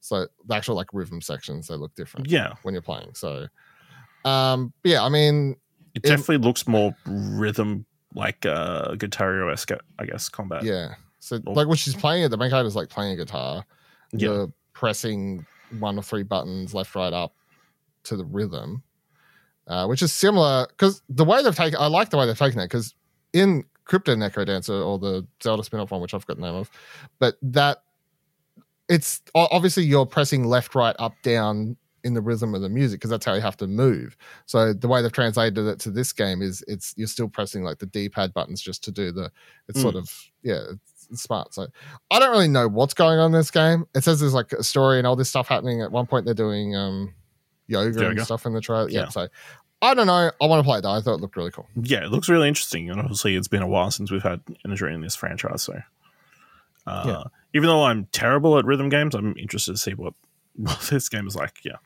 So 0.00 0.26
the 0.46 0.54
actual 0.54 0.74
like 0.76 0.88
rhythm 0.92 1.20
sections 1.20 1.68
they 1.68 1.74
look 1.76 1.94
different 1.94 2.28
yeah, 2.28 2.54
when 2.62 2.74
you're 2.74 2.82
playing. 2.82 3.10
So, 3.14 3.46
um, 4.24 4.72
but 4.82 4.90
yeah, 4.90 5.02
I 5.04 5.08
mean, 5.08 5.56
it 5.94 6.04
It- 6.04 6.08
definitely 6.08 6.38
looks 6.38 6.66
more 6.66 6.94
rhythm 7.06 7.86
like 8.14 8.46
uh 8.46 8.94
Guitar 8.94 9.48
esque, 9.50 9.70
I 9.98 10.04
guess, 10.06 10.28
combat. 10.28 10.62
yeah. 10.64 10.94
So 11.20 11.40
Oh. 11.46 11.52
like 11.52 11.66
when 11.66 11.76
she's 11.76 11.94
playing 11.94 12.22
it, 12.24 12.28
the 12.30 12.36
main 12.36 12.50
character's 12.50 12.76
like 12.76 12.88
playing 12.88 13.12
a 13.12 13.16
guitar. 13.16 13.64
Yeah. 14.12 14.28
You're 14.28 14.52
pressing 14.72 15.44
one 15.70 15.98
or 15.98 16.02
three 16.02 16.22
buttons 16.22 16.74
left, 16.74 16.94
right, 16.94 17.12
up 17.12 17.34
to 18.04 18.16
the 18.16 18.24
rhythm, 18.24 18.82
uh, 19.66 19.86
which 19.86 20.02
is 20.02 20.12
similar 20.12 20.66
because 20.68 21.02
the 21.08 21.24
way 21.24 21.42
they've 21.42 21.54
taken, 21.54 21.78
I 21.80 21.86
like 21.86 22.10
the 22.10 22.16
way 22.16 22.26
they've 22.26 22.38
taken 22.38 22.60
it 22.60 22.66
because 22.66 22.94
in 23.32 23.64
Crypto 23.84 24.14
NecroDancer 24.14 24.84
or 24.84 24.98
the 24.98 25.26
Zelda 25.42 25.62
spin-off 25.64 25.90
one, 25.90 26.00
which 26.00 26.14
I've 26.14 26.26
got 26.26 26.36
the 26.36 26.42
name 26.42 26.54
of, 26.54 26.70
but 27.18 27.36
that 27.42 27.78
it's 28.88 29.20
obviously 29.34 29.84
you're 29.84 30.06
pressing 30.06 30.44
left, 30.44 30.74
right, 30.74 30.94
up, 30.98 31.14
down 31.22 31.76
in 32.04 32.14
the 32.14 32.20
rhythm 32.20 32.54
of 32.54 32.60
the 32.60 32.68
music 32.68 33.00
because 33.00 33.10
that's 33.10 33.26
how 33.26 33.34
you 33.34 33.40
have 33.40 33.56
to 33.56 33.66
move. 33.66 34.16
So 34.46 34.72
the 34.72 34.86
way 34.86 35.02
they've 35.02 35.10
translated 35.10 35.58
it 35.66 35.80
to 35.80 35.90
this 35.90 36.12
game 36.12 36.40
is 36.40 36.62
it's 36.68 36.94
you're 36.96 37.08
still 37.08 37.28
pressing 37.28 37.64
like 37.64 37.78
the 37.78 37.86
D-pad 37.86 38.32
buttons 38.32 38.62
just 38.62 38.84
to 38.84 38.92
do 38.92 39.10
the. 39.10 39.32
It's 39.68 39.80
Mm. 39.80 39.82
sort 39.82 39.96
of 39.96 40.08
yeah, 40.44 40.62
smart. 41.14 41.54
So 41.54 41.66
I 42.10 42.18
don't 42.18 42.30
really 42.30 42.48
know 42.48 42.68
what's 42.68 42.94
going 42.94 43.18
on 43.18 43.26
in 43.26 43.32
this 43.32 43.50
game. 43.50 43.86
It 43.94 44.02
says 44.04 44.20
there's 44.20 44.34
like 44.34 44.52
a 44.52 44.62
story 44.62 44.98
and 44.98 45.06
all 45.06 45.16
this 45.16 45.28
stuff 45.28 45.48
happening. 45.48 45.80
At 45.82 45.92
one 45.92 46.06
point 46.06 46.24
they're 46.24 46.34
doing 46.34 46.74
um 46.76 47.14
yoga 47.68 48.08
and 48.08 48.20
stuff 48.22 48.46
in 48.46 48.52
the 48.54 48.60
trailer. 48.60 48.88
Yeah. 48.88 49.00
Yeah. 49.00 49.08
So 49.08 49.28
I 49.82 49.94
don't 49.94 50.06
know. 50.06 50.30
I 50.40 50.46
want 50.46 50.60
to 50.60 50.64
play 50.64 50.78
it 50.78 50.82
though. 50.82 50.90
I 50.92 51.00
thought 51.00 51.14
it 51.14 51.20
looked 51.20 51.36
really 51.36 51.50
cool. 51.50 51.66
Yeah, 51.76 52.04
it 52.04 52.10
looks 52.10 52.28
really 52.28 52.48
interesting, 52.48 52.90
and 52.90 52.98
obviously 53.00 53.36
it's 53.36 53.48
been 53.48 53.62
a 53.62 53.68
while 53.68 53.90
since 53.90 54.10
we've 54.10 54.22
had 54.22 54.40
energy 54.64 54.86
in 54.86 55.00
this 55.02 55.14
franchise. 55.14 55.62
So, 55.64 55.78
uh, 56.86 57.02
Yeah. 57.06 57.22
even 57.54 57.68
though 57.68 57.82
I'm 57.84 58.06
terrible 58.06 58.58
at 58.58 58.64
rhythm 58.64 58.88
games, 58.88 59.14
I'm 59.14 59.36
interested 59.36 59.72
to 59.72 59.78
see 59.78 59.92
what 59.92 60.14
what 60.56 60.80
this 60.90 61.08
game 61.10 61.26
is 61.26 61.36
like. 61.36 61.58
Yeah, 61.64 61.76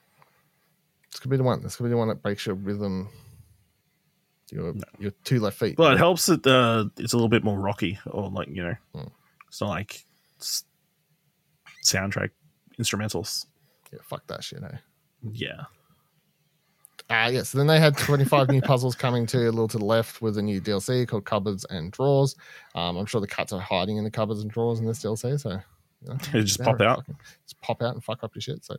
This 1.11 1.19
could 1.21 1.31
be 1.33 1.37
the 1.37 1.43
one. 1.43 1.63
This 1.63 1.77
could 1.77 1.83
be 1.85 1.91
the 1.91 1.97
one 1.97 2.09
that 2.09 2.23
breaks 2.23 2.47
your 2.47 2.55
rhythm. 2.55 3.09
Your 4.53 4.75
your 4.99 5.13
two 5.25 5.41
left 5.41 5.59
feet. 5.59 5.79
well, 5.79 5.93
it 5.93 5.99
helps 5.99 6.27
that 6.27 6.47
uh, 6.47 6.87
it's 6.99 7.13
a 7.13 7.17
little 7.17 7.29
bit 7.29 7.45
more 7.45 7.59
rocky, 7.59 7.99
or 8.07 8.29
like 8.31 8.49
you 8.49 8.63
know, 8.65 8.75
Hmm. 8.95 9.09
it's 9.49 9.61
not 9.61 9.69
like 9.71 10.05
soundtrack 11.85 12.31
instrumentals. 12.79 13.47
Yeah, 13.93 13.99
fuck 14.05 14.27
that 14.29 14.45
shit. 14.45 14.61
Hey. 14.63 14.79
Yeah, 15.33 15.63
Ah, 17.11 17.27
yes. 17.29 17.51
so 17.51 17.59
then 17.59 17.67
they 17.67 17.81
had 17.81 17.97
25 17.99 18.49
new 18.51 18.61
puzzles 18.63 18.95
coming 18.95 19.27
to 19.27 19.39
a 19.39 19.51
little 19.51 19.69
to 19.69 19.79
the 19.79 19.85
left 19.85 20.23
with 20.23 20.39
a 20.39 20.43
new 20.43 20.61
DLC 20.61 21.07
called 21.07 21.25
Cupboards 21.25 21.65
and 21.71 21.91
Drawers. 21.93 22.37
Um, 22.75 22.97
I'm 22.97 23.07
sure 23.07 23.21
the 23.21 23.27
cats 23.27 23.53
are 23.53 23.61
hiding 23.61 23.97
in 23.97 24.05
the 24.05 24.11
cupboards 24.11 24.41
and 24.43 24.51
drawers 24.51 24.79
in 24.79 24.87
this 24.87 25.03
DLC. 25.03 25.39
So 25.41 25.51
you 25.51 26.09
know, 26.09 26.17
just 26.41 26.63
pop 26.63 26.81
out. 26.81 26.99
fucking- 26.99 27.17
just 27.45 27.61
pop 27.61 27.83
out 27.83 27.95
and 27.95 28.03
fuck 28.05 28.23
up 28.25 28.35
your 28.35 28.41
shit. 28.43 28.65
So, 28.65 28.77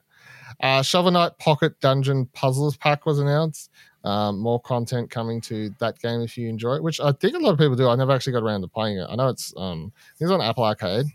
uh, 0.61 0.81
Shovel 0.81 1.11
Knight 1.11 1.37
Pocket 1.39 1.79
Dungeon 1.81 2.25
Puzzles 2.27 2.77
Pack 2.77 3.05
was 3.05 3.19
announced. 3.19 3.69
Um, 4.03 4.39
more 4.39 4.59
content 4.59 5.11
coming 5.11 5.39
to 5.41 5.69
that 5.79 5.99
game 5.99 6.21
if 6.21 6.35
you 6.37 6.49
enjoy 6.49 6.75
it, 6.75 6.83
which 6.83 6.99
I 6.99 7.11
think 7.11 7.35
a 7.35 7.39
lot 7.39 7.51
of 7.51 7.59
people 7.59 7.75
do. 7.75 7.87
I 7.87 7.95
never 7.95 8.11
actually 8.11 8.33
got 8.33 8.41
around 8.41 8.61
to 8.61 8.67
playing 8.67 8.97
it. 8.97 9.05
I 9.07 9.15
know 9.15 9.27
it's 9.27 9.53
um, 9.57 9.91
I 9.95 10.17
think 10.17 10.21
it's 10.21 10.31
on 10.31 10.41
Apple 10.41 10.63
Arcade. 10.63 11.05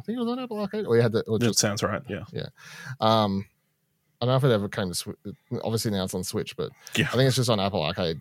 I 0.00 0.02
think 0.02 0.16
it 0.16 0.18
was 0.18 0.28
on 0.28 0.38
Apple 0.38 0.58
Arcade, 0.58 0.86
or 0.86 0.96
you 0.96 1.02
had 1.02 1.12
the, 1.12 1.20
or 1.28 1.38
just 1.38 1.58
sounds 1.58 1.82
right. 1.82 2.00
Yeah, 2.08 2.24
yeah. 2.32 2.46
um, 3.00 3.44
I 4.20 4.24
don't 4.26 4.32
know 4.32 4.36
if 4.36 4.44
it 4.50 4.54
ever 4.54 4.68
came 4.68 4.88
to 4.88 4.94
Switch. 4.94 5.16
Obviously 5.62 5.90
now 5.90 6.04
it's 6.04 6.14
on 6.14 6.24
Switch, 6.24 6.56
but 6.56 6.70
Yeah. 6.96 7.08
I 7.12 7.16
think 7.16 7.26
it's 7.26 7.36
just 7.36 7.50
on 7.50 7.60
Apple 7.60 7.82
Arcade 7.82 8.20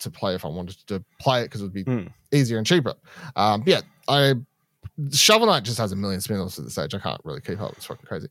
to 0.00 0.10
play 0.10 0.34
if 0.34 0.44
I 0.44 0.48
wanted 0.48 0.76
to 0.88 1.02
play 1.18 1.40
it 1.40 1.44
because 1.44 1.62
it 1.62 1.64
would 1.64 1.72
be 1.72 1.84
Hmm. 1.84 2.06
easier 2.32 2.58
and 2.58 2.66
cheaper. 2.66 2.94
Um, 3.36 3.60
but 3.60 3.68
yeah, 3.68 3.80
I 4.08 4.34
Shovel 5.12 5.46
Knight 5.46 5.62
just 5.62 5.76
has 5.76 5.92
a 5.92 5.96
million 5.96 6.22
spin-offs 6.22 6.58
at 6.58 6.64
this 6.64 6.72
stage. 6.72 6.94
I 6.94 6.98
can't 6.98 7.20
really 7.22 7.42
keep 7.42 7.60
up. 7.60 7.72
It's 7.72 7.84
fucking 7.84 8.06
crazy. 8.06 8.28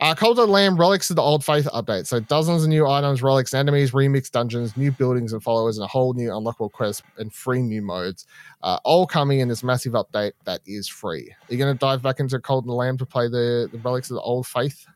Uh, 0.00 0.14
Cult 0.16 0.36
of 0.40 0.48
Lamb 0.48 0.76
Relics 0.76 1.10
of 1.10 1.16
the 1.16 1.22
Old 1.22 1.44
Faith 1.44 1.68
update. 1.72 2.06
So 2.06 2.18
dozens 2.18 2.64
of 2.64 2.68
new 2.68 2.88
items, 2.88 3.22
relics, 3.22 3.54
enemies, 3.54 3.92
remixed 3.92 4.32
dungeons, 4.32 4.76
new 4.76 4.90
buildings 4.90 5.32
and 5.32 5.40
followers, 5.40 5.78
and 5.78 5.84
a 5.84 5.88
whole 5.88 6.14
new 6.14 6.30
unlockable 6.30 6.72
quest 6.72 7.04
and 7.18 7.32
free 7.32 7.62
new 7.62 7.82
modes, 7.82 8.26
uh, 8.64 8.78
all 8.82 9.06
coming 9.06 9.38
in 9.38 9.46
this 9.46 9.62
massive 9.62 9.92
update 9.92 10.32
that 10.44 10.60
is 10.66 10.88
free. 10.88 11.30
Are 11.48 11.52
you 11.52 11.56
going 11.58 11.72
to 11.72 11.78
dive 11.78 12.02
back 12.02 12.18
into 12.18 12.40
Cult 12.40 12.64
of 12.64 12.66
the 12.66 12.74
Lamb 12.74 12.98
to 12.98 13.06
play 13.06 13.28
the, 13.28 13.68
the 13.70 13.78
Relics 13.78 14.10
of 14.10 14.16
the 14.16 14.22
Old 14.22 14.44
Faith 14.46 14.86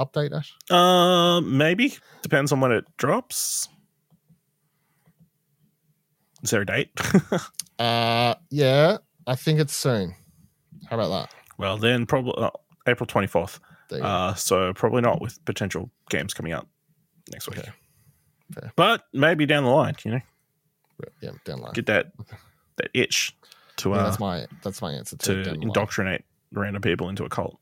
update, 0.00 0.32
Ash? 0.36 0.52
uh, 0.70 1.40
maybe 1.40 1.94
depends 2.22 2.50
on 2.50 2.60
when 2.60 2.72
it 2.72 2.84
drops. 2.96 3.68
Is 6.42 6.50
there 6.50 6.62
a 6.62 6.66
date? 6.66 6.90
Uh, 7.76 8.36
yeah, 8.50 8.98
I 9.26 9.34
think 9.34 9.58
it's 9.58 9.74
soon. 9.74 10.14
How 10.90 10.96
about 10.98 11.08
that? 11.10 11.34
well, 11.58 11.76
then 11.78 12.06
probably 12.06 12.34
uh, 12.36 12.50
April 12.86 13.06
twenty 13.06 13.26
fourth. 13.26 13.60
There 13.90 13.98
you 13.98 14.02
go. 14.04 14.08
Uh, 14.08 14.34
so 14.34 14.72
probably 14.72 15.02
not 15.02 15.20
with 15.20 15.42
potential 15.44 15.90
games 16.10 16.34
coming 16.34 16.52
out 16.52 16.66
next 17.30 17.48
week. 17.48 17.58
Okay. 17.58 17.70
Fair. 18.52 18.72
But 18.76 19.04
maybe 19.12 19.46
down 19.46 19.64
the 19.64 19.70
line, 19.70 19.94
you 20.04 20.12
know, 20.12 20.20
yeah, 21.20 21.30
down 21.44 21.58
the 21.58 21.64
line. 21.64 21.72
get 21.72 21.86
that 21.86 22.12
that 22.76 22.90
itch 22.94 23.34
to 23.76 23.90
Yeah, 23.90 23.96
uh, 23.96 24.04
that's 24.04 24.18
my 24.20 24.46
that's 24.62 24.82
my 24.82 24.92
answer 24.92 25.16
to, 25.16 25.26
to 25.34 25.42
the 25.42 25.50
line. 25.52 25.62
indoctrinate 25.62 26.24
random 26.52 26.82
people 26.82 27.08
into 27.08 27.24
a 27.24 27.28
cult. 27.28 27.58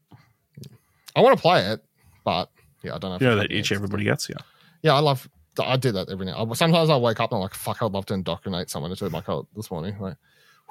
I 1.14 1.20
want 1.20 1.37
to 1.37 1.42
play 1.42 1.66
it, 1.66 1.85
but 2.24 2.50
yeah, 2.82 2.94
I 2.94 2.98
don't 2.98 3.11
know. 3.11 3.16
If 3.16 3.22
You 3.22 3.28
know 3.28 3.37
that 3.37 3.52
itch 3.52 3.70
everybody 3.72 4.04
gets. 4.04 4.28
Yeah, 4.28 4.37
Yeah, 4.82 4.94
I 4.94 5.00
love. 5.00 5.28
I 5.62 5.76
do 5.76 5.92
that 5.92 6.08
every 6.08 6.24
now. 6.24 6.50
Sometimes 6.54 6.88
I 6.88 6.96
wake 6.96 7.20
up 7.20 7.30
and 7.30 7.37
I'm 7.37 7.42
like, 7.42 7.52
"Fuck, 7.54 7.82
I'd 7.82 7.92
love 7.92 8.06
to 8.06 8.14
indoctrinate 8.14 8.70
someone 8.70 8.90
into 8.90 9.08
my 9.11 9.20
cult 9.20 9.46
this 9.54 9.70
morning." 9.70 9.98
Like, 9.98 10.16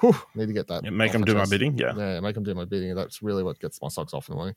whew, 0.02 0.14
need 0.34 0.46
to 0.46 0.52
get 0.52 0.66
that. 0.68 0.84
Yeah, 0.84 0.90
make 0.90 1.12
them 1.12 1.22
do 1.24 1.34
my 1.34 1.46
bidding. 1.46 1.78
Yeah, 1.78 1.96
Yeah, 1.96 2.20
make 2.20 2.34
them 2.34 2.44
do 2.44 2.54
my 2.54 2.66
bidding. 2.66 2.94
That's 2.94 3.22
really 3.22 3.42
what 3.42 3.58
gets 3.58 3.80
my 3.80 3.88
socks 3.88 4.12
off 4.12 4.28
in 4.28 4.32
the 4.34 4.36
morning. 4.36 4.54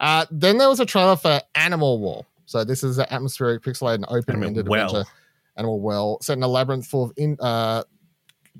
Uh, 0.00 0.26
then 0.30 0.58
there 0.58 0.68
was 0.68 0.80
a 0.80 0.86
trailer 0.86 1.14
for 1.16 1.40
Animal 1.54 2.00
Well. 2.00 2.26
So 2.46 2.64
this 2.64 2.82
is 2.82 2.98
an 2.98 3.06
atmospheric, 3.10 3.62
pixelated, 3.62 3.94
and 3.96 4.06
open-ended 4.08 4.48
Animal 4.66 4.70
Well. 4.70 4.86
adventure. 4.88 5.10
Animal 5.56 5.80
Well, 5.80 6.18
set 6.22 6.36
in 6.36 6.42
a 6.42 6.48
labyrinth 6.48 6.86
full 6.86 7.04
of 7.04 7.12
in, 7.16 7.36
uh, 7.40 7.84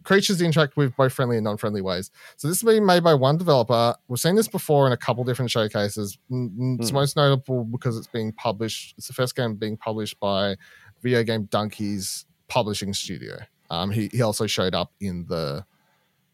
creatures 0.03 0.43
interact 0.43 0.77
with 0.77 0.95
both 0.97 1.13
friendly 1.13 1.37
and 1.39 1.45
non-friendly 1.45 1.81
ways. 1.81 2.11
So 2.37 2.49
this 2.49 2.61
has 2.61 2.67
been 2.67 2.85
made 2.85 3.03
by 3.03 3.15
one 3.15 3.39
developer. 3.39 3.95
We've 4.09 4.19
seen 4.21 4.35
this 4.35 4.47
before 4.49 4.87
in 4.87 4.93
a 4.93 4.97
couple 4.97 5.25
different 5.25 5.51
showcases. 5.51 6.19
Mm, 6.31 6.51
mm, 6.59 6.81
It's 6.81 6.91
Hmm. 6.91 6.97
most 6.97 7.17
notable 7.17 7.65
because 7.65 7.97
it's 7.97 8.07
being 8.07 8.33
published. 8.33 8.95
It's 8.99 9.07
the 9.07 9.15
first 9.15 9.35
game 9.37 9.55
being 9.55 9.77
published 9.79 10.21
by 10.21 10.57
Videogamedunkey's 11.03 12.27
publishing 12.49 12.93
studio. 12.95 13.39
Um, 13.71 13.91
he 13.91 14.09
he 14.13 14.23
also 14.23 14.47
showed 14.47 14.75
up 14.75 14.93
in 15.01 15.27
the 15.29 15.65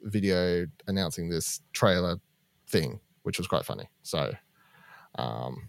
video 0.03 0.67
announcing 0.87 1.29
this 1.29 1.61
trailer 1.73 2.17
thing, 2.69 3.01
which 3.23 3.39
was 3.39 3.47
quite 3.47 3.65
funny. 3.65 3.89
So, 4.03 4.33
um, 5.17 5.69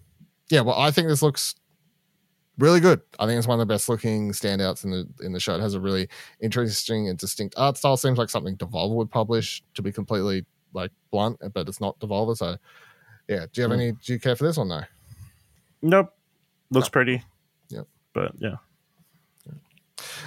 yeah, 0.50 0.62
well, 0.62 0.78
I 0.80 0.92
think 0.92 1.08
this 1.08 1.22
looks 1.22 1.56
really 2.60 2.80
good. 2.80 3.02
I 3.20 3.26
think 3.26 3.38
it's 3.38 3.48
one 3.48 3.60
of 3.60 3.68
the 3.68 3.74
best 3.74 3.90
looking 3.90 4.32
standouts 4.32 4.84
in 4.84 4.92
the 4.92 5.08
in 5.26 5.32
the 5.34 5.40
show. 5.40 5.56
It 5.56 5.62
has 5.62 5.74
a 5.74 5.80
really 5.80 6.08
interesting 6.42 7.10
and 7.10 7.18
distinct 7.18 7.56
art 7.58 7.78
style. 7.78 7.98
Seems 7.98 8.18
like 8.18 8.30
something 8.30 8.56
Devolver 8.58 8.96
would 8.96 9.10
publish. 9.12 9.64
To 9.76 9.82
be 9.82 9.92
completely 9.92 10.46
like 10.74 10.92
blunt, 11.12 11.38
but 11.54 11.68
it's 11.68 11.82
not 11.82 12.00
Devolver. 12.00 12.36
So, 12.38 12.58
yeah. 13.28 13.46
Do 13.52 13.62
you 13.62 13.64
have 13.64 13.72
Hmm. 13.72 13.80
any? 13.80 13.92
Do 13.94 14.14
you 14.14 14.20
care 14.20 14.36
for 14.36 14.44
this 14.46 14.58
or 14.58 14.66
no? 14.66 14.82
nope. 15.82 16.14
Looks 16.72 16.88
No. 16.88 16.92
pretty. 16.92 17.24
Yep. 17.70 17.88
but 18.14 18.32
yeah, 18.40 18.56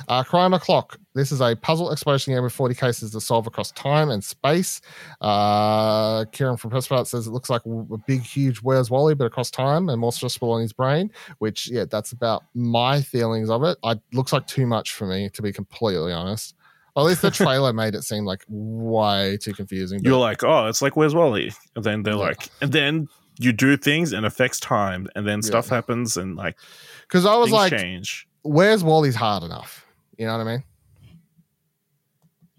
Uh, 0.09 0.23
Crime 0.23 0.55
O'Clock. 0.55 0.99
This 1.15 1.33
is 1.33 1.41
a 1.41 1.57
puzzle 1.57 1.91
exploration 1.91 2.35
game 2.35 2.43
with 2.43 2.53
40 2.53 2.75
cases 2.75 3.11
to 3.13 3.21
solve 3.21 3.47
across 3.47 3.73
time 3.73 4.11
and 4.11 4.23
space. 4.23 4.81
Uh, 5.21 6.25
Kieran 6.27 6.57
from 6.57 6.71
Press 6.71 6.85
Start 6.85 7.07
says 7.07 7.27
it 7.27 7.31
looks 7.31 7.51
like 7.51 7.63
a 7.67 7.97
big, 8.07 8.23
huge 8.23 8.59
Where's 8.59 8.91
Wally, 8.91 9.15
but 9.15 9.25
across 9.25 9.51
time 9.51 9.89
and 9.89 10.01
more 10.01 10.13
stressful 10.13 10.51
on 10.53 10.61
his 10.63 10.73
brain, 10.73 11.11
which, 11.39 11.69
yeah, 11.71 11.85
that's 11.91 12.13
about 12.13 12.45
my 12.55 13.01
feelings 13.03 13.51
of 13.51 13.65
it. 13.65 13.77
It 13.85 14.01
looks 14.13 14.33
like 14.33 14.47
too 14.47 14.67
much 14.67 14.93
for 14.93 15.07
me, 15.07 15.29
to 15.31 15.43
be 15.43 15.53
completely 15.53 16.13
honest. 16.13 16.55
At 16.97 17.03
least 17.03 17.23
the 17.23 17.31
trailer 17.33 17.73
made 17.73 17.95
it 17.95 18.03
seem 18.03 18.25
like 18.25 18.45
way 18.49 19.37
too 19.41 19.53
confusing. 19.55 20.01
you're 20.03 20.19
like, 20.19 20.43
oh, 20.45 20.67
it's 20.67 20.81
like 20.83 20.97
where's 20.97 21.15
Wally? 21.15 21.53
And 21.75 21.85
then 21.85 22.03
they're 22.03 22.15
Yeah. 22.15 22.21
like, 22.21 22.49
and 22.61 22.73
then 22.73 23.09
you 23.39 23.53
do 23.53 23.77
things 23.77 24.13
and 24.13 24.25
affects 24.25 24.59
time, 24.61 25.09
and 25.15 25.27
then 25.27 25.43
stuff 25.43 25.67
Yeah. 25.69 25.75
happens 25.75 26.17
and 26.17 26.37
like 26.37 26.57
Because 27.03 27.27
I 27.27 27.37
was 27.37 27.51
like, 27.51 27.71
change. 27.71 28.27
where's 28.43 28.83
Wally's 28.83 29.15
hard 29.15 29.43
enough? 29.43 29.86
You 30.19 30.27
know 30.27 30.39
what 30.39 30.47
I 30.47 30.51
mean? 30.53 30.65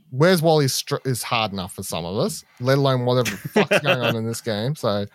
Where's 0.10 0.42
Wally 0.42 0.68
str- 0.68 0.96
is 1.06 1.24
hard 1.24 1.52
enough 1.52 1.74
for 1.74 1.84
some 1.84 2.06
of 2.06 2.18
us, 2.18 2.46
let 2.60 2.78
alone 2.78 3.06
whatever 3.06 3.32
the 3.32 3.48
fuck's 3.50 3.80
going 3.84 4.00
on 4.00 4.16
in 4.16 4.26
this 4.26 4.42
game. 4.42 4.76
So, 4.76 5.06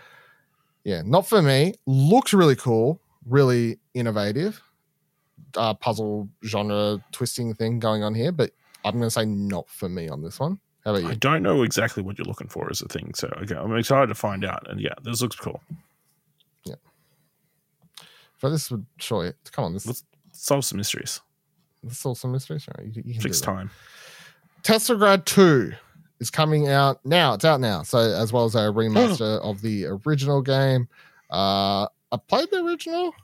yeah, 0.84 1.02
not 1.04 1.26
for 1.26 1.40
me. 1.40 1.74
Looks 1.86 2.34
really 2.34 2.56
cool, 2.56 3.00
really 3.26 3.78
innovative, 3.94 4.60
uh, 5.56 5.74
puzzle 5.74 6.28
genre 6.44 7.02
twisting 7.10 7.54
thing 7.54 7.78
going 7.78 8.02
on 8.02 8.14
here. 8.14 8.32
But 8.32 8.50
I'm 8.84 8.92
going 8.92 9.04
to 9.04 9.10
say 9.10 9.24
not 9.24 9.68
for 9.70 9.88
me 9.88 10.08
on 10.08 10.22
this 10.22 10.38
one. 10.38 10.58
How 10.84 10.90
about 10.90 11.02
you? 11.02 11.08
I 11.10 11.14
don't 11.14 11.42
know 11.42 11.62
exactly 11.62 12.02
what 12.02 12.18
you're 12.18 12.26
looking 12.26 12.48
for 12.48 12.68
as 12.70 12.82
a 12.82 12.88
thing, 12.88 13.12
so 13.14 13.28
okay, 13.42 13.54
I'm 13.54 13.74
excited 13.76 14.08
to 14.08 14.14
find 14.14 14.44
out. 14.44 14.68
And 14.68 14.80
yeah, 14.80 14.94
this 15.02 15.22
looks 15.22 15.36
cool. 15.36 15.60
Yeah, 16.64 16.74
but 18.40 18.50
this 18.50 18.70
would 18.70 18.84
surely 18.98 19.32
come 19.52 19.64
on. 19.64 19.72
This 19.74 19.86
Let's 19.86 20.04
solve 20.32 20.64
some 20.64 20.78
mysteries. 20.78 21.20
This 21.82 21.98
is 21.98 22.06
all 22.06 22.14
some. 22.14 22.32
All 22.32 22.38
right, 22.38 22.86
you, 22.86 23.02
you 23.04 23.14
can 23.14 23.22
Fix 23.22 23.40
time. 23.40 23.70
Teslagrad 24.62 25.24
2 25.24 25.72
is 26.20 26.30
coming 26.30 26.68
out 26.68 27.04
now. 27.04 27.34
It's 27.34 27.44
out 27.44 27.60
now. 27.60 27.82
So, 27.82 27.98
as 27.98 28.32
well 28.32 28.44
as 28.44 28.54
a 28.54 28.58
remaster 28.72 29.40
of 29.40 29.60
the 29.60 29.86
original 29.86 30.42
game. 30.42 30.88
Uh, 31.30 31.86
I 32.12 32.16
played 32.28 32.50
the 32.50 32.64
original. 32.64 33.14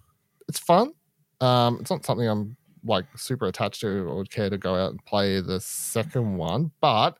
It's 0.49 0.59
fun. 0.59 0.93
Um, 1.41 1.79
it's 1.81 1.91
not 1.91 2.05
something 2.05 2.27
I'm 2.27 2.57
like 2.85 3.05
super 3.17 3.47
attached 3.47 3.81
to 3.83 4.09
or 4.09 4.17
would 4.17 4.31
care 4.31 4.51
to 4.51 4.59
go 4.59 4.75
out 4.75 4.91
and 4.91 5.05
play 5.05 5.41
the 5.41 5.61
second 5.61 6.37
one, 6.37 6.71
but 6.81 7.19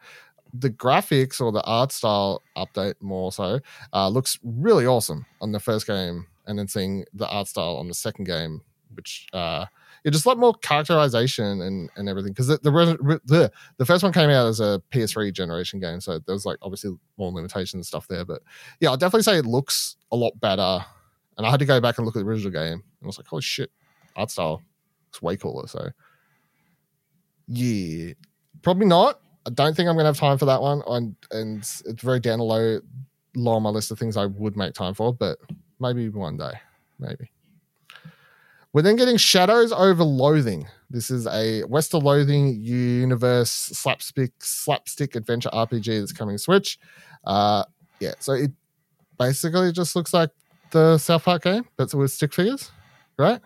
the 0.55 0.71
graphics 0.71 1.41
or 1.41 1.53
the 1.53 1.63
art 1.63 1.93
style 1.93 2.43
update 2.57 2.95
more 3.01 3.31
so 3.31 3.61
uh, 3.93 4.09
looks 4.09 4.39
really 4.43 4.87
awesome 4.87 5.27
on 5.41 5.53
the 5.53 5.61
first 5.61 5.87
game 5.87 6.27
and 6.47 6.59
then 6.59 6.67
seeing 6.67 7.05
the 7.13 7.29
art 7.29 7.47
style 7.47 7.77
on 7.77 7.87
the 7.87 7.95
second 7.95 8.25
game, 8.25 8.63
which 8.95 9.27
uh, 9.35 9.67
yeah, 10.05 10.11
just 10.11 10.27
a 10.27 10.29
lot 10.29 10.39
more 10.39 10.55
characterization 10.55 11.63
and, 11.63 11.91
and 11.97 12.09
everything. 12.09 12.33
Because 12.33 12.49
the, 12.49 12.59
the 12.59 13.21
the 13.25 13.53
the 13.77 13.87
first 13.87 14.03
one 14.03 14.13
came 14.13 14.31
out 14.31 14.47
as 14.47 14.61
a 14.61 14.83
PS3 14.93 15.33
generation 15.33 15.81
game, 15.81 16.01
so 16.01 16.19
there 16.19 16.35
was 16.35 16.47
like 16.47 16.59
obviously 16.63 16.97
more 17.17 17.33
limitations 17.33 17.75
and 17.75 17.87
stuff 17.87 18.09
there. 18.09 18.25
But 18.25 18.43
yeah, 18.81 18.91
I'll 18.91 18.97
definitely 18.97 19.23
say 19.23 19.39
it 19.39 19.47
looks 19.47 19.97
a 20.13 20.17
lot 20.17 20.39
better. 20.41 20.85
And 21.37 21.47
I 21.47 21.51
had 21.51 21.61
to 21.61 21.67
go 21.67 21.81
back 21.81 21.99
and 21.99 22.05
look 22.05 22.17
at 22.17 22.21
the 22.21 22.27
original 22.27 22.53
game, 22.53 22.73
and 22.73 22.83
I 23.03 23.07
was 23.07 23.19
like, 23.19 23.29
holy 23.29 23.43
shit, 23.43 23.71
art 24.17 24.31
style 24.31 24.63
looks 25.07 25.23
way 25.23 25.37
cooler. 25.37 25.69
So 25.69 25.91
yeah, 27.47 28.13
probably 28.63 28.87
not. 28.87 29.21
I 29.47 29.51
don't 29.51 29.75
think 29.75 29.89
I'm 29.89 29.97
to 29.97 30.05
have 30.05 30.19
time 30.19 30.37
for 30.37 30.45
that 30.45 30.61
one, 30.61 30.83
and, 30.87 31.17
and 31.31 31.59
it's 31.59 32.03
very 32.03 32.21
down 32.21 32.39
low, 32.39 32.81
low 33.35 33.53
on 33.53 33.63
my 33.63 33.71
list 33.71 33.91
of 33.91 33.99
things 33.99 34.17
I 34.17 34.27
would 34.27 34.57
make 34.57 34.75
time 34.75 34.93
for, 34.93 35.15
but 35.15 35.39
maybe 35.81 36.09
one 36.11 36.37
day, 36.37 36.53
maybe. 36.99 37.31
We're 38.73 38.83
then 38.83 38.97
getting 38.97 39.17
Shadows 39.17 39.73
Over 39.73 40.05
Loathing. 40.05 40.69
This 40.91 41.11
is 41.11 41.27
a 41.27 41.65
West 41.65 41.95
of 41.95 42.03
Loathing 42.03 42.61
universe 42.61 43.51
slapstick 43.51 44.33
slapstick 44.41 45.17
adventure 45.17 45.51
RPG 45.51 46.01
that's 46.01 46.13
coming 46.13 46.37
to 46.37 46.39
Switch. 46.39 46.79
Uh, 47.25 47.65
yeah, 48.01 48.13
so 48.21 48.33
it 48.33 48.53
basically 49.19 49.73
just 49.73 49.97
looks 49.97 50.13
like 50.13 50.31
the 50.71 50.99
South 50.99 51.25
Park 51.25 51.45
game, 51.45 51.65
but 51.77 51.93
with 51.95 52.11
stick 52.11 52.33
figures, 52.35 52.71
right? 53.19 53.41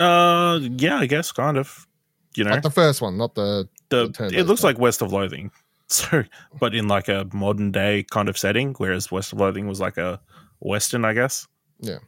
Uh, 0.00 0.58
yeah, 0.62 0.96
I 0.96 1.06
guess 1.06 1.32
kind 1.32 1.58
of. 1.58 1.86
You 2.34 2.44
know, 2.44 2.52
like 2.52 2.62
the 2.62 2.70
first 2.70 3.02
one, 3.02 3.18
not 3.18 3.34
the. 3.34 3.68
the, 3.90 4.08
the 4.08 4.30
it 4.38 4.46
looks 4.46 4.64
like 4.64 4.78
West 4.78 5.02
of 5.02 5.12
Loathing, 5.12 5.50
so 5.88 6.24
but 6.58 6.74
in 6.74 6.88
like 6.88 7.08
a 7.08 7.28
modern 7.34 7.70
day 7.70 8.04
kind 8.10 8.30
of 8.30 8.38
setting, 8.38 8.74
whereas 8.78 9.12
West 9.12 9.34
of 9.34 9.38
Loathing 9.40 9.68
was 9.68 9.80
like 9.80 9.98
a 9.98 10.18
western, 10.60 11.04
I 11.04 11.12
guess. 11.12 11.46
Yeah. 11.80 11.98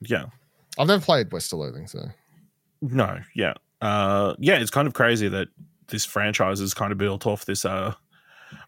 Yeah. 0.00 0.26
I've 0.78 0.88
never 0.88 1.04
played 1.04 1.32
West 1.32 1.52
of 1.52 1.58
Loathing, 1.58 1.86
so. 1.86 2.08
No, 2.80 3.18
yeah. 3.34 3.54
Uh, 3.80 4.34
yeah, 4.38 4.58
it's 4.58 4.70
kind 4.70 4.88
of 4.88 4.94
crazy 4.94 5.28
that 5.28 5.48
this 5.88 6.04
franchise 6.04 6.60
is 6.60 6.74
kind 6.74 6.92
of 6.92 6.98
built 6.98 7.26
off 7.26 7.44
this 7.44 7.64
uh, 7.64 7.94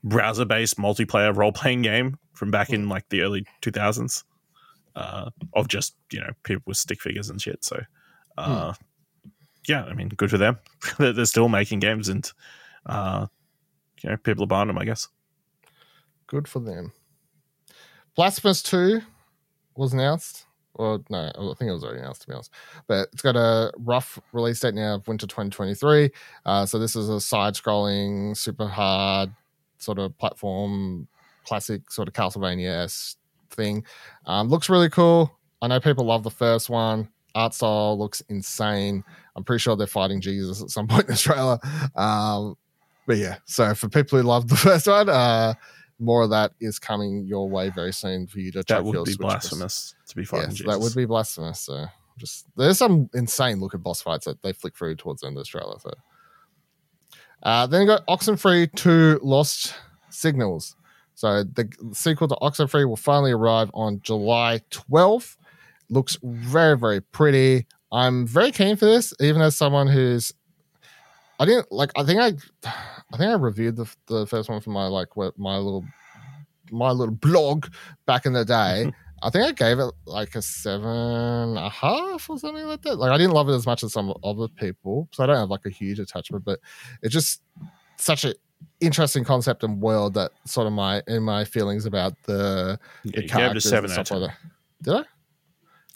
browser 0.02 0.44
based 0.44 0.76
multiplayer 0.76 1.34
role 1.34 1.52
playing 1.52 1.82
game 1.82 2.18
from 2.32 2.50
back 2.50 2.70
in 2.70 2.88
like 2.88 3.08
the 3.08 3.22
early 3.22 3.46
2000s 3.62 4.24
uh, 4.96 5.30
of 5.54 5.68
just, 5.68 5.96
you 6.12 6.20
know, 6.20 6.30
people 6.42 6.62
with 6.66 6.76
stick 6.76 7.00
figures 7.00 7.30
and 7.30 7.40
shit. 7.40 7.64
So, 7.64 7.80
uh, 8.36 8.72
hmm. 8.72 9.30
yeah, 9.68 9.84
I 9.84 9.94
mean, 9.94 10.08
good 10.08 10.30
for 10.30 10.38
them. 10.38 10.58
They're 10.98 11.24
still 11.24 11.48
making 11.48 11.80
games 11.80 12.08
and, 12.08 12.30
uh, 12.86 13.26
you 14.02 14.10
know, 14.10 14.16
people 14.16 14.44
are 14.44 14.48
buying 14.48 14.68
them, 14.68 14.78
I 14.78 14.84
guess. 14.84 15.08
Good 16.26 16.48
for 16.48 16.60
them. 16.60 16.92
Blasphemous 18.14 18.62
2 18.62 19.00
was 19.76 19.92
announced. 19.92 20.44
Well, 20.76 21.04
no, 21.08 21.30
I 21.34 21.54
think 21.54 21.68
it 21.68 21.72
was 21.72 21.84
already 21.84 22.00
announced 22.00 22.22
to 22.22 22.28
be 22.28 22.34
honest. 22.34 22.52
But 22.86 23.08
it's 23.12 23.22
got 23.22 23.36
a 23.36 23.72
rough 23.78 24.18
release 24.32 24.60
date 24.60 24.74
now 24.74 24.96
of 24.96 25.06
winter 25.08 25.26
2023. 25.26 26.10
Uh, 26.44 26.66
so 26.66 26.78
this 26.78 26.96
is 26.96 27.08
a 27.08 27.20
side-scrolling, 27.20 28.36
super 28.36 28.66
hard 28.66 29.32
sort 29.78 29.98
of 29.98 30.16
platform, 30.18 31.06
classic 31.44 31.90
sort 31.90 32.08
of 32.08 32.14
Castlevania 32.14 32.84
s 32.84 33.16
thing. 33.50 33.84
Um, 34.26 34.48
looks 34.48 34.68
really 34.68 34.90
cool. 34.90 35.30
I 35.62 35.68
know 35.68 35.80
people 35.80 36.04
love 36.04 36.24
the 36.24 36.30
first 36.30 36.68
one. 36.68 37.08
Art 37.34 37.54
style 37.54 37.98
looks 37.98 38.20
insane. 38.28 39.04
I'm 39.36 39.44
pretty 39.44 39.60
sure 39.60 39.76
they're 39.76 39.86
fighting 39.86 40.20
Jesus 40.20 40.62
at 40.62 40.70
some 40.70 40.86
point 40.88 41.04
in 41.04 41.10
this 41.10 41.22
trailer. 41.22 41.58
Um, 41.94 42.56
but 43.06 43.18
yeah, 43.18 43.36
so 43.44 43.74
for 43.74 43.88
people 43.88 44.18
who 44.18 44.24
love 44.26 44.48
the 44.48 44.56
first 44.68 44.86
one, 44.86 45.08
uh, 45.08 45.54
more 45.98 46.22
of 46.22 46.30
that 46.30 46.52
is 46.60 46.78
coming 46.78 47.24
your 47.26 47.48
way 47.48 47.70
very 47.70 47.92
soon 47.92 48.26
for 48.26 48.38
you 48.38 48.50
to. 48.52 48.58
Check. 48.64 48.78
That 48.78 48.84
would 48.84 49.04
be 49.04 49.16
blasphemous 49.16 49.94
to 50.08 50.16
be 50.16 50.24
fighting. 50.24 50.50
Yes, 50.50 50.58
Jesus. 50.58 50.72
that 50.72 50.80
would 50.80 50.94
be 50.94 51.06
blasphemous. 51.06 51.60
So 51.60 51.86
just 52.18 52.46
there's 52.56 52.78
some 52.78 53.08
insane 53.14 53.60
looking 53.60 53.80
boss 53.80 54.02
fights 54.02 54.26
that 54.26 54.42
they 54.42 54.52
flick 54.52 54.76
through 54.76 54.96
towards 54.96 55.20
the 55.20 55.28
end 55.28 55.36
of 55.36 55.40
this 55.40 55.48
trailer. 55.48 55.78
So 55.78 55.90
uh, 57.42 57.66
then 57.66 57.82
you 57.82 57.86
got 57.86 58.06
Oxenfree 58.06 58.74
2 58.74 59.20
Lost 59.22 59.74
Signals. 60.10 60.76
So 61.14 61.44
the 61.44 61.70
sequel 61.92 62.28
to 62.28 62.36
Oxenfree 62.36 62.88
will 62.88 62.96
finally 62.96 63.32
arrive 63.32 63.70
on 63.74 64.00
July 64.02 64.60
12th. 64.70 65.36
Looks 65.90 66.18
very, 66.22 66.76
very 66.76 67.00
pretty. 67.00 67.66
I'm 67.92 68.26
very 68.26 68.50
keen 68.50 68.76
for 68.76 68.86
this, 68.86 69.14
even 69.20 69.42
as 69.42 69.56
someone 69.56 69.86
who's 69.86 70.32
I 71.38 71.44
didn't 71.46 71.70
like. 71.72 71.90
I 71.96 72.04
think 72.04 72.20
I, 72.20 72.26
I 73.12 73.16
think 73.16 73.30
I 73.30 73.34
reviewed 73.34 73.76
the 73.76 73.92
the 74.06 74.26
first 74.26 74.48
one 74.48 74.60
for 74.60 74.70
my 74.70 74.86
like 74.86 75.16
what 75.16 75.38
my 75.38 75.56
little 75.56 75.84
my 76.70 76.90
little 76.90 77.14
blog 77.14 77.66
back 78.06 78.26
in 78.26 78.32
the 78.32 78.44
day. 78.44 78.92
I 79.22 79.30
think 79.30 79.46
I 79.46 79.52
gave 79.52 79.78
it 79.78 79.90
like 80.04 80.34
a 80.34 80.42
seven 80.42 80.86
and 80.86 81.58
a 81.58 81.70
half 81.70 82.28
or 82.28 82.38
something 82.38 82.66
like 82.66 82.82
that. 82.82 82.96
Like 82.96 83.10
I 83.10 83.16
didn't 83.16 83.32
love 83.32 83.48
it 83.48 83.54
as 83.54 83.64
much 83.64 83.82
as 83.82 83.92
some 83.92 84.12
other 84.22 84.48
people, 84.48 85.08
so 85.12 85.24
I 85.24 85.26
don't 85.26 85.36
have 85.36 85.48
like 85.48 85.64
a 85.64 85.70
huge 85.70 85.98
attachment. 85.98 86.44
But 86.44 86.60
it's 87.00 87.14
just 87.14 87.40
such 87.96 88.24
an 88.24 88.34
interesting 88.80 89.24
concept 89.24 89.64
and 89.64 89.80
world 89.80 90.14
that 90.14 90.32
sort 90.44 90.66
of 90.66 90.74
my 90.74 91.02
in 91.06 91.22
my 91.22 91.44
feelings 91.44 91.86
about 91.86 92.14
the, 92.24 92.78
yeah, 93.04 93.20
the 93.20 93.26
characters 93.26 93.72
and 93.72 93.90
stuff 93.90 94.10
like 94.10 94.30
that. 94.30 94.36
Did 94.82 94.94
I? 94.94 95.04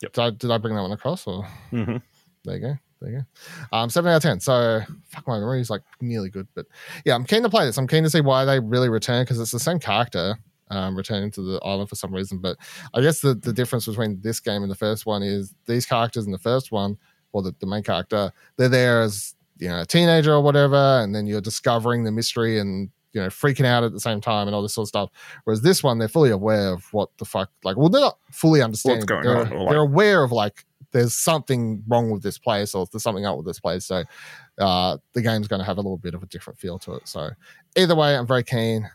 Yep. 0.00 0.12
Did 0.12 0.20
I, 0.20 0.30
did 0.30 0.50
I 0.50 0.58
bring 0.58 0.74
that 0.74 0.82
one 0.82 0.92
across? 0.92 1.26
Or 1.26 1.46
mm-hmm. 1.70 1.96
there 2.44 2.54
you 2.54 2.60
go. 2.60 2.78
There 3.00 3.10
you 3.10 3.18
go. 3.18 3.76
Um, 3.76 3.90
seven 3.90 4.10
out 4.10 4.16
of 4.16 4.22
ten. 4.22 4.40
So 4.40 4.80
fuck, 5.08 5.26
my 5.26 5.38
memory 5.38 5.60
is 5.60 5.70
like 5.70 5.82
nearly 6.00 6.30
good, 6.30 6.48
but 6.54 6.66
yeah, 7.04 7.14
I'm 7.14 7.24
keen 7.24 7.42
to 7.42 7.48
play 7.48 7.64
this. 7.64 7.78
I'm 7.78 7.86
keen 7.86 8.02
to 8.02 8.10
see 8.10 8.20
why 8.20 8.44
they 8.44 8.60
really 8.60 8.88
return 8.88 9.22
because 9.22 9.38
it's 9.38 9.52
the 9.52 9.60
same 9.60 9.78
character 9.78 10.36
um, 10.70 10.96
returning 10.96 11.30
to 11.32 11.42
the 11.42 11.60
island 11.64 11.88
for 11.88 11.96
some 11.96 12.12
reason. 12.12 12.38
But 12.38 12.56
I 12.94 13.00
guess 13.00 13.20
the, 13.20 13.34
the 13.34 13.52
difference 13.52 13.86
between 13.86 14.20
this 14.20 14.40
game 14.40 14.62
and 14.62 14.70
the 14.70 14.76
first 14.76 15.06
one 15.06 15.22
is 15.22 15.54
these 15.66 15.86
characters 15.86 16.26
in 16.26 16.32
the 16.32 16.38
first 16.38 16.72
one, 16.72 16.96
or 17.32 17.42
the, 17.42 17.54
the 17.60 17.66
main 17.66 17.82
character, 17.82 18.32
they're 18.56 18.68
there 18.68 19.02
as 19.02 19.34
you 19.58 19.68
know 19.68 19.80
a 19.80 19.86
teenager 19.86 20.32
or 20.32 20.40
whatever, 20.42 21.00
and 21.02 21.14
then 21.14 21.26
you're 21.26 21.40
discovering 21.40 22.04
the 22.04 22.12
mystery 22.12 22.58
and 22.58 22.90
you 23.12 23.20
know 23.20 23.28
freaking 23.28 23.64
out 23.64 23.84
at 23.84 23.92
the 23.92 24.00
same 24.00 24.20
time 24.20 24.46
and 24.48 24.54
all 24.54 24.62
this 24.62 24.74
sort 24.74 24.84
of 24.84 24.88
stuff. 24.88 25.10
Whereas 25.44 25.62
this 25.62 25.82
one, 25.82 25.98
they're 25.98 26.08
fully 26.08 26.30
aware 26.30 26.72
of 26.72 26.92
what 26.92 27.10
the 27.18 27.24
fuck. 27.24 27.50
Like, 27.64 27.76
well, 27.76 27.88
they're 27.88 28.00
not 28.00 28.18
fully 28.30 28.62
understanding. 28.62 29.00
What's 29.00 29.24
They're, 29.24 29.44
they're 29.44 29.80
aware 29.80 30.22
of 30.22 30.32
like 30.32 30.64
there's 30.92 31.14
something 31.14 31.82
wrong 31.86 32.10
with 32.10 32.22
this 32.22 32.38
place 32.38 32.74
or 32.74 32.86
there's 32.90 33.02
something 33.02 33.26
up 33.26 33.36
with 33.36 33.46
this 33.46 33.60
place. 33.60 33.84
So 33.86 34.04
uh, 34.58 34.98
the 35.12 35.22
game's 35.22 35.48
going 35.48 35.60
to 35.60 35.66
have 35.66 35.78
a 35.78 35.80
little 35.80 35.98
bit 35.98 36.14
of 36.14 36.22
a 36.22 36.26
different 36.26 36.58
feel 36.58 36.78
to 36.80 36.94
it. 36.94 37.08
So 37.08 37.30
either 37.76 37.94
way, 37.94 38.16
I'm 38.16 38.26
very 38.26 38.44
keen. 38.44 38.88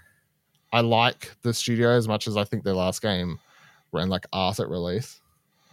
I 0.72 0.82
like 0.82 1.32
the 1.44 1.54
studio 1.54 1.90
as 1.90 2.08
much 2.08 2.28
as 2.28 2.36
I 2.36 2.44
think 2.44 2.64
their 2.64 2.74
last 2.74 3.02
game 3.02 3.40
ran 3.92 4.10
like 4.10 4.26
arse 4.34 4.60
at 4.60 4.70
release. 4.70 5.22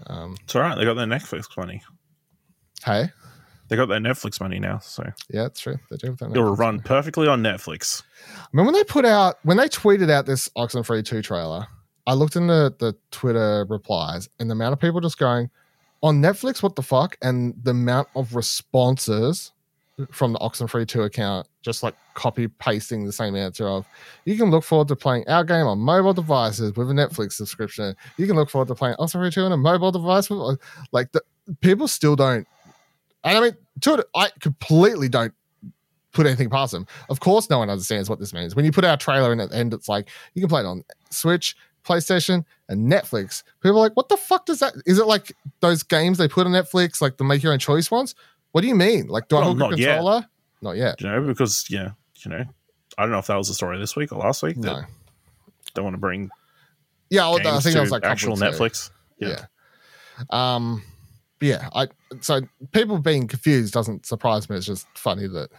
Um, 0.07 0.37
it's 0.45 0.55
all 0.55 0.63
right. 0.63 0.77
They 0.77 0.85
got 0.85 0.95
their 0.95 1.07
Netflix 1.07 1.57
money. 1.57 1.83
Hey, 2.85 3.11
they 3.69 3.77
got 3.77 3.87
their 3.87 4.01
Netflix 4.01 4.41
money 4.41 4.59
now. 4.59 4.79
So 4.79 5.05
yeah, 5.31 5.47
it's 5.47 5.61
true. 5.61 5.79
They 5.91 5.97
do. 5.97 6.17
It'll 6.21 6.57
run 6.57 6.77
money. 6.77 6.83
perfectly 6.85 7.29
on 7.29 7.43
Netflix. 7.43 8.03
I 8.37 8.49
mean, 8.53 8.67
when 8.67 8.75
they 8.75 8.85
put 8.85 9.05
out 9.05 9.37
when 9.43 9.57
they 9.57 9.69
tweeted 9.69 10.11
out 10.11 10.27
this 10.27 10.49
Oxenfree 10.57 11.05
two 11.05 11.23
trailer, 11.23 11.67
I 12.07 12.15
looked 12.15 12.37
in 12.37 12.47
the 12.47 12.75
the 12.79 12.95
Twitter 13.11 13.67
replies 13.69 14.29
and 14.39 14.51
the 14.51 14.53
amount 14.53 14.73
of 14.73 14.81
people 14.81 15.01
just 15.01 15.19
going, 15.19 15.51
on 16.03 16.23
Netflix, 16.23 16.63
what 16.63 16.77
the 16.77 16.83
fuck? 16.83 17.17
And 17.23 17.55
the 17.63 17.73
amount 17.73 18.09
of 18.15 18.35
responses 18.35 19.53
from 20.11 20.33
the 20.33 20.39
Oxenfree 20.39 20.89
2 20.89 21.03
account, 21.03 21.47
just 21.63 21.83
like 21.83 21.95
copy 22.15 22.49
pasting 22.49 23.05
the 23.05 23.13
same 23.13 23.37
answer 23.37 23.69
of, 23.69 23.87
you 24.25 24.37
can 24.37 24.51
look 24.51 24.65
forward 24.65 24.89
to 24.89 24.97
playing 24.97 25.29
our 25.29 25.45
game 25.45 25.67
on 25.67 25.79
mobile 25.79 26.15
devices 26.15 26.75
with 26.75 26.91
a 26.91 26.95
Netflix 26.95 27.33
subscription. 27.33 27.95
You 28.17 28.27
can 28.27 28.37
look 28.37 28.49
forward 28.49 28.69
to 28.69 28.75
playing 28.75 28.97
Oxenfree 28.97 29.33
2 29.33 29.43
on 29.43 29.53
a 29.53 29.57
mobile 29.57 29.93
device. 29.93 30.31
With, 30.31 30.59
like, 30.93 31.13
the, 31.13 31.23
people 31.61 31.87
still 31.87 32.17
don't. 32.17 32.47
And 33.25 33.37
I 33.37 33.41
mean, 33.41 33.57
to 33.83 33.95
it, 33.95 34.07
I 34.15 34.31
completely 34.41 35.09
don't 35.11 35.35
put 36.13 36.27
anything 36.27 36.51
past 36.51 36.73
them. 36.73 36.87
Of 37.09 37.21
course, 37.21 37.51
no 37.51 37.59
one 37.59 37.71
understands 37.71 38.09
what 38.09 38.19
this 38.19 38.33
means. 38.33 38.57
When 38.57 38.65
you 38.65 38.73
put 38.73 38.85
our 38.85 38.97
trailer 38.97 39.33
in 39.33 39.41
at 39.41 39.51
the 39.51 39.57
end, 39.57 39.75
it's 39.75 39.89
like, 39.89 40.09
you 40.35 40.41
can 40.41 40.49
play 40.49 40.63
it 40.63 40.67
on 40.67 40.83
Switch, 41.11 41.57
PlayStation, 41.85 42.45
and 42.69 42.91
Netflix. 42.91 43.43
People 43.63 43.79
are 43.79 43.83
like, 43.83 43.97
what 43.97 44.09
the 44.09 44.17
fuck 44.17 44.47
does 44.47 44.61
that? 44.61 44.75
Is 44.87 44.99
it 44.99 45.07
like 45.07 45.37
those 45.61 45.83
games 45.83 46.19
they 46.19 46.29
put 46.29 46.47
on 46.47 46.53
Netflix, 46.53 47.01
like 47.01 47.17
the 47.17 47.25
make 47.25 47.43
your 47.43 47.53
own 47.53 47.59
choice 47.59 47.91
ones? 47.91 48.15
What 48.53 48.63
do 48.63 48.69
you 48.69 48.75
mean? 48.75 49.09
Like, 49.09 49.29
do 49.29 49.37
well, 49.37 49.45
I 49.45 49.53
hook 49.53 49.73
a 49.73 49.77
controller? 49.77 50.21
Yet. 50.21 50.29
Not 50.63 50.77
yet. 50.77 51.01
You 51.01 51.09
know, 51.09 51.23
because 51.23 51.67
yeah, 51.71 51.91
you 52.25 52.31
know, 52.31 52.45
I 52.99 53.03
don't 53.03 53.13
know 53.13 53.19
if 53.19 53.27
that 53.29 53.37
was 53.37 53.49
the 53.49 53.55
story 53.55 53.79
this 53.79 53.97
week 53.97 54.13
or 54.13 54.19
last 54.19 54.43
week. 54.43 54.57
No, 54.57 54.83
don't 55.75 55.85
want 55.85 55.95
to 55.95 56.01
bring. 56.01 56.31
Yeah, 57.09 57.29
well, 57.29 57.37
I 57.37 57.61
think 57.61 57.75
that 57.75 57.81
was 57.81 57.91
like 57.91 58.05
actual 58.05 58.37
Netflix. 58.37 58.91
Yeah. 59.19 59.47
yeah. 60.19 60.25
Um. 60.31 60.83
Yeah. 61.41 61.69
I 61.75 61.89
so 62.21 62.43
people 62.73 62.99
being 62.99 63.27
confused 63.27 63.73
doesn't 63.73 64.07
surprise 64.07 64.51
me. 64.51 64.57
It's 64.57 64.67
just 64.67 64.87
funny 64.95 65.27
that 65.29 65.51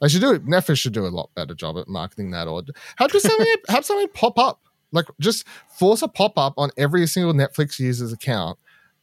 they 0.00 0.08
should 0.08 0.20
do 0.20 0.32
it. 0.32 0.44
Netflix 0.46 0.78
should 0.78 0.92
do 0.92 1.06
a 1.06 1.08
lot 1.08 1.30
better 1.34 1.54
job 1.54 1.78
at 1.78 1.88
marketing 1.88 2.30
that, 2.32 2.48
or 2.48 2.62
have 2.96 3.12
just 3.12 3.26
something 3.26 3.46
have 3.68 3.84
something 3.84 4.08
pop 4.08 4.38
up 4.38 4.60
like 4.92 5.06
just 5.20 5.46
force 5.68 6.02
a 6.02 6.08
pop 6.08 6.38
up 6.38 6.54
on 6.56 6.70
every 6.76 7.06
single 7.06 7.32
Netflix 7.32 7.78
user's 7.78 8.12
account 8.12 8.58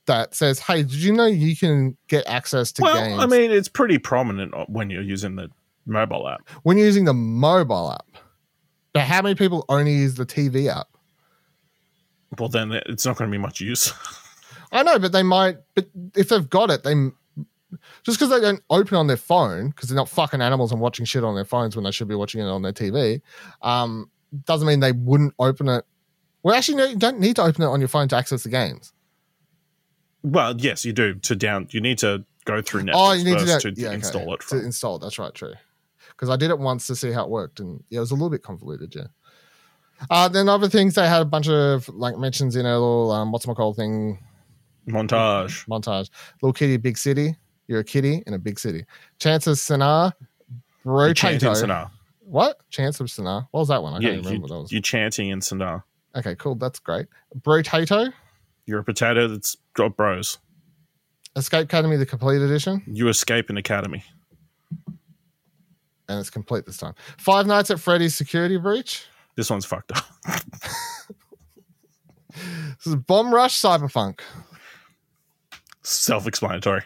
that 0.05 0.35
says, 0.35 0.59
"Hey, 0.59 0.83
did 0.83 0.93
you 0.93 1.13
know 1.13 1.25
you 1.25 1.55
can 1.55 1.97
get 2.07 2.27
access 2.27 2.71
to 2.73 2.81
well, 2.83 2.95
games?" 2.95 3.21
I 3.21 3.25
mean, 3.25 3.51
it's 3.51 3.69
pretty 3.69 3.97
prominent 3.97 4.53
when 4.69 4.89
you're 4.89 5.01
using 5.01 5.35
the 5.35 5.49
mobile 5.85 6.27
app. 6.27 6.47
When 6.63 6.77
you're 6.77 6.87
using 6.87 7.05
the 7.05 7.13
mobile 7.13 7.91
app, 7.91 8.23
but 8.93 9.03
how 9.03 9.21
many 9.21 9.35
people 9.35 9.65
only 9.69 9.93
use 9.93 10.15
the 10.15 10.25
TV 10.25 10.67
app? 10.67 10.87
Well, 12.37 12.49
then 12.49 12.71
it's 12.87 13.05
not 13.05 13.17
going 13.17 13.29
to 13.29 13.31
be 13.31 13.41
much 13.41 13.61
use. 13.61 13.93
I 14.71 14.83
know, 14.83 14.99
but 14.99 15.11
they 15.11 15.23
might. 15.23 15.57
But 15.75 15.87
if 16.15 16.29
they've 16.29 16.49
got 16.49 16.69
it, 16.69 16.83
they 16.83 16.93
just 18.03 18.19
because 18.19 18.29
they 18.29 18.39
don't 18.39 18.61
open 18.69 18.97
on 18.97 19.07
their 19.07 19.17
phone 19.17 19.69
because 19.69 19.89
they're 19.89 19.95
not 19.95 20.09
fucking 20.09 20.41
animals 20.41 20.71
and 20.71 20.81
watching 20.81 21.05
shit 21.05 21.23
on 21.23 21.35
their 21.35 21.45
phones 21.45 21.75
when 21.75 21.83
they 21.83 21.91
should 21.91 22.07
be 22.07 22.15
watching 22.15 22.41
it 22.41 22.47
on 22.47 22.61
their 22.61 22.73
TV, 22.73 23.21
um, 23.61 24.09
doesn't 24.45 24.67
mean 24.67 24.79
they 24.79 24.91
wouldn't 24.91 25.33
open 25.39 25.69
it. 25.69 25.85
Well, 26.43 26.55
actually, 26.55 26.77
no, 26.77 26.85
you 26.85 26.95
don't 26.95 27.19
need 27.19 27.35
to 27.37 27.43
open 27.43 27.63
it 27.63 27.67
on 27.67 27.79
your 27.79 27.89
phone 27.89 28.07
to 28.09 28.15
access 28.15 28.43
the 28.43 28.49
games. 28.49 28.93
Well, 30.23 30.55
yes, 30.57 30.85
you 30.85 30.93
do. 30.93 31.15
To 31.15 31.35
down, 31.35 31.67
you 31.71 31.81
need 31.81 31.97
to 31.99 32.25
go 32.45 32.61
through 32.61 32.83
Netflix 32.83 32.91
oh, 32.95 33.11
you 33.13 33.23
need 33.23 33.39
to, 33.39 33.45
first 33.45 33.63
do, 33.63 33.71
to, 33.71 33.81
yeah, 33.81 33.87
okay. 33.87 33.95
install 33.95 34.33
it. 34.33 34.41
To 34.49 34.63
install 34.63 34.95
it. 34.97 34.99
That's 34.99 35.19
right, 35.19 35.33
true. 35.33 35.53
Because 36.09 36.29
I 36.29 36.35
did 36.35 36.49
it 36.49 36.59
once 36.59 36.87
to 36.87 36.95
see 36.95 37.11
how 37.11 37.23
it 37.23 37.29
worked, 37.29 37.59
and 37.59 37.83
yeah, 37.89 37.97
it 37.97 37.99
was 38.01 38.11
a 38.11 38.15
little 38.15 38.29
bit 38.29 38.43
convoluted. 38.43 38.95
Yeah. 38.95 39.03
Uh, 40.09 40.27
then 40.27 40.47
other 40.47 40.69
things 40.69 40.95
they 40.95 41.07
had 41.07 41.21
a 41.21 41.25
bunch 41.25 41.47
of 41.49 41.89
like 41.89 42.17
mentions 42.17 42.55
in 42.55 42.65
a 42.65 42.73
little 42.73 43.11
um, 43.11 43.31
what's 43.31 43.47
my 43.47 43.53
call 43.53 43.73
thing 43.73 44.19
Montage. 44.87 45.67
montage. 45.67 46.09
Little 46.41 46.53
kitty, 46.53 46.77
big 46.77 46.97
city. 46.97 47.35
You're 47.67 47.79
a 47.79 47.83
kitty 47.83 48.23
in 48.25 48.33
a 48.33 48.39
big 48.39 48.59
city. 48.59 48.85
Chants 49.19 49.47
of 49.47 49.57
Sennaar, 49.57 50.13
You're 50.85 50.93
Rotato. 50.93 51.51
Sanaa. 51.51 51.91
What? 52.29 52.57
Chants 52.69 52.99
of 52.99 53.07
Sennaar. 53.07 53.47
What 53.51 53.61
was 53.61 53.67
that 53.69 53.81
one? 53.81 53.93
I 53.93 53.97
Yeah, 53.99 54.09
can't 54.15 54.25
remember 54.25 54.35
you, 54.35 54.41
what 54.41 54.49
that 54.49 54.59
was. 54.63 54.71
you're 54.71 54.81
chanting 54.81 55.29
in 55.29 55.39
Sanaa. 55.39 55.83
okay, 56.15 56.35
cool. 56.35 56.55
That's 56.55 56.79
great. 56.79 57.05
Brotato, 57.39 58.11
You're 58.65 58.79
a 58.79 58.83
potato 58.83 59.27
that's 59.29 59.55
got 59.73 59.95
bros. 59.95 60.37
Escape 61.37 61.65
Academy, 61.65 61.95
the 61.95 62.05
complete 62.05 62.41
edition, 62.41 62.81
You 62.85 63.07
escape 63.07 63.49
an 63.49 63.55
academy. 63.57 64.03
and 66.09 66.19
it's 66.19 66.29
complete 66.29 66.65
this 66.65 66.77
time. 66.77 66.95
Five 67.17 67.47
Nights 67.47 67.71
at 67.71 67.79
Freddy's 67.79 68.15
Security 68.15 68.57
Breach. 68.57 69.05
This 69.35 69.49
one's 69.49 69.65
fucked 69.65 69.91
up. 69.95 70.05
This 72.77 72.85
is 72.87 72.95
Bomb 72.95 73.33
Rush 73.33 73.59
Cyberpunk. 73.59 74.19
Self-explanatory. 75.81 76.81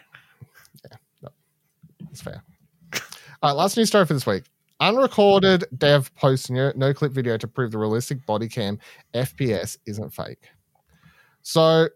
Yeah. 0.90 1.28
That's 2.00 2.22
fair. 2.22 2.42
All 3.42 3.50
right, 3.50 3.52
last 3.52 3.76
news 3.76 3.88
story 3.88 4.06
for 4.06 4.14
this 4.14 4.24
week. 4.26 4.44
Unrecorded 4.82 5.64
dev 5.78 6.12
posts 6.16 6.50
no, 6.50 6.72
no 6.74 6.92
clip 6.92 7.12
video 7.12 7.36
to 7.36 7.46
prove 7.46 7.70
the 7.70 7.78
realistic 7.78 8.26
body 8.26 8.48
cam 8.48 8.80
FPS 9.14 9.78
isn't 9.86 10.12
fake. 10.12 10.48
So, 11.42 11.88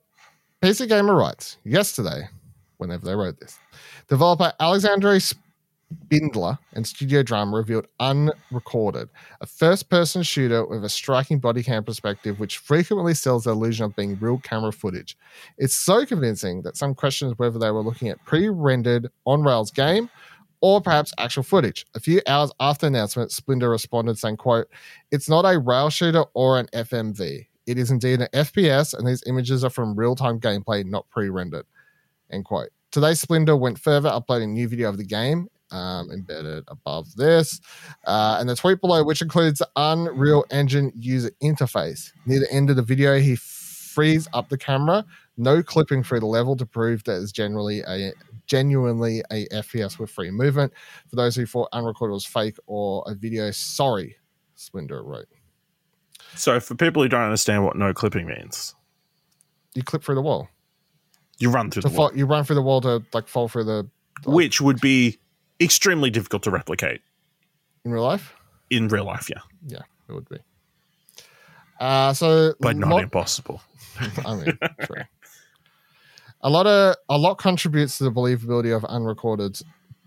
PC 0.62 0.88
Gamer 0.88 1.16
writes 1.16 1.58
yesterday, 1.64 2.28
whenever 2.76 3.04
they 3.04 3.16
wrote 3.16 3.40
this, 3.40 3.58
developer 4.08 4.52
Alexandre 4.60 5.18
Spindler 5.18 6.60
and 6.74 6.86
Studio 6.86 7.24
Drama 7.24 7.56
revealed 7.56 7.88
Unrecorded, 7.98 9.08
a 9.40 9.46
first 9.46 9.90
person 9.90 10.22
shooter 10.22 10.64
with 10.64 10.84
a 10.84 10.88
striking 10.88 11.40
body 11.40 11.64
cam 11.64 11.82
perspective, 11.82 12.38
which 12.38 12.58
frequently 12.58 13.14
sells 13.14 13.44
the 13.44 13.50
illusion 13.50 13.86
of 13.86 13.96
being 13.96 14.16
real 14.20 14.38
camera 14.38 14.72
footage. 14.72 15.18
It's 15.58 15.74
so 15.74 16.06
convincing 16.06 16.62
that 16.62 16.76
some 16.76 16.94
questions 16.94 17.36
whether 17.36 17.58
they 17.58 17.72
were 17.72 17.82
looking 17.82 18.10
at 18.10 18.24
pre 18.24 18.48
rendered 18.48 19.08
on 19.24 19.42
Rails 19.42 19.72
game 19.72 20.08
or 20.66 20.80
perhaps 20.80 21.12
actual 21.16 21.44
footage. 21.44 21.86
A 21.94 22.00
few 22.00 22.20
hours 22.26 22.50
after 22.58 22.88
announcement, 22.88 23.30
Spindler 23.30 23.70
responded 23.70 24.18
saying, 24.18 24.38
quote, 24.38 24.66
It's 25.12 25.28
not 25.28 25.44
a 25.44 25.60
rail 25.60 25.90
shooter 25.90 26.24
or 26.34 26.58
an 26.58 26.66
FMV. 26.74 27.46
It 27.68 27.78
is 27.78 27.92
indeed 27.92 28.20
an 28.20 28.26
FPS, 28.34 28.92
and 28.92 29.06
these 29.06 29.22
images 29.28 29.62
are 29.62 29.70
from 29.70 29.94
real-time 29.94 30.40
gameplay, 30.40 30.84
not 30.84 31.08
pre-rendered. 31.08 31.66
End 32.32 32.44
quote. 32.44 32.70
Today, 32.90 33.14
Spindler 33.14 33.56
went 33.56 33.78
further, 33.78 34.08
uploading 34.08 34.50
a 34.50 34.52
new 34.54 34.66
video 34.66 34.88
of 34.88 34.96
the 34.96 35.04
game, 35.04 35.46
um, 35.70 36.10
embedded 36.10 36.64
above 36.66 37.14
this. 37.14 37.60
Uh, 38.04 38.38
and 38.40 38.48
the 38.48 38.56
tweet 38.56 38.80
below, 38.80 39.04
which 39.04 39.22
includes 39.22 39.60
the 39.60 39.68
Unreal 39.76 40.44
Engine 40.50 40.90
user 40.96 41.30
interface. 41.40 42.10
Near 42.26 42.40
the 42.40 42.52
end 42.52 42.70
of 42.70 42.76
the 42.76 42.82
video, 42.82 43.20
he 43.20 43.36
frees 43.36 44.26
up 44.32 44.48
the 44.48 44.58
camera, 44.58 45.04
no 45.36 45.62
clipping 45.62 46.02
through 46.02 46.20
the 46.20 46.26
level 46.26 46.56
to 46.56 46.66
prove 46.66 47.04
that 47.04 47.22
it's 47.22 47.30
generally 47.30 47.82
a 47.86 48.12
genuinely 48.46 49.22
a 49.30 49.46
FPS 49.48 49.98
with 49.98 50.10
free 50.10 50.30
movement. 50.30 50.72
For 51.08 51.16
those 51.16 51.36
who 51.36 51.46
thought 51.46 51.68
unrecorded 51.72 52.12
was 52.14 52.24
fake 52.26 52.56
or 52.66 53.04
a 53.06 53.14
video, 53.14 53.50
sorry, 53.50 54.16
Spindler 54.54 55.02
wrote. 55.02 55.26
So, 56.34 56.58
for 56.60 56.74
people 56.74 57.02
who 57.02 57.08
don't 57.08 57.22
understand 57.22 57.64
what 57.64 57.76
no 57.76 57.92
clipping 57.92 58.26
means, 58.26 58.74
You 59.74 59.82
clip 59.82 60.02
through 60.04 60.16
the 60.16 60.22
wall. 60.22 60.48
you 61.38 61.50
run 61.50 61.70
through 61.70 61.82
the 61.82 61.88
wall, 61.90 62.10
you 62.14 62.26
run 62.26 62.44
through 62.44 62.56
the 62.56 62.62
wall 62.62 62.80
to 62.82 63.02
like 63.12 63.28
fall 63.28 63.48
through 63.48 63.64
the 63.64 63.88
which 64.24 64.60
would 64.60 64.80
be 64.80 65.18
extremely 65.60 66.08
difficult 66.10 66.42
to 66.44 66.50
replicate 66.50 67.00
in 67.84 67.90
real 67.92 68.02
life. 68.04 68.34
in 68.70 68.88
real 68.88 69.04
life. 69.04 69.28
Yeah, 69.30 69.40
Yeah, 69.66 69.82
it 70.08 70.12
would 70.12 70.28
be. 70.28 70.38
Uh, 71.78 72.12
so 72.14 72.54
but 72.60 72.76
not 72.76 72.90
lot- 72.90 73.02
impossible. 73.02 73.60
I 74.26 74.34
mean, 74.34 74.58
true. 74.82 75.02
A 76.46 76.50
lot 76.50 76.68
of 76.68 76.94
a 77.08 77.18
lot 77.18 77.38
contributes 77.38 77.98
to 77.98 78.04
the 78.04 78.12
believability 78.12 78.74
of 78.74 78.84
unrecorded 78.84 79.60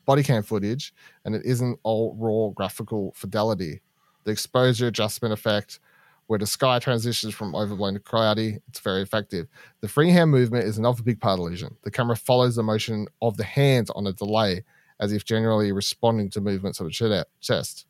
body 0.05 0.23
cam 0.23 0.41
footage, 0.41 0.93
and 1.25 1.35
it 1.35 1.41
isn't 1.43 1.77
all 1.83 2.15
raw 2.17 2.53
graphical 2.55 3.11
fidelity. 3.13 3.81
The 4.23 4.31
exposure 4.31 4.87
adjustment 4.87 5.33
effect, 5.33 5.81
where 6.27 6.39
the 6.39 6.47
sky 6.47 6.79
transitions 6.79 7.33
from 7.33 7.55
overblown 7.55 7.95
to 7.95 7.99
cloudy, 7.99 8.59
it's 8.69 8.79
very 8.79 9.01
effective. 9.01 9.47
The 9.81 9.89
freehand 9.89 10.31
movement 10.31 10.63
is 10.63 10.77
another 10.77 11.03
big 11.03 11.19
part 11.19 11.33
of 11.33 11.39
illusion. 11.39 11.75
The 11.83 11.91
camera 11.91 12.15
follows 12.15 12.55
the 12.55 12.63
motion 12.63 13.07
of 13.21 13.35
the 13.35 13.43
hands 13.43 13.89
on 13.89 14.07
a 14.07 14.13
delay, 14.13 14.63
as 15.01 15.11
if 15.11 15.25
generally 15.25 15.73
responding 15.73 16.29
to 16.29 16.39
movements 16.39 16.79
of 16.79 16.85
the 16.85 17.25
chest. 17.41 17.85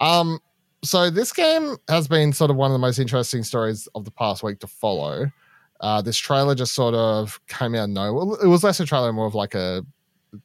Um, 0.00 0.38
so 0.84 1.10
this 1.10 1.32
game 1.32 1.76
has 1.88 2.06
been 2.06 2.32
sort 2.32 2.52
of 2.52 2.56
one 2.56 2.70
of 2.70 2.72
the 2.72 2.78
most 2.78 3.00
interesting 3.00 3.42
stories 3.42 3.88
of 3.96 4.04
the 4.04 4.12
past 4.12 4.44
week 4.44 4.60
to 4.60 4.68
follow. 4.68 5.32
Uh, 5.80 6.02
this 6.02 6.16
trailer 6.16 6.54
just 6.54 6.74
sort 6.74 6.94
of 6.94 7.40
came 7.48 7.74
out 7.74 7.84
of 7.84 7.90
nowhere. 7.90 8.36
It 8.42 8.48
was 8.48 8.62
less 8.62 8.80
a 8.80 8.84
trailer, 8.84 9.12
more 9.12 9.26
of 9.26 9.34
like 9.34 9.54
a 9.54 9.84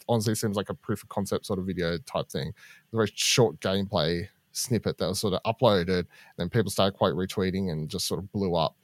honestly 0.10 0.34
seems 0.36 0.56
like 0.56 0.70
a 0.70 0.74
proof 0.74 1.04
of 1.04 1.10
concept 1.10 1.46
sort 1.46 1.60
of 1.60 1.66
video 1.66 1.98
type 2.00 2.30
thing. 2.30 2.54
A 2.94 2.96
very 2.96 3.12
short 3.14 3.60
gameplay 3.60 4.28
snippet 4.54 4.98
that 4.98 5.08
was 5.08 5.20
sort 5.20 5.34
of 5.34 5.42
uploaded, 5.44 6.00
and 6.00 6.08
then 6.38 6.50
people 6.50 6.72
started 6.72 6.98
quite 6.98 7.14
retweeting 7.14 7.72
and 7.72 7.90
just 7.90 8.08
sort 8.08 8.20
of 8.20 8.32
blew 8.32 8.56
up. 8.56 8.76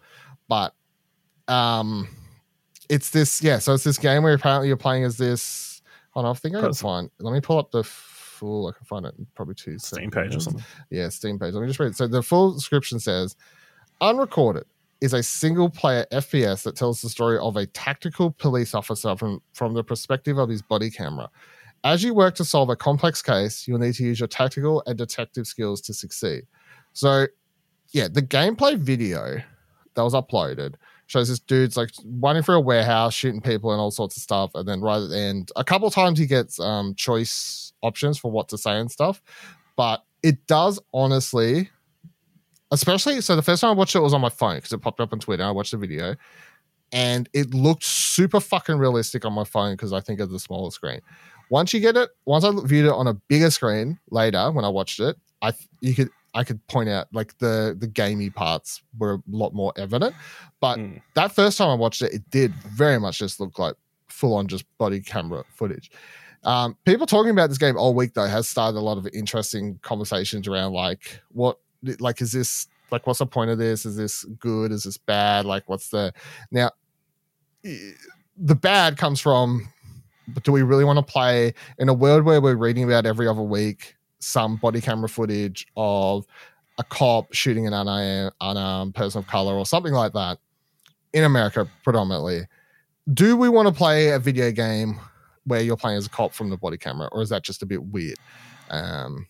But 0.47 0.73
um, 1.47 2.07
it's 2.89 3.09
this 3.09 3.41
yeah. 3.41 3.59
So 3.59 3.73
it's 3.73 3.83
this 3.83 3.97
game 3.97 4.23
where 4.23 4.33
apparently 4.33 4.67
you're 4.67 4.77
playing 4.77 5.05
as 5.05 5.17
this. 5.17 5.81
Hold 6.11 6.25
on, 6.25 6.35
I 6.35 6.37
think 6.37 6.55
I 6.55 6.61
can 6.61 6.73
find. 6.73 7.09
Let 7.19 7.33
me 7.33 7.39
pull 7.39 7.57
up 7.57 7.71
the 7.71 7.83
full. 7.85 8.67
I 8.67 8.73
can 8.73 8.85
find 8.85 9.05
it 9.05 9.15
probably 9.35 9.55
two 9.55 9.79
Steam 9.79 10.11
page 10.11 10.35
or 10.35 10.41
something. 10.41 10.63
Yeah, 10.89 11.07
Steam 11.07 11.39
page. 11.39 11.53
Let 11.53 11.61
me 11.61 11.67
just 11.67 11.79
read 11.79 11.87
it. 11.87 11.95
So 11.95 12.07
the 12.07 12.21
full 12.21 12.53
description 12.53 12.99
says 12.99 13.37
Unrecorded 14.01 14.65
is 15.01 15.13
a 15.13 15.23
single 15.23 15.69
player 15.69 16.05
FPS 16.11 16.63
that 16.63 16.75
tells 16.75 17.01
the 17.01 17.09
story 17.09 17.37
of 17.39 17.57
a 17.57 17.65
tactical 17.65 18.31
police 18.31 18.75
officer 18.75 19.15
from, 19.15 19.41
from 19.53 19.73
the 19.73 19.83
perspective 19.83 20.37
of 20.37 20.47
his 20.47 20.61
body 20.61 20.91
camera. 20.91 21.29
As 21.83 22.03
you 22.03 22.13
work 22.13 22.35
to 22.35 22.45
solve 22.45 22.69
a 22.69 22.75
complex 22.75 23.23
case, 23.23 23.67
you'll 23.67 23.79
need 23.79 23.95
to 23.95 24.03
use 24.03 24.19
your 24.19 24.27
tactical 24.27 24.83
and 24.85 24.97
detective 24.97 25.47
skills 25.47 25.81
to 25.81 25.93
succeed. 25.95 26.43
So, 26.93 27.25
yeah, 27.89 28.07
the 28.07 28.21
gameplay 28.21 28.77
video 28.77 29.41
that 29.95 30.03
was 30.03 30.13
uploaded 30.13 30.75
shows 31.07 31.27
this 31.27 31.39
dude's 31.39 31.75
like 31.75 31.89
running 32.05 32.43
through 32.43 32.55
a 32.55 32.61
warehouse, 32.61 33.13
shooting 33.15 33.41
people 33.41 33.71
and 33.71 33.81
all 33.81 33.91
sorts 33.91 34.15
of 34.15 34.23
stuff. 34.23 34.51
And 34.53 34.67
then 34.67 34.81
right 34.81 35.01
at 35.01 35.09
the 35.09 35.17
end, 35.17 35.51
a 35.55 35.63
couple 35.63 35.89
times 35.89 36.19
he 36.19 36.27
gets 36.27 36.59
um, 36.59 36.93
choice 36.95 37.73
options 37.81 38.19
for 38.19 38.31
what 38.31 38.47
to 38.49 38.57
say 38.57 38.79
and 38.79 38.89
stuff. 38.89 39.21
But 39.75 40.03
it 40.21 40.45
does 40.47 40.79
honestly, 40.93 41.69
especially 42.71 43.21
so 43.21 43.35
the 43.35 43.41
first 43.41 43.61
time 43.61 43.71
I 43.71 43.73
watched 43.73 43.95
it 43.95 43.99
was 43.99 44.13
on 44.13 44.21
my 44.21 44.29
phone 44.29 44.55
because 44.55 44.71
it 44.73 44.81
popped 44.81 44.99
up 44.99 45.13
on 45.13 45.19
Twitter. 45.19 45.43
I 45.43 45.51
watched 45.51 45.71
the 45.71 45.77
video 45.77 46.15
and 46.91 47.29
it 47.33 47.53
looked 47.53 47.83
super 47.83 48.39
fucking 48.39 48.77
realistic 48.77 49.25
on 49.25 49.33
my 49.33 49.43
phone 49.43 49.73
because 49.73 49.93
I 49.93 49.99
think 50.01 50.19
of 50.19 50.29
the 50.29 50.39
smaller 50.39 50.71
screen. 50.71 50.99
Once 51.49 51.73
you 51.73 51.79
get 51.79 51.97
it, 51.97 52.09
once 52.25 52.43
I 52.43 52.51
viewed 52.65 52.85
it 52.85 52.91
on 52.91 53.07
a 53.07 53.13
bigger 53.13 53.51
screen 53.51 53.99
later 54.09 54.51
when 54.51 54.65
I 54.65 54.69
watched 54.69 54.99
it, 54.99 55.17
I 55.41 55.53
you 55.81 55.93
could 55.93 56.09
I 56.33 56.43
could 56.45 56.65
point 56.67 56.87
out 56.89 57.07
like 57.11 57.37
the 57.39 57.75
the 57.77 57.87
gamey 57.87 58.29
parts 58.29 58.81
were 58.97 59.15
a 59.15 59.21
lot 59.29 59.53
more 59.53 59.73
evident. 59.75 60.15
But 60.61 60.79
Mm. 60.79 61.01
that 61.15 61.33
first 61.33 61.57
time 61.57 61.69
I 61.69 61.73
watched 61.73 62.01
it, 62.01 62.13
it 62.13 62.29
did 62.29 62.53
very 62.53 62.99
much 62.99 63.19
just 63.19 63.39
look 63.39 63.59
like 63.59 63.75
full 64.07 64.33
on 64.33 64.47
just 64.47 64.65
body 64.77 65.01
camera 65.01 65.43
footage. 65.53 65.91
Um, 66.43 66.75
people 66.85 67.05
talking 67.05 67.31
about 67.31 67.49
this 67.49 67.57
game 67.57 67.77
all 67.77 67.93
week 67.93 68.13
though 68.13 68.25
has 68.27 68.47
started 68.47 68.77
a 68.77 68.81
lot 68.81 68.97
of 68.97 69.07
interesting 69.13 69.77
conversations 69.83 70.47
around 70.47 70.73
like 70.73 71.19
what 71.29 71.57
like 71.99 72.21
is 72.21 72.31
this 72.31 72.67
like 72.91 73.07
what's 73.07 73.19
the 73.19 73.25
point 73.25 73.51
of 73.51 73.57
this? 73.57 73.85
Is 73.85 73.95
this 73.95 74.23
good? 74.39 74.71
Is 74.71 74.83
this 74.83 74.97
bad? 74.97 75.45
Like 75.45 75.67
what's 75.67 75.89
the 75.89 76.13
now 76.51 76.71
the 77.63 78.55
bad 78.55 78.97
comes 78.97 79.19
from 79.19 79.67
but 80.27 80.43
do 80.43 80.51
we 80.51 80.61
really 80.61 80.83
want 80.83 80.97
to 80.97 81.03
play 81.03 81.53
in 81.77 81.89
a 81.89 81.93
world 81.93 82.23
where 82.23 82.41
we're 82.41 82.55
reading 82.55 82.83
about 82.83 83.05
every 83.05 83.27
other 83.27 83.41
week 83.41 83.95
some 84.19 84.55
body 84.55 84.81
camera 84.81 85.09
footage 85.09 85.67
of 85.75 86.25
a 86.77 86.83
cop 86.83 87.33
shooting 87.33 87.67
an 87.67 87.73
unarmed, 87.73 88.95
person 88.95 89.19
of 89.19 89.27
color 89.27 89.55
or 89.55 89.65
something 89.65 89.93
like 89.93 90.13
that 90.13 90.37
in 91.13 91.23
America 91.23 91.69
predominantly? 91.83 92.41
Do 93.13 93.35
we 93.35 93.49
want 93.49 93.67
to 93.67 93.73
play 93.73 94.09
a 94.09 94.19
video 94.19 94.51
game 94.51 94.99
where 95.45 95.61
you're 95.61 95.77
playing 95.77 95.97
as 95.97 96.05
a 96.05 96.09
cop 96.09 96.33
from 96.33 96.49
the 96.49 96.57
body 96.57 96.77
camera, 96.77 97.09
or 97.11 97.21
is 97.21 97.29
that 97.29 97.43
just 97.43 97.63
a 97.63 97.65
bit 97.65 97.83
weird? 97.83 98.17
Um, 98.69 99.27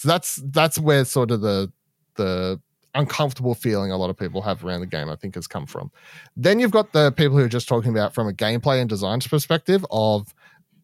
so 0.00 0.08
that's 0.08 0.36
that's 0.46 0.78
where 0.78 1.04
sort 1.04 1.30
of 1.30 1.42
the 1.42 1.70
the 2.14 2.58
uncomfortable 2.94 3.54
feeling 3.54 3.92
a 3.92 3.98
lot 3.98 4.08
of 4.08 4.16
people 4.16 4.40
have 4.40 4.64
around 4.64 4.80
the 4.80 4.86
game, 4.86 5.10
I 5.10 5.14
think, 5.14 5.34
has 5.34 5.46
come 5.46 5.66
from. 5.66 5.90
Then 6.38 6.58
you've 6.58 6.70
got 6.70 6.94
the 6.94 7.12
people 7.12 7.36
who 7.36 7.44
are 7.44 7.50
just 7.50 7.68
talking 7.68 7.90
about 7.90 8.14
from 8.14 8.26
a 8.26 8.32
gameplay 8.32 8.80
and 8.80 8.88
design 8.88 9.20
perspective 9.20 9.84
of 9.90 10.34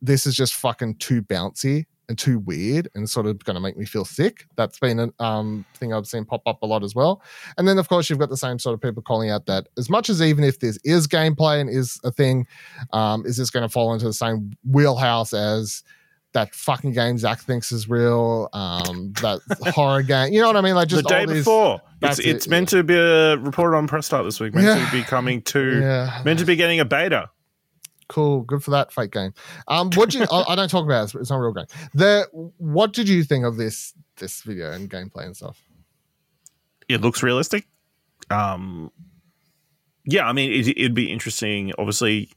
this 0.03 0.27
is 0.27 0.37
just 0.37 0.55
fucking 0.55 0.97
too 0.97 1.23
bouncy 1.23 1.87
and 2.11 2.19
too 2.19 2.41
weird 2.41 2.91
and 2.95 3.09
sort 3.09 3.25
of 3.25 3.43
going 3.45 3.55
to 3.55 3.61
make 3.61 3.79
me 3.79 3.87
feel 3.87 4.05
sick. 4.05 4.45
That's 4.55 4.79
been 4.79 5.01
a 5.01 5.25
um, 5.25 5.65
thing 5.77 5.95
I've 5.95 6.07
seen 6.07 6.27
pop 6.27 6.43
up 6.45 6.61
a 6.61 6.67
lot 6.67 6.85
as 6.85 6.95
well. 6.95 7.23
And 7.57 7.67
then, 7.67 7.79
of 7.79 7.89
course, 7.89 8.11
you've 8.11 8.19
got 8.19 8.29
the 8.29 8.37
same 8.37 8.59
sort 8.59 8.75
of 8.75 8.83
people 8.83 9.03
calling 9.03 9.31
out 9.31 9.47
that 9.47 9.69
as 9.79 9.89
much 9.89 10.11
as 10.11 10.21
even 10.21 10.45
if 10.45 10.61
this 10.61 10.79
is 10.85 11.09
gameplay 11.09 11.59
and 11.59 11.71
is 11.71 11.99
a 12.05 12.13
thing, 12.13 12.47
um, 12.93 13.25
is 13.25 13.39
this 13.39 13.49
going 13.49 13.67
to 13.67 13.73
fall 13.73 13.95
into 13.95 14.05
the 14.05 14.13
same 14.13 14.53
wheelhouse 14.71 15.33
as 15.33 15.83
that 16.37 16.55
fucking 16.55 16.93
game 16.93 17.17
Zach 17.19 17.41
thinks 17.41 17.73
is 17.73 17.89
real, 17.89 18.49
um, 18.53 19.13
that 19.23 19.41
horror 19.75 20.03
game. 20.03 20.33
You 20.33 20.41
know 20.43 20.49
what 20.49 20.57
I 20.57 20.61
mean? 20.61 20.75
Like 20.75 20.89
just 20.89 21.03
the 21.03 21.09
day 21.09 21.25
these, 21.25 21.39
before. 21.39 21.81
It's, 22.03 22.19
it, 22.19 22.27
it's 22.27 22.49
meant 22.49 22.69
to 22.69 22.83
be 22.83 22.95
uh, 22.97 23.37
reported 23.37 23.77
on 23.77 23.89
Press 23.89 24.07
Start 24.07 24.25
this 24.25 24.39
week. 24.39 24.55
Meant 24.55 24.67
Yeah. 24.67 24.85
to 24.85 24.93
be 24.93 25.03
coming 25.03 25.41
to. 25.43 25.81
Yeah, 25.81 26.21
Meant 26.25 26.39
to 26.41 26.45
be 26.45 26.55
getting 26.57 26.79
a 26.79 26.85
beta. 26.85 27.31
cool. 28.09 28.43
Good 28.43 28.63
for 28.63 28.71
that 28.73 28.93
fake 28.93 29.13
game. 29.13 29.33
Um, 29.67 29.91
what 29.95 30.13
you? 30.15 30.25
I, 30.31 30.45
I 30.49 30.55
don't 30.55 30.69
talk 30.71 30.85
about 30.85 31.13
it. 31.15 31.19
It's 31.19 31.31
not 31.31 31.39
a 31.39 31.43
real 31.43 31.53
game. 31.53 31.67
The 31.95 32.27
what 32.59 32.93
did 32.93 33.09
you 33.09 33.25
think 33.25 33.45
of 33.45 33.57
this 33.57 33.95
this 34.19 34.43
video 34.43 34.71
and 34.73 34.89
gameplay 34.91 35.25
and 35.25 35.37
stuff? 35.37 35.61
it 36.89 37.01
looks 37.01 37.23
realistic. 37.23 37.67
Um, 38.31 38.93
yeah, 40.05 40.29
I 40.29 40.33
mean, 40.33 40.53
it, 40.53 40.69
it'd 40.69 40.95
be 40.95 41.11
interesting. 41.11 41.73
Obviously, 41.79 42.31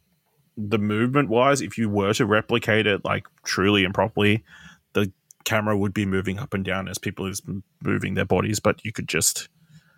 the 0.67 0.77
movement 0.77 1.29
wise, 1.29 1.61
if 1.61 1.77
you 1.77 1.89
were 1.89 2.13
to 2.13 2.25
replicate 2.25 2.85
it 2.85 3.05
like 3.05 3.27
truly 3.43 3.85
and 3.85 3.93
properly, 3.93 4.43
the 4.93 5.11
camera 5.45 5.77
would 5.77 5.93
be 5.93 6.05
moving 6.05 6.37
up 6.37 6.53
and 6.53 6.65
down 6.65 6.89
as 6.89 6.97
people 6.97 7.25
is 7.25 7.41
moving 7.81 8.15
their 8.15 8.25
bodies, 8.25 8.59
but 8.59 8.83
you 8.83 8.91
could 8.91 9.07
just 9.07 9.47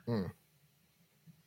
Hmm. 0.06 0.28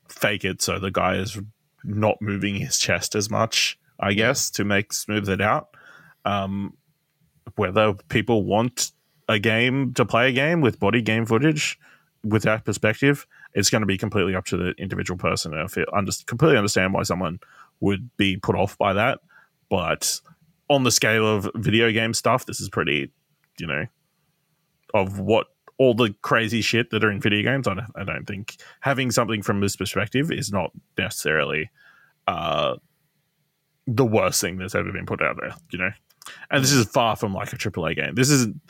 fake 0.08 0.44
it 0.44 0.62
so 0.62 0.78
the 0.78 0.90
guy 0.90 1.16
is 1.16 1.40
not 1.82 2.20
moving 2.20 2.56
his 2.56 2.78
chest 2.78 3.14
as 3.14 3.30
much. 3.30 3.78
I 4.00 4.14
guess 4.14 4.50
to 4.52 4.64
make 4.64 4.92
smooth 4.92 5.28
it 5.28 5.40
out. 5.40 5.68
Um, 6.24 6.76
whether 7.56 7.94
people 8.08 8.44
want 8.44 8.90
a 9.28 9.38
game 9.38 9.94
to 9.94 10.04
play 10.04 10.28
a 10.28 10.32
game 10.32 10.60
with 10.60 10.80
body 10.80 11.02
game 11.02 11.26
footage 11.26 11.78
with 12.24 12.42
that 12.42 12.64
perspective, 12.64 13.26
it's 13.52 13.70
going 13.70 13.82
to 13.82 13.86
be 13.86 13.98
completely 13.98 14.34
up 14.34 14.46
to 14.46 14.56
the 14.56 14.72
individual 14.78 15.18
person. 15.18 15.52
And 15.52 15.62
I 15.62 15.66
feel 15.66 15.84
under, 15.92 16.10
completely 16.26 16.56
understand 16.56 16.92
why 16.92 17.02
someone 17.02 17.38
would 17.80 18.10
be 18.16 18.36
put 18.36 18.56
off 18.56 18.76
by 18.78 18.92
that, 18.92 19.20
but 19.68 20.20
on 20.70 20.84
the 20.84 20.90
scale 20.90 21.26
of 21.26 21.50
video 21.54 21.90
game 21.92 22.14
stuff, 22.14 22.46
this 22.46 22.60
is 22.60 22.68
pretty, 22.68 23.10
you 23.58 23.66
know, 23.66 23.86
of 24.94 25.18
what 25.18 25.48
all 25.78 25.94
the 25.94 26.14
crazy 26.22 26.60
shit 26.60 26.90
that 26.90 27.04
are 27.04 27.10
in 27.10 27.20
video 27.20 27.42
games. 27.42 27.66
I 27.66 27.74
don't, 27.74 27.90
I 27.96 28.04
don't 28.04 28.26
think 28.26 28.56
having 28.80 29.10
something 29.10 29.42
from 29.42 29.60
this 29.60 29.76
perspective 29.76 30.30
is 30.30 30.52
not 30.52 30.70
necessarily 30.96 31.70
uh, 32.26 32.76
the 33.86 34.04
worst 34.04 34.40
thing 34.40 34.56
that's 34.56 34.74
ever 34.74 34.92
been 34.92 35.06
put 35.06 35.22
out 35.22 35.36
there. 35.40 35.54
You 35.70 35.78
know, 35.78 35.90
and 36.50 36.62
this 36.62 36.72
is 36.72 36.86
far 36.86 37.16
from 37.16 37.34
like 37.34 37.52
a 37.52 37.56
AAA 37.56 37.96
game. 37.96 38.14
This 38.14 38.30
isn't. 38.30 38.60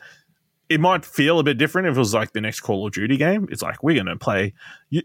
It 0.68 0.80
might 0.80 1.04
feel 1.04 1.38
a 1.38 1.42
bit 1.42 1.58
different 1.58 1.88
if 1.88 1.96
it 1.96 1.98
was 1.98 2.14
like 2.14 2.32
the 2.32 2.40
next 2.40 2.60
Call 2.60 2.86
of 2.86 2.92
Duty 2.94 3.16
game. 3.18 3.46
It's 3.50 3.60
like 3.62 3.82
we're 3.82 3.94
going 4.02 4.06
to 4.06 4.16
play 4.16 4.54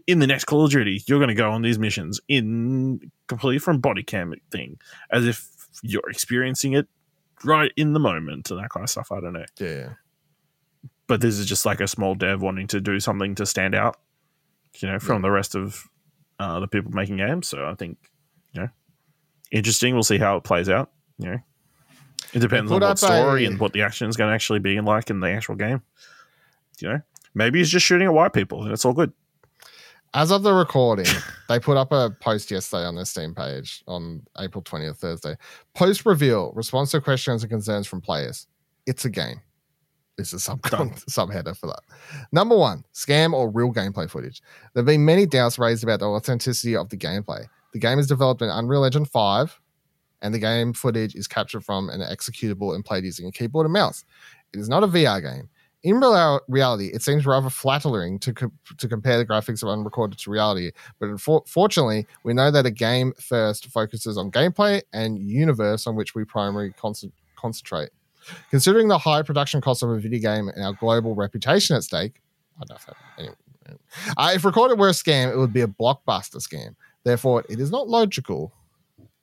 in 0.06 0.18
the 0.18 0.26
next 0.26 0.44
Call 0.44 0.64
of 0.64 0.70
Duty. 0.70 1.02
You're 1.06 1.18
going 1.18 1.28
to 1.28 1.34
go 1.34 1.50
on 1.50 1.60
these 1.62 1.78
missions 1.78 2.18
in 2.28 3.10
completely 3.26 3.58
from 3.58 3.78
body 3.78 4.02
cam 4.02 4.32
thing, 4.50 4.78
as 5.10 5.26
if 5.26 5.46
you're 5.82 6.08
experiencing 6.10 6.72
it 6.72 6.88
right 7.44 7.72
in 7.76 7.92
the 7.92 8.00
moment 8.00 8.50
and 8.50 8.58
that 8.58 8.70
kind 8.70 8.84
of 8.84 8.90
stuff. 8.90 9.12
I 9.12 9.20
don't 9.20 9.34
know, 9.34 9.44
Yeah. 9.58 9.90
but 11.06 11.20
this 11.20 11.38
is 11.38 11.44
just 11.46 11.66
like 11.66 11.80
a 11.80 11.86
small 11.88 12.14
dev 12.14 12.40
wanting 12.40 12.66
to 12.68 12.80
do 12.80 12.98
something 12.98 13.34
to 13.34 13.44
stand 13.44 13.74
out, 13.74 13.98
you 14.78 14.88
know, 14.88 14.98
from 14.98 15.20
the 15.22 15.30
rest 15.30 15.54
of 15.54 15.86
uh, 16.38 16.58
the 16.60 16.68
people 16.68 16.90
making 16.92 17.18
games. 17.18 17.48
So 17.48 17.66
I 17.66 17.74
think, 17.74 17.98
you 18.54 18.62
know, 18.62 18.68
interesting. 19.50 19.92
We'll 19.94 20.02
see 20.04 20.18
how 20.18 20.36
it 20.36 20.44
plays 20.44 20.68
out. 20.70 20.90
You 21.18 21.30
know, 21.32 21.38
it 22.32 22.40
depends 22.40 22.70
on 22.70 22.80
what 22.80 22.98
story 22.98 23.44
and 23.44 23.58
what 23.58 23.72
the 23.72 23.82
action 23.82 24.08
is 24.08 24.16
going 24.16 24.30
to 24.30 24.34
actually 24.34 24.58
be 24.58 24.80
like 24.80 25.10
in 25.10 25.20
the 25.20 25.30
actual 25.30 25.56
game. 25.56 25.82
You 26.80 26.88
know, 26.88 27.00
maybe 27.34 27.58
he's 27.58 27.70
just 27.70 27.84
shooting 27.84 28.06
at 28.06 28.14
white 28.14 28.32
people 28.32 28.62
and 28.62 28.72
it's 28.72 28.84
all 28.84 28.92
good. 28.92 29.12
As 30.12 30.32
of 30.32 30.42
the 30.42 30.52
recording, 30.52 31.06
they 31.48 31.60
put 31.60 31.76
up 31.76 31.92
a 31.92 32.10
post 32.20 32.50
yesterday 32.50 32.84
on 32.84 32.96
their 32.96 33.04
Steam 33.04 33.34
page 33.34 33.84
on 33.86 34.22
April 34.38 34.62
20th, 34.62 34.96
Thursday. 34.96 35.36
Post 35.74 36.04
reveal 36.04 36.52
response 36.54 36.90
to 36.92 37.00
questions 37.00 37.42
and 37.42 37.50
concerns 37.50 37.86
from 37.86 38.00
players. 38.00 38.46
It's 38.86 39.04
a 39.04 39.10
game. 39.10 39.40
This 40.16 40.32
is 40.34 40.44
sub 40.44 40.60
subheader 40.62 41.56
for 41.56 41.68
that. 41.68 41.80
Number 42.32 42.56
one, 42.56 42.84
scam 42.92 43.32
or 43.32 43.48
real 43.48 43.72
gameplay 43.72 44.10
footage. 44.10 44.42
There 44.74 44.82
have 44.82 44.86
been 44.86 45.04
many 45.04 45.26
doubts 45.26 45.58
raised 45.58 45.82
about 45.82 46.00
the 46.00 46.06
authenticity 46.06 46.76
of 46.76 46.88
the 46.90 46.96
gameplay. 46.96 47.46
The 47.72 47.78
game 47.78 47.98
is 47.98 48.06
developed 48.06 48.42
in 48.42 48.50
Unreal 48.50 48.84
Engine 48.84 49.04
5, 49.04 49.59
and 50.22 50.34
the 50.34 50.38
game 50.38 50.72
footage 50.72 51.14
is 51.14 51.26
captured 51.26 51.64
from 51.64 51.88
an 51.88 52.00
executable 52.00 52.74
and 52.74 52.84
played 52.84 53.04
using 53.04 53.26
a 53.26 53.32
keyboard 53.32 53.66
and 53.66 53.72
mouse. 53.72 54.04
It 54.52 54.60
is 54.60 54.68
not 54.68 54.82
a 54.82 54.88
VR 54.88 55.22
game. 55.22 55.48
In 55.82 55.96
real- 55.96 56.40
reality, 56.46 56.88
it 56.88 57.00
seems 57.00 57.24
rather 57.24 57.48
flattering 57.48 58.18
to 58.18 58.34
co- 58.34 58.52
to 58.76 58.88
compare 58.88 59.16
the 59.16 59.24
graphics 59.24 59.62
of 59.62 59.70
unrecorded 59.70 60.18
to 60.18 60.30
reality. 60.30 60.72
But 60.98 61.08
unfortunately, 61.08 62.06
we 62.22 62.34
know 62.34 62.50
that 62.50 62.66
a 62.66 62.70
game 62.70 63.14
first 63.18 63.66
focuses 63.68 64.18
on 64.18 64.30
gameplay 64.30 64.82
and 64.92 65.18
universe 65.18 65.86
on 65.86 65.96
which 65.96 66.14
we 66.14 66.24
primarily 66.24 66.72
con- 66.72 66.94
concentrate. 67.36 67.90
Considering 68.50 68.88
the 68.88 68.98
high 68.98 69.22
production 69.22 69.62
cost 69.62 69.82
of 69.82 69.88
a 69.88 69.98
video 69.98 70.20
game 70.20 70.48
and 70.48 70.62
our 70.62 70.74
global 70.74 71.14
reputation 71.14 71.74
at 71.76 71.82
stake, 71.82 72.20
I 72.60 72.64
don't 72.66 72.78
know. 72.86 72.94
Anyway, 73.18 73.34
uh, 74.18 74.32
if 74.34 74.44
recorded 74.44 74.78
were 74.78 74.88
a 74.88 74.92
scam, 74.92 75.32
it 75.32 75.38
would 75.38 75.52
be 75.52 75.62
a 75.62 75.66
blockbuster 75.66 76.36
scam. 76.36 76.74
Therefore, 77.04 77.44
it 77.48 77.58
is 77.58 77.70
not 77.70 77.88
logical. 77.88 78.52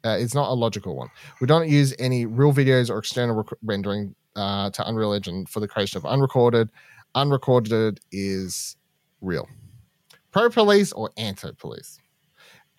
Uh, 0.08 0.18
it's 0.18 0.34
not 0.34 0.50
a 0.50 0.54
logical 0.54 0.96
one. 0.96 1.10
We 1.42 1.48
don't 1.48 1.68
use 1.68 1.94
any 2.00 2.26
real 2.26 2.54
videos 2.54 2.90
or 2.90 2.98
external 3.00 3.36
rec- 3.36 3.60
rendering 3.62 4.16
uh, 4.38 4.70
to 4.70 4.88
Unreal 4.88 5.12
Engine 5.12 5.46
for 5.46 5.60
the 5.60 5.68
creation 5.68 5.98
of 5.98 6.06
unrecorded. 6.06 6.70
Unrecorded 7.16 8.00
is 8.12 8.78
real. 9.20 9.50
Pro 10.32 10.50
police 10.50 10.94
or 10.94 11.12
anti 11.18 11.52
police? 11.58 12.00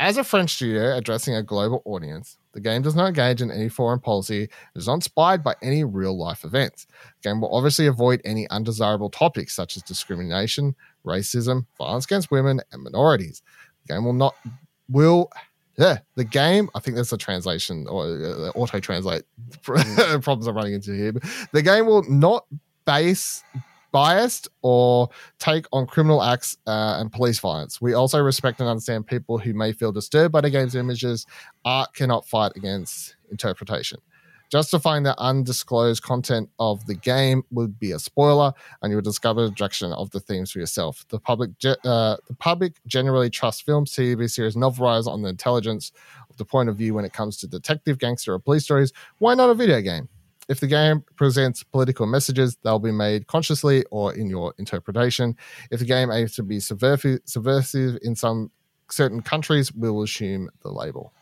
As 0.01 0.17
a 0.17 0.23
French 0.23 0.55
studio 0.55 0.97
addressing 0.97 1.35
a 1.35 1.43
global 1.43 1.83
audience, 1.85 2.39
the 2.53 2.61
game 2.61 2.83
does 2.83 2.95
not 2.95 3.09
engage 3.09 3.43
in 3.43 3.51
any 3.51 3.69
foreign 3.69 3.99
policy 3.99 4.43
and 4.43 4.81
is 4.81 4.87
not 4.87 4.95
inspired 4.95 5.43
by 5.43 5.55
any 5.61 5.83
real 5.83 6.17
life 6.17 6.45
events. 6.45 6.87
The 7.21 7.29
game 7.29 7.41
will 7.41 7.55
obviously 7.55 7.89
avoid 7.89 8.23
any 8.25 8.49
undesirable 8.49 9.11
topics 9.11 9.57
such 9.57 9.77
as 9.77 9.83
discrimination, 9.83 10.77
racism, 11.05 11.67
violence 11.77 12.05
against 12.05 12.31
women, 12.31 12.61
and 12.71 12.85
minorities. 12.85 13.43
The 13.87 13.95
game 13.95 14.05
will 14.05 14.13
not 14.13 14.35
will 14.89 15.31
yeah, 15.79 15.99
the 16.17 16.25
game, 16.25 16.69
I 16.75 16.81
think 16.81 16.97
that's 16.97 17.13
a 17.13 17.17
translation 17.17 17.87
or 17.89 18.05
uh, 18.05 18.51
auto 18.57 18.81
translate 18.81 19.23
problems 19.63 20.49
I'm 20.49 20.57
running 20.57 20.75
into 20.75 20.93
here. 20.93 21.13
But 21.13 21.23
the 21.53 21.63
game 21.63 21.87
will 21.87 22.03
not 22.11 22.47
base 22.85 23.45
biased 23.93 24.49
or 24.63 25.09
take 25.39 25.67
on 25.73 25.87
criminal 25.87 26.23
acts 26.23 26.57
uh, 26.67 26.97
and 26.99 27.13
police 27.13 27.39
violence. 27.39 27.81
We 27.81 27.95
also 27.95 28.19
respect 28.21 28.61
and 28.61 28.69
understand 28.69 29.07
people 29.07 29.39
who 29.39 29.55
may 29.55 29.73
feel 29.73 29.93
disturbed 29.93 30.33
by 30.33 30.41
the 30.41 30.51
game's 30.51 30.75
images. 30.75 31.27
Art 31.65 31.95
cannot 31.95 32.27
fight 32.27 32.53
against 32.57 33.17
interpretation. 33.31 34.01
Justifying 34.51 35.03
the 35.03 35.19
undisclosed 35.21 36.03
content 36.03 36.49
of 36.59 36.87
the 36.87 36.95
game 36.95 37.43
would 37.51 37.79
be 37.79 37.93
a 37.93 37.99
spoiler, 37.99 38.53
and 38.81 38.91
you 38.91 38.97
will 38.97 39.03
discover 39.03 39.45
the 39.45 39.51
direction 39.51 39.93
of 39.93 40.11
the 40.11 40.21
themes 40.21 40.51
for 40.51 40.59
yourself. 40.59 41.05
The 41.11 41.19
public, 41.19 41.59
ge- 41.59 41.77
uh, 41.85 42.17
the 42.27 42.35
public 42.39 42.75
generally 42.87 43.29
trusts 43.29 43.61
films, 43.61 43.93
TV 43.93 44.31
series, 44.31 44.57
novelized 44.57 45.07
on 45.07 45.21
the 45.21 45.29
intelligence 45.29 45.93
of 46.31 46.39
the 46.39 46.47
point 46.47 46.71
of 46.71 46.77
view 46.77 46.95
when 46.95 47.05
it 47.05 47.13
comes 47.13 47.37
to 47.39 47.47
detective, 47.47 47.99
gangster, 47.99 48.33
or 48.33 48.39
police 48.39 48.65
stories. 48.65 48.93
Why 49.19 49.35
not 49.35 49.51
a 49.51 49.55
video 49.55 49.83
game? 49.83 50.09
If 50.49 50.61
the 50.61 50.67
game 50.67 51.05
presents 51.17 51.63
political 51.63 52.07
messages, 52.07 52.57
they'll 52.63 52.79
be 52.79 52.91
made 52.91 53.27
consciously 53.27 53.85
or 53.91 54.15
in 54.15 54.31
your 54.31 54.55
interpretation. 54.57 55.37
If 55.71 55.81
the 55.81 55.85
game 55.85 56.11
aims 56.11 56.35
to 56.37 56.43
be 56.43 56.59
subversive, 56.59 57.21
subversive 57.27 57.99
in 58.01 58.17
some 58.17 58.51
certain 58.91 59.21
countries, 59.21 59.75
we 59.75 59.91
will 59.91 60.05
assume 60.05 60.49
the 60.63 60.71
label. 60.71 61.13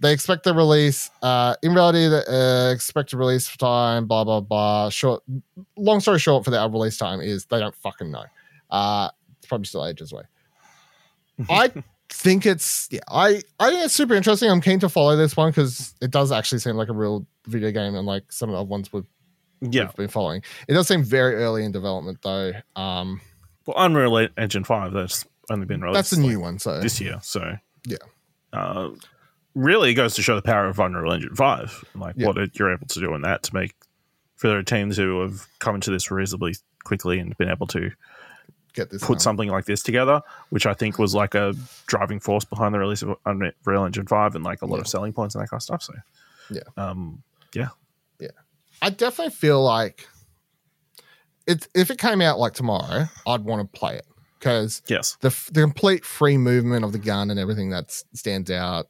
They 0.00 0.12
expect 0.12 0.44
the 0.44 0.54
release. 0.54 1.10
Uh, 1.22 1.56
in 1.62 1.74
reality, 1.74 2.06
the 2.08 2.22
uh, 2.30 2.72
expected 2.72 3.16
release 3.16 3.54
time, 3.56 4.06
blah 4.06 4.24
blah 4.24 4.40
blah. 4.40 4.90
Short, 4.90 5.22
long 5.76 6.00
story 6.00 6.18
short, 6.20 6.44
for 6.44 6.50
the 6.50 6.68
release 6.70 6.96
time 6.98 7.20
is 7.20 7.46
they 7.46 7.58
don't 7.58 7.74
fucking 7.74 8.10
know. 8.10 8.24
Uh, 8.70 9.08
it's 9.38 9.46
probably 9.46 9.64
still 9.66 9.84
ages 9.86 10.12
away. 10.12 10.22
I 11.50 11.72
think 12.10 12.46
it's 12.46 12.88
yeah. 12.90 13.00
I 13.08 13.42
I 13.58 13.70
think 13.70 13.84
it's 13.84 13.94
super 13.94 14.14
interesting. 14.14 14.50
I'm 14.50 14.60
keen 14.60 14.78
to 14.80 14.88
follow 14.88 15.16
this 15.16 15.36
one 15.36 15.50
because 15.50 15.94
it 16.00 16.10
does 16.10 16.30
actually 16.32 16.58
seem 16.60 16.76
like 16.76 16.88
a 16.88 16.92
real 16.94 17.26
video 17.46 17.70
game, 17.72 17.94
and 17.94 18.06
like 18.06 18.30
some 18.30 18.50
of 18.50 18.54
the 18.54 18.60
other 18.60 18.68
ones 18.68 18.92
we've, 18.92 19.04
Yeah. 19.60 19.84
we've 19.84 19.94
been 19.96 20.08
following. 20.08 20.42
It 20.68 20.74
does 20.74 20.86
seem 20.86 21.02
very 21.02 21.34
early 21.36 21.64
in 21.64 21.72
development 21.72 22.18
though. 22.22 22.52
Um, 22.76 23.20
Well, 23.66 23.76
Unreal 23.78 24.28
Engine 24.36 24.64
5, 24.64 24.92
that's 24.92 25.26
only 25.50 25.66
been 25.66 25.80
released. 25.80 25.94
that's 25.96 26.12
a 26.12 26.16
like, 26.20 26.28
new 26.30 26.40
one, 26.40 26.58
so 26.58 26.80
this 26.80 27.00
year. 27.00 27.18
So, 27.22 27.56
Yeah. 27.86 27.96
Uh, 28.52 28.90
really 29.58 29.94
goes 29.94 30.14
to 30.14 30.22
show 30.22 30.36
the 30.36 30.42
power 30.42 30.66
of 30.66 30.78
Unreal 30.78 31.12
Engine 31.12 31.34
5, 31.34 31.84
and 31.92 32.02
like 32.02 32.14
Yeah. 32.16 32.26
what 32.28 32.38
it, 32.38 32.58
you're 32.58 32.72
able 32.72 32.86
to 32.86 33.00
do 33.00 33.14
in 33.14 33.22
that 33.22 33.42
to 33.44 33.54
make 33.54 33.74
for 34.36 34.48
their 34.48 34.62
teams 34.62 34.96
who 34.96 35.20
have 35.22 35.46
come 35.58 35.74
into 35.74 35.90
this 35.90 36.10
reasonably 36.10 36.54
quickly 36.84 37.18
and 37.18 37.36
been 37.38 37.48
able 37.50 37.66
to 37.66 37.90
get 38.74 38.90
this 38.90 39.02
put 39.04 39.20
something 39.20 39.48
like 39.48 39.64
this 39.64 39.82
together, 39.82 40.22
which 40.50 40.64
I 40.64 40.74
think 40.74 40.98
was 40.98 41.14
like 41.14 41.34
a 41.34 41.54
driving 41.88 42.20
force 42.20 42.44
behind 42.44 42.72
the 42.74 42.78
release 42.78 43.02
of 43.02 43.16
Unreal 43.26 43.84
Engine 43.84 44.06
Five 44.06 44.34
and 44.36 44.44
like 44.44 44.62
a 44.62 44.66
lot 44.66 44.76
Yeah. 44.76 44.82
of 44.82 44.88
selling 44.88 45.12
points 45.12 45.34
and 45.34 45.42
that 45.42 45.48
kind 45.50 45.58
of 45.58 45.62
stuff. 45.62 45.82
So 45.82 45.94
Yeah. 46.50 46.60
um, 46.76 47.22
yeah. 47.54 47.68
Yeah. 48.20 48.28
I 48.80 48.90
definitely 48.90 49.32
feel 49.34 49.62
like 49.62 50.06
it 51.46 51.66
if 51.74 51.90
it 51.90 51.98
came 51.98 52.20
out 52.20 52.38
like 52.38 52.52
tomorrow, 52.54 53.06
I'd 53.26 53.42
want 53.44 53.72
to 53.72 53.78
play 53.78 53.96
it 53.96 54.06
because 54.38 54.82
yes, 54.86 55.16
the 55.20 55.30
the 55.52 55.62
complete 55.62 56.04
free 56.04 56.36
movement 56.38 56.84
of 56.84 56.92
the 56.92 56.98
gun 56.98 57.30
and 57.30 57.40
everything 57.40 57.70
that 57.70 57.90
stands 58.14 58.50
out, 58.50 58.86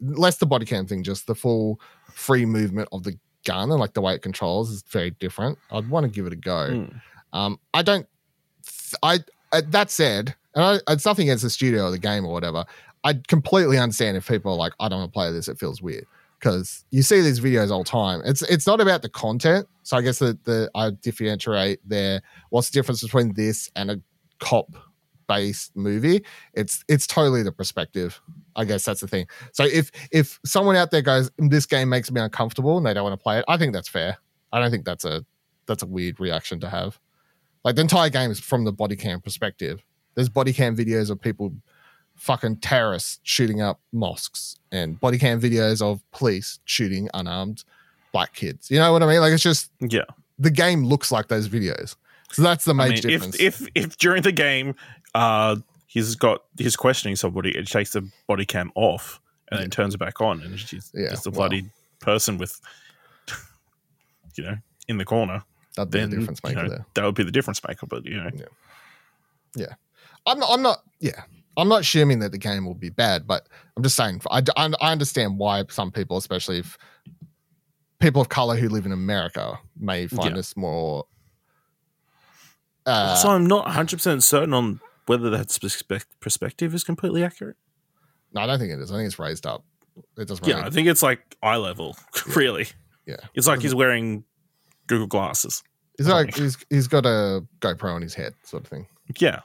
less 0.00 0.38
the 0.38 0.46
body 0.46 0.66
cam 0.66 0.86
thing, 0.86 1.02
just 1.02 1.26
the 1.26 1.34
full 1.34 1.80
free 2.12 2.44
movement 2.46 2.88
of 2.92 3.02
the 3.02 3.18
gun 3.44 3.70
and 3.70 3.80
like 3.80 3.94
the 3.94 4.00
way 4.00 4.14
it 4.14 4.22
controls 4.22 4.70
is 4.70 4.82
very 4.82 5.10
different. 5.10 5.58
I'd 5.70 5.88
want 5.88 6.04
to 6.04 6.10
give 6.10 6.26
it 6.26 6.32
a 6.32 6.36
go. 6.36 6.68
Mm. 6.70 7.00
Um, 7.32 7.58
I 7.74 7.82
don't. 7.82 8.06
th- 8.62 8.98
I 9.02 9.18
uh, 9.52 9.62
that 9.68 9.90
said, 9.90 10.34
and 10.54 10.64
I, 10.64 10.92
it's 10.92 11.04
nothing 11.04 11.28
against 11.28 11.42
the 11.42 11.50
studio 11.50 11.86
or 11.86 11.90
the 11.90 11.98
game 11.98 12.24
or 12.24 12.32
whatever. 12.32 12.64
I 13.04 13.14
completely 13.26 13.78
understand 13.78 14.16
if 14.16 14.28
people 14.28 14.52
are 14.52 14.56
like, 14.56 14.72
I 14.78 14.88
don't 14.88 15.00
want 15.00 15.12
to 15.12 15.14
play 15.14 15.32
this. 15.32 15.48
It 15.48 15.58
feels 15.58 15.82
weird 15.82 16.06
because 16.38 16.84
you 16.90 17.02
see 17.02 17.20
these 17.20 17.40
videos 17.40 17.70
all 17.70 17.82
the 17.82 17.90
time. 17.90 18.22
It's 18.24 18.42
it's 18.42 18.66
not 18.66 18.80
about 18.80 19.02
the 19.02 19.08
content. 19.08 19.66
So 19.82 19.96
I 19.96 20.02
guess 20.02 20.18
that 20.20 20.44
the 20.44 20.70
I 20.74 20.90
differentiate 20.90 21.80
there. 21.88 22.22
What's 22.50 22.70
the 22.70 22.78
difference 22.78 23.02
between 23.02 23.34
this 23.34 23.70
and 23.74 23.90
a 23.90 24.00
cop 24.38 24.76
based 25.32 25.76
movie? 25.76 26.24
It's 26.54 26.84
it's 26.88 27.06
totally 27.06 27.42
the 27.42 27.52
perspective. 27.52 28.20
I 28.56 28.64
guess 28.64 28.84
that's 28.84 29.00
the 29.00 29.08
thing. 29.08 29.26
So 29.52 29.64
if 29.64 29.90
if 30.10 30.38
someone 30.44 30.76
out 30.76 30.90
there 30.90 31.02
goes, 31.02 31.30
this 31.38 31.66
game 31.66 31.88
makes 31.88 32.10
me 32.10 32.20
uncomfortable 32.20 32.76
and 32.76 32.86
they 32.86 32.94
don't 32.94 33.04
want 33.04 33.18
to 33.18 33.22
play 33.22 33.38
it, 33.38 33.44
I 33.48 33.56
think 33.56 33.72
that's 33.72 33.88
fair. 33.88 34.18
I 34.52 34.60
don't 34.60 34.70
think 34.70 34.84
that's 34.84 35.04
a 35.04 35.24
that's 35.66 35.82
a 35.82 35.86
weird 35.86 36.20
reaction 36.20 36.60
to 36.60 36.68
have. 36.68 36.98
Like 37.64 37.76
the 37.76 37.82
entire 37.82 38.10
game 38.10 38.30
is 38.30 38.40
from 38.40 38.64
the 38.64 38.72
body 38.72 38.96
cam 38.96 39.20
perspective. 39.20 39.82
There's 40.14 40.28
body 40.28 40.52
cam 40.52 40.76
videos 40.76 41.10
of 41.10 41.20
people 41.20 41.52
fucking 42.16 42.56
terrorists 42.56 43.20
shooting 43.22 43.62
up 43.62 43.80
mosques 43.92 44.56
and 44.70 45.00
body 45.00 45.18
cam 45.18 45.40
videos 45.40 45.80
of 45.80 46.02
police 46.10 46.58
shooting 46.64 47.08
unarmed 47.14 47.64
black 48.12 48.34
kids. 48.34 48.70
You 48.70 48.78
know 48.78 48.92
what 48.92 49.02
I 49.02 49.06
mean? 49.06 49.20
Like 49.20 49.32
it's 49.32 49.42
just 49.42 49.70
yeah. 49.80 50.04
the 50.38 50.50
game 50.50 50.84
looks 50.84 51.10
like 51.10 51.28
those 51.28 51.48
videos. 51.48 51.96
So 52.32 52.42
that's 52.42 52.64
the 52.64 52.72
I 52.72 52.88
major 52.88 53.08
mean, 53.08 53.18
difference. 53.18 53.40
if 53.40 53.62
if 53.62 53.68
if 53.74 53.96
during 53.98 54.22
the 54.22 54.32
game, 54.32 54.74
uh, 55.14 55.56
he's 55.86 56.14
got 56.14 56.42
he's 56.58 56.76
questioning 56.76 57.16
somebody, 57.16 57.56
it 57.56 57.66
takes 57.66 57.90
the 57.90 58.08
body 58.26 58.44
cam 58.44 58.72
off 58.74 59.20
and 59.50 59.60
then 59.60 59.70
turns 59.70 59.94
it 59.94 59.98
back 59.98 60.20
on, 60.20 60.40
and 60.42 60.58
she's 60.58 60.90
Yeah, 60.94 61.10
just 61.10 61.26
a 61.26 61.30
bloody 61.30 61.66
person 62.00 62.38
with, 62.38 62.60
you 64.36 64.44
know, 64.44 64.56
in 64.88 64.98
the 64.98 65.04
corner. 65.04 65.44
That'd 65.76 65.90
be 65.90 65.98
Then 66.00 66.10
the 66.10 66.16
difference 66.18 66.40
you 66.44 66.50
maker 66.50 66.62
know, 66.64 66.68
there. 66.68 66.86
that 66.94 67.04
would 67.04 67.14
be 67.14 67.24
the 67.24 67.30
difference 67.30 67.60
maker. 67.66 67.86
But 67.86 68.04
you 68.06 68.16
know, 68.22 68.30
Yeah. 69.54 69.74
I'm 70.26 70.38
not, 70.38 70.50
I'm 70.52 70.62
not, 70.62 70.78
yeah, 71.00 71.22
I'm 71.56 71.68
not 71.68 71.80
assuming 71.80 72.20
that 72.20 72.30
the 72.32 72.38
game 72.38 72.64
will 72.64 72.74
be 72.74 72.90
bad, 72.90 73.26
but 73.26 73.48
I'm 73.76 73.82
just 73.82 73.96
saying, 73.96 74.20
I, 74.30 74.42
I, 74.56 74.70
I 74.80 74.92
understand 74.92 75.36
why 75.38 75.64
some 75.68 75.90
people, 75.90 76.16
especially 76.16 76.58
if 76.60 76.78
people 77.98 78.22
of 78.22 78.28
color 78.28 78.54
who 78.56 78.68
live 78.68 78.86
in 78.86 78.92
America, 78.92 79.58
may 79.76 80.06
find 80.06 80.30
Yeah. 80.30 80.34
this 80.36 80.56
more. 80.56 81.06
Uh, 82.86 83.14
so 83.16 83.30
I'm 83.30 83.46
not 83.46 83.64
100 83.66 83.96
percent 83.96 84.22
certain 84.24 84.54
on 84.54 84.80
whether 85.06 85.30
that 85.30 85.56
perspective 86.20 86.74
is 86.74 86.84
completely 86.84 87.24
accurate. 87.24 87.56
no, 88.32 88.42
I 88.42 88.46
don't 88.46 88.58
think 88.58 88.72
it 88.72 88.80
is. 88.80 88.90
I 88.90 88.96
think 88.96 89.06
it's 89.06 89.18
raised 89.18 89.46
up. 89.46 89.64
It 90.16 90.28
doesn't. 90.28 90.46
Yeah, 90.46 90.64
I 90.64 90.70
think 90.70 90.88
it's 90.88 91.02
like 91.02 91.36
eye 91.42 91.56
level. 91.56 91.96
really, 92.36 92.66
yeah. 93.06 93.16
it's 93.34 93.46
like 93.46 93.60
he's 93.60 93.74
wearing 93.74 94.24
Google 94.86 95.06
glasses. 95.06 95.62
He's 95.98 96.08
like 96.08 96.34
he's 96.34 96.56
he's 96.70 96.88
got 96.88 97.04
a 97.04 97.44
GoPro 97.60 97.94
on 97.94 98.02
his 98.02 98.14
head, 98.14 98.34
sort 98.44 98.62
of 98.64 98.70
thing. 98.70 98.86
Yeah, 99.18 99.40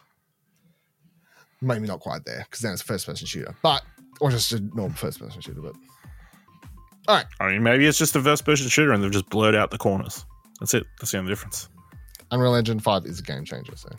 Maybe 1.61 1.87
not 1.87 2.01
quite 2.01 2.23
there 2.23 2.45
because 2.45 2.61
then 2.61 2.73
it's 2.73 2.83
a 2.83 2.85
first 2.85 3.07
person 3.07 3.25
shooter, 3.25 3.55
but 3.63 3.81
or 4.21 4.29
just 4.29 4.51
a 4.51 4.59
normal 4.59 4.95
first 4.95 5.19
person 5.19 5.41
shooter. 5.41 5.61
But 5.61 5.73
all 7.07 7.15
right. 7.15 7.25
I 7.39 7.49
mean, 7.49 7.63
maybe 7.63 7.87
it's 7.87 7.97
just 7.97 8.15
a 8.15 8.21
first 8.21 8.45
person 8.45 8.67
shooter 8.67 8.91
and 8.91 9.03
they've 9.03 9.11
just 9.11 9.29
blurred 9.29 9.55
out 9.55 9.71
the 9.71 9.77
corners. 9.77 10.23
That's 10.59 10.73
it. 10.75 10.85
That's 10.99 11.11
the 11.11 11.17
only 11.17 11.31
difference. 11.31 11.69
Unreal 12.29 12.55
Engine 12.55 12.79
5 12.79 13.05
is 13.05 13.19
a 13.19 13.23
game 13.23 13.45
changer. 13.45 13.75
So, 13.75 13.89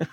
all 0.00 0.06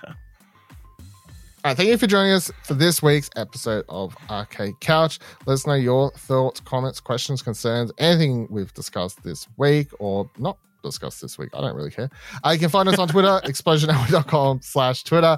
right, 1.65 1.77
thank 1.77 1.89
you 1.89 1.97
for 1.97 2.07
joining 2.07 2.33
us 2.33 2.51
for 2.63 2.73
this 2.73 3.01
week's 3.01 3.29
episode 3.35 3.85
of 3.89 4.15
Arcade 4.29 4.79
Couch. 4.81 5.19
Let 5.45 5.53
us 5.53 5.67
know 5.67 5.75
your 5.75 6.11
thoughts, 6.11 6.59
comments, 6.59 6.99
questions, 6.99 7.41
concerns, 7.41 7.91
anything 7.97 8.47
we've 8.49 8.73
discussed 8.73 9.23
this 9.23 9.47
week 9.57 9.87
or 9.99 10.29
not 10.37 10.57
discussed 10.83 11.21
this 11.21 11.37
week. 11.37 11.49
I 11.53 11.61
don't 11.61 11.75
really 11.75 11.91
care. 11.91 12.09
Uh, 12.45 12.51
you 12.51 12.59
can 12.59 12.69
find 12.69 12.89
us 12.89 12.99
on 12.99 13.07
Twitter, 13.07 13.39
explosionnetwork.com 13.45 14.61
slash 14.61 15.03
Twitter. 15.03 15.37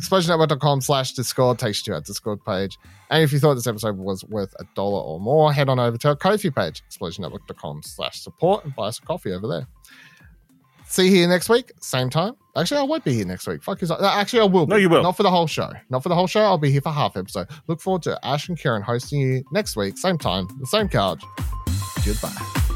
explosionnetwork.com 0.00 0.80
slash 0.80 1.12
discord 1.12 1.58
takes 1.58 1.86
you 1.86 1.92
to 1.92 1.96
our 1.96 2.00
discord 2.00 2.42
page 2.44 2.78
and 3.10 3.22
if 3.22 3.32
you 3.32 3.38
thought 3.38 3.54
this 3.54 3.66
episode 3.66 3.98
was 3.98 4.24
worth 4.24 4.54
a 4.58 4.64
dollar 4.74 5.02
or 5.02 5.20
more 5.20 5.52
head 5.52 5.68
on 5.68 5.78
over 5.78 5.98
to 5.98 6.08
our 6.08 6.16
Ko-fi 6.16 6.48
page 6.48 6.82
explosionnetwork.com 6.88 7.82
slash 7.82 8.20
support 8.20 8.64
and 8.64 8.74
buy 8.74 8.86
us 8.86 8.98
a 8.98 9.02
coffee 9.02 9.32
over 9.32 9.46
there 9.46 9.66
see 10.86 11.06
you 11.06 11.10
here 11.10 11.28
next 11.28 11.50
week 11.50 11.72
same 11.80 12.08
time 12.08 12.34
actually 12.56 12.78
i 12.78 12.82
won't 12.82 13.04
be 13.04 13.12
here 13.12 13.24
next 13.24 13.46
week. 13.46 13.62
Fuck 13.62 13.82
is 13.82 13.90
actually 13.90 14.40
i 14.40 14.44
will 14.44 14.66
be. 14.66 14.70
No, 14.70 14.76
you 14.76 14.88
will. 14.88 15.02
not 15.02 15.16
for 15.16 15.22
the 15.22 15.30
whole 15.30 15.46
show. 15.46 15.70
Not 15.88 16.02
for 16.02 16.08
the 16.08 16.14
whole 16.14 16.26
show. 16.26 16.42
I'll 16.42 16.58
be 16.58 16.70
here 16.70 16.80
for 16.80 16.92
half 16.92 17.16
episode. 17.16 17.48
Look 17.68 17.80
forward 17.80 18.02
to 18.02 18.18
ash 18.24 18.48
and 18.48 18.58
kieran 18.58 18.82
hosting 18.82 19.20
you 19.20 19.44
next 19.52 19.76
week. 19.76 19.98
Same 19.98 20.18
time 20.18 20.48
the 20.58 20.66
same 20.66 20.88
couch. 20.88 21.22
Goodbye 22.04 22.68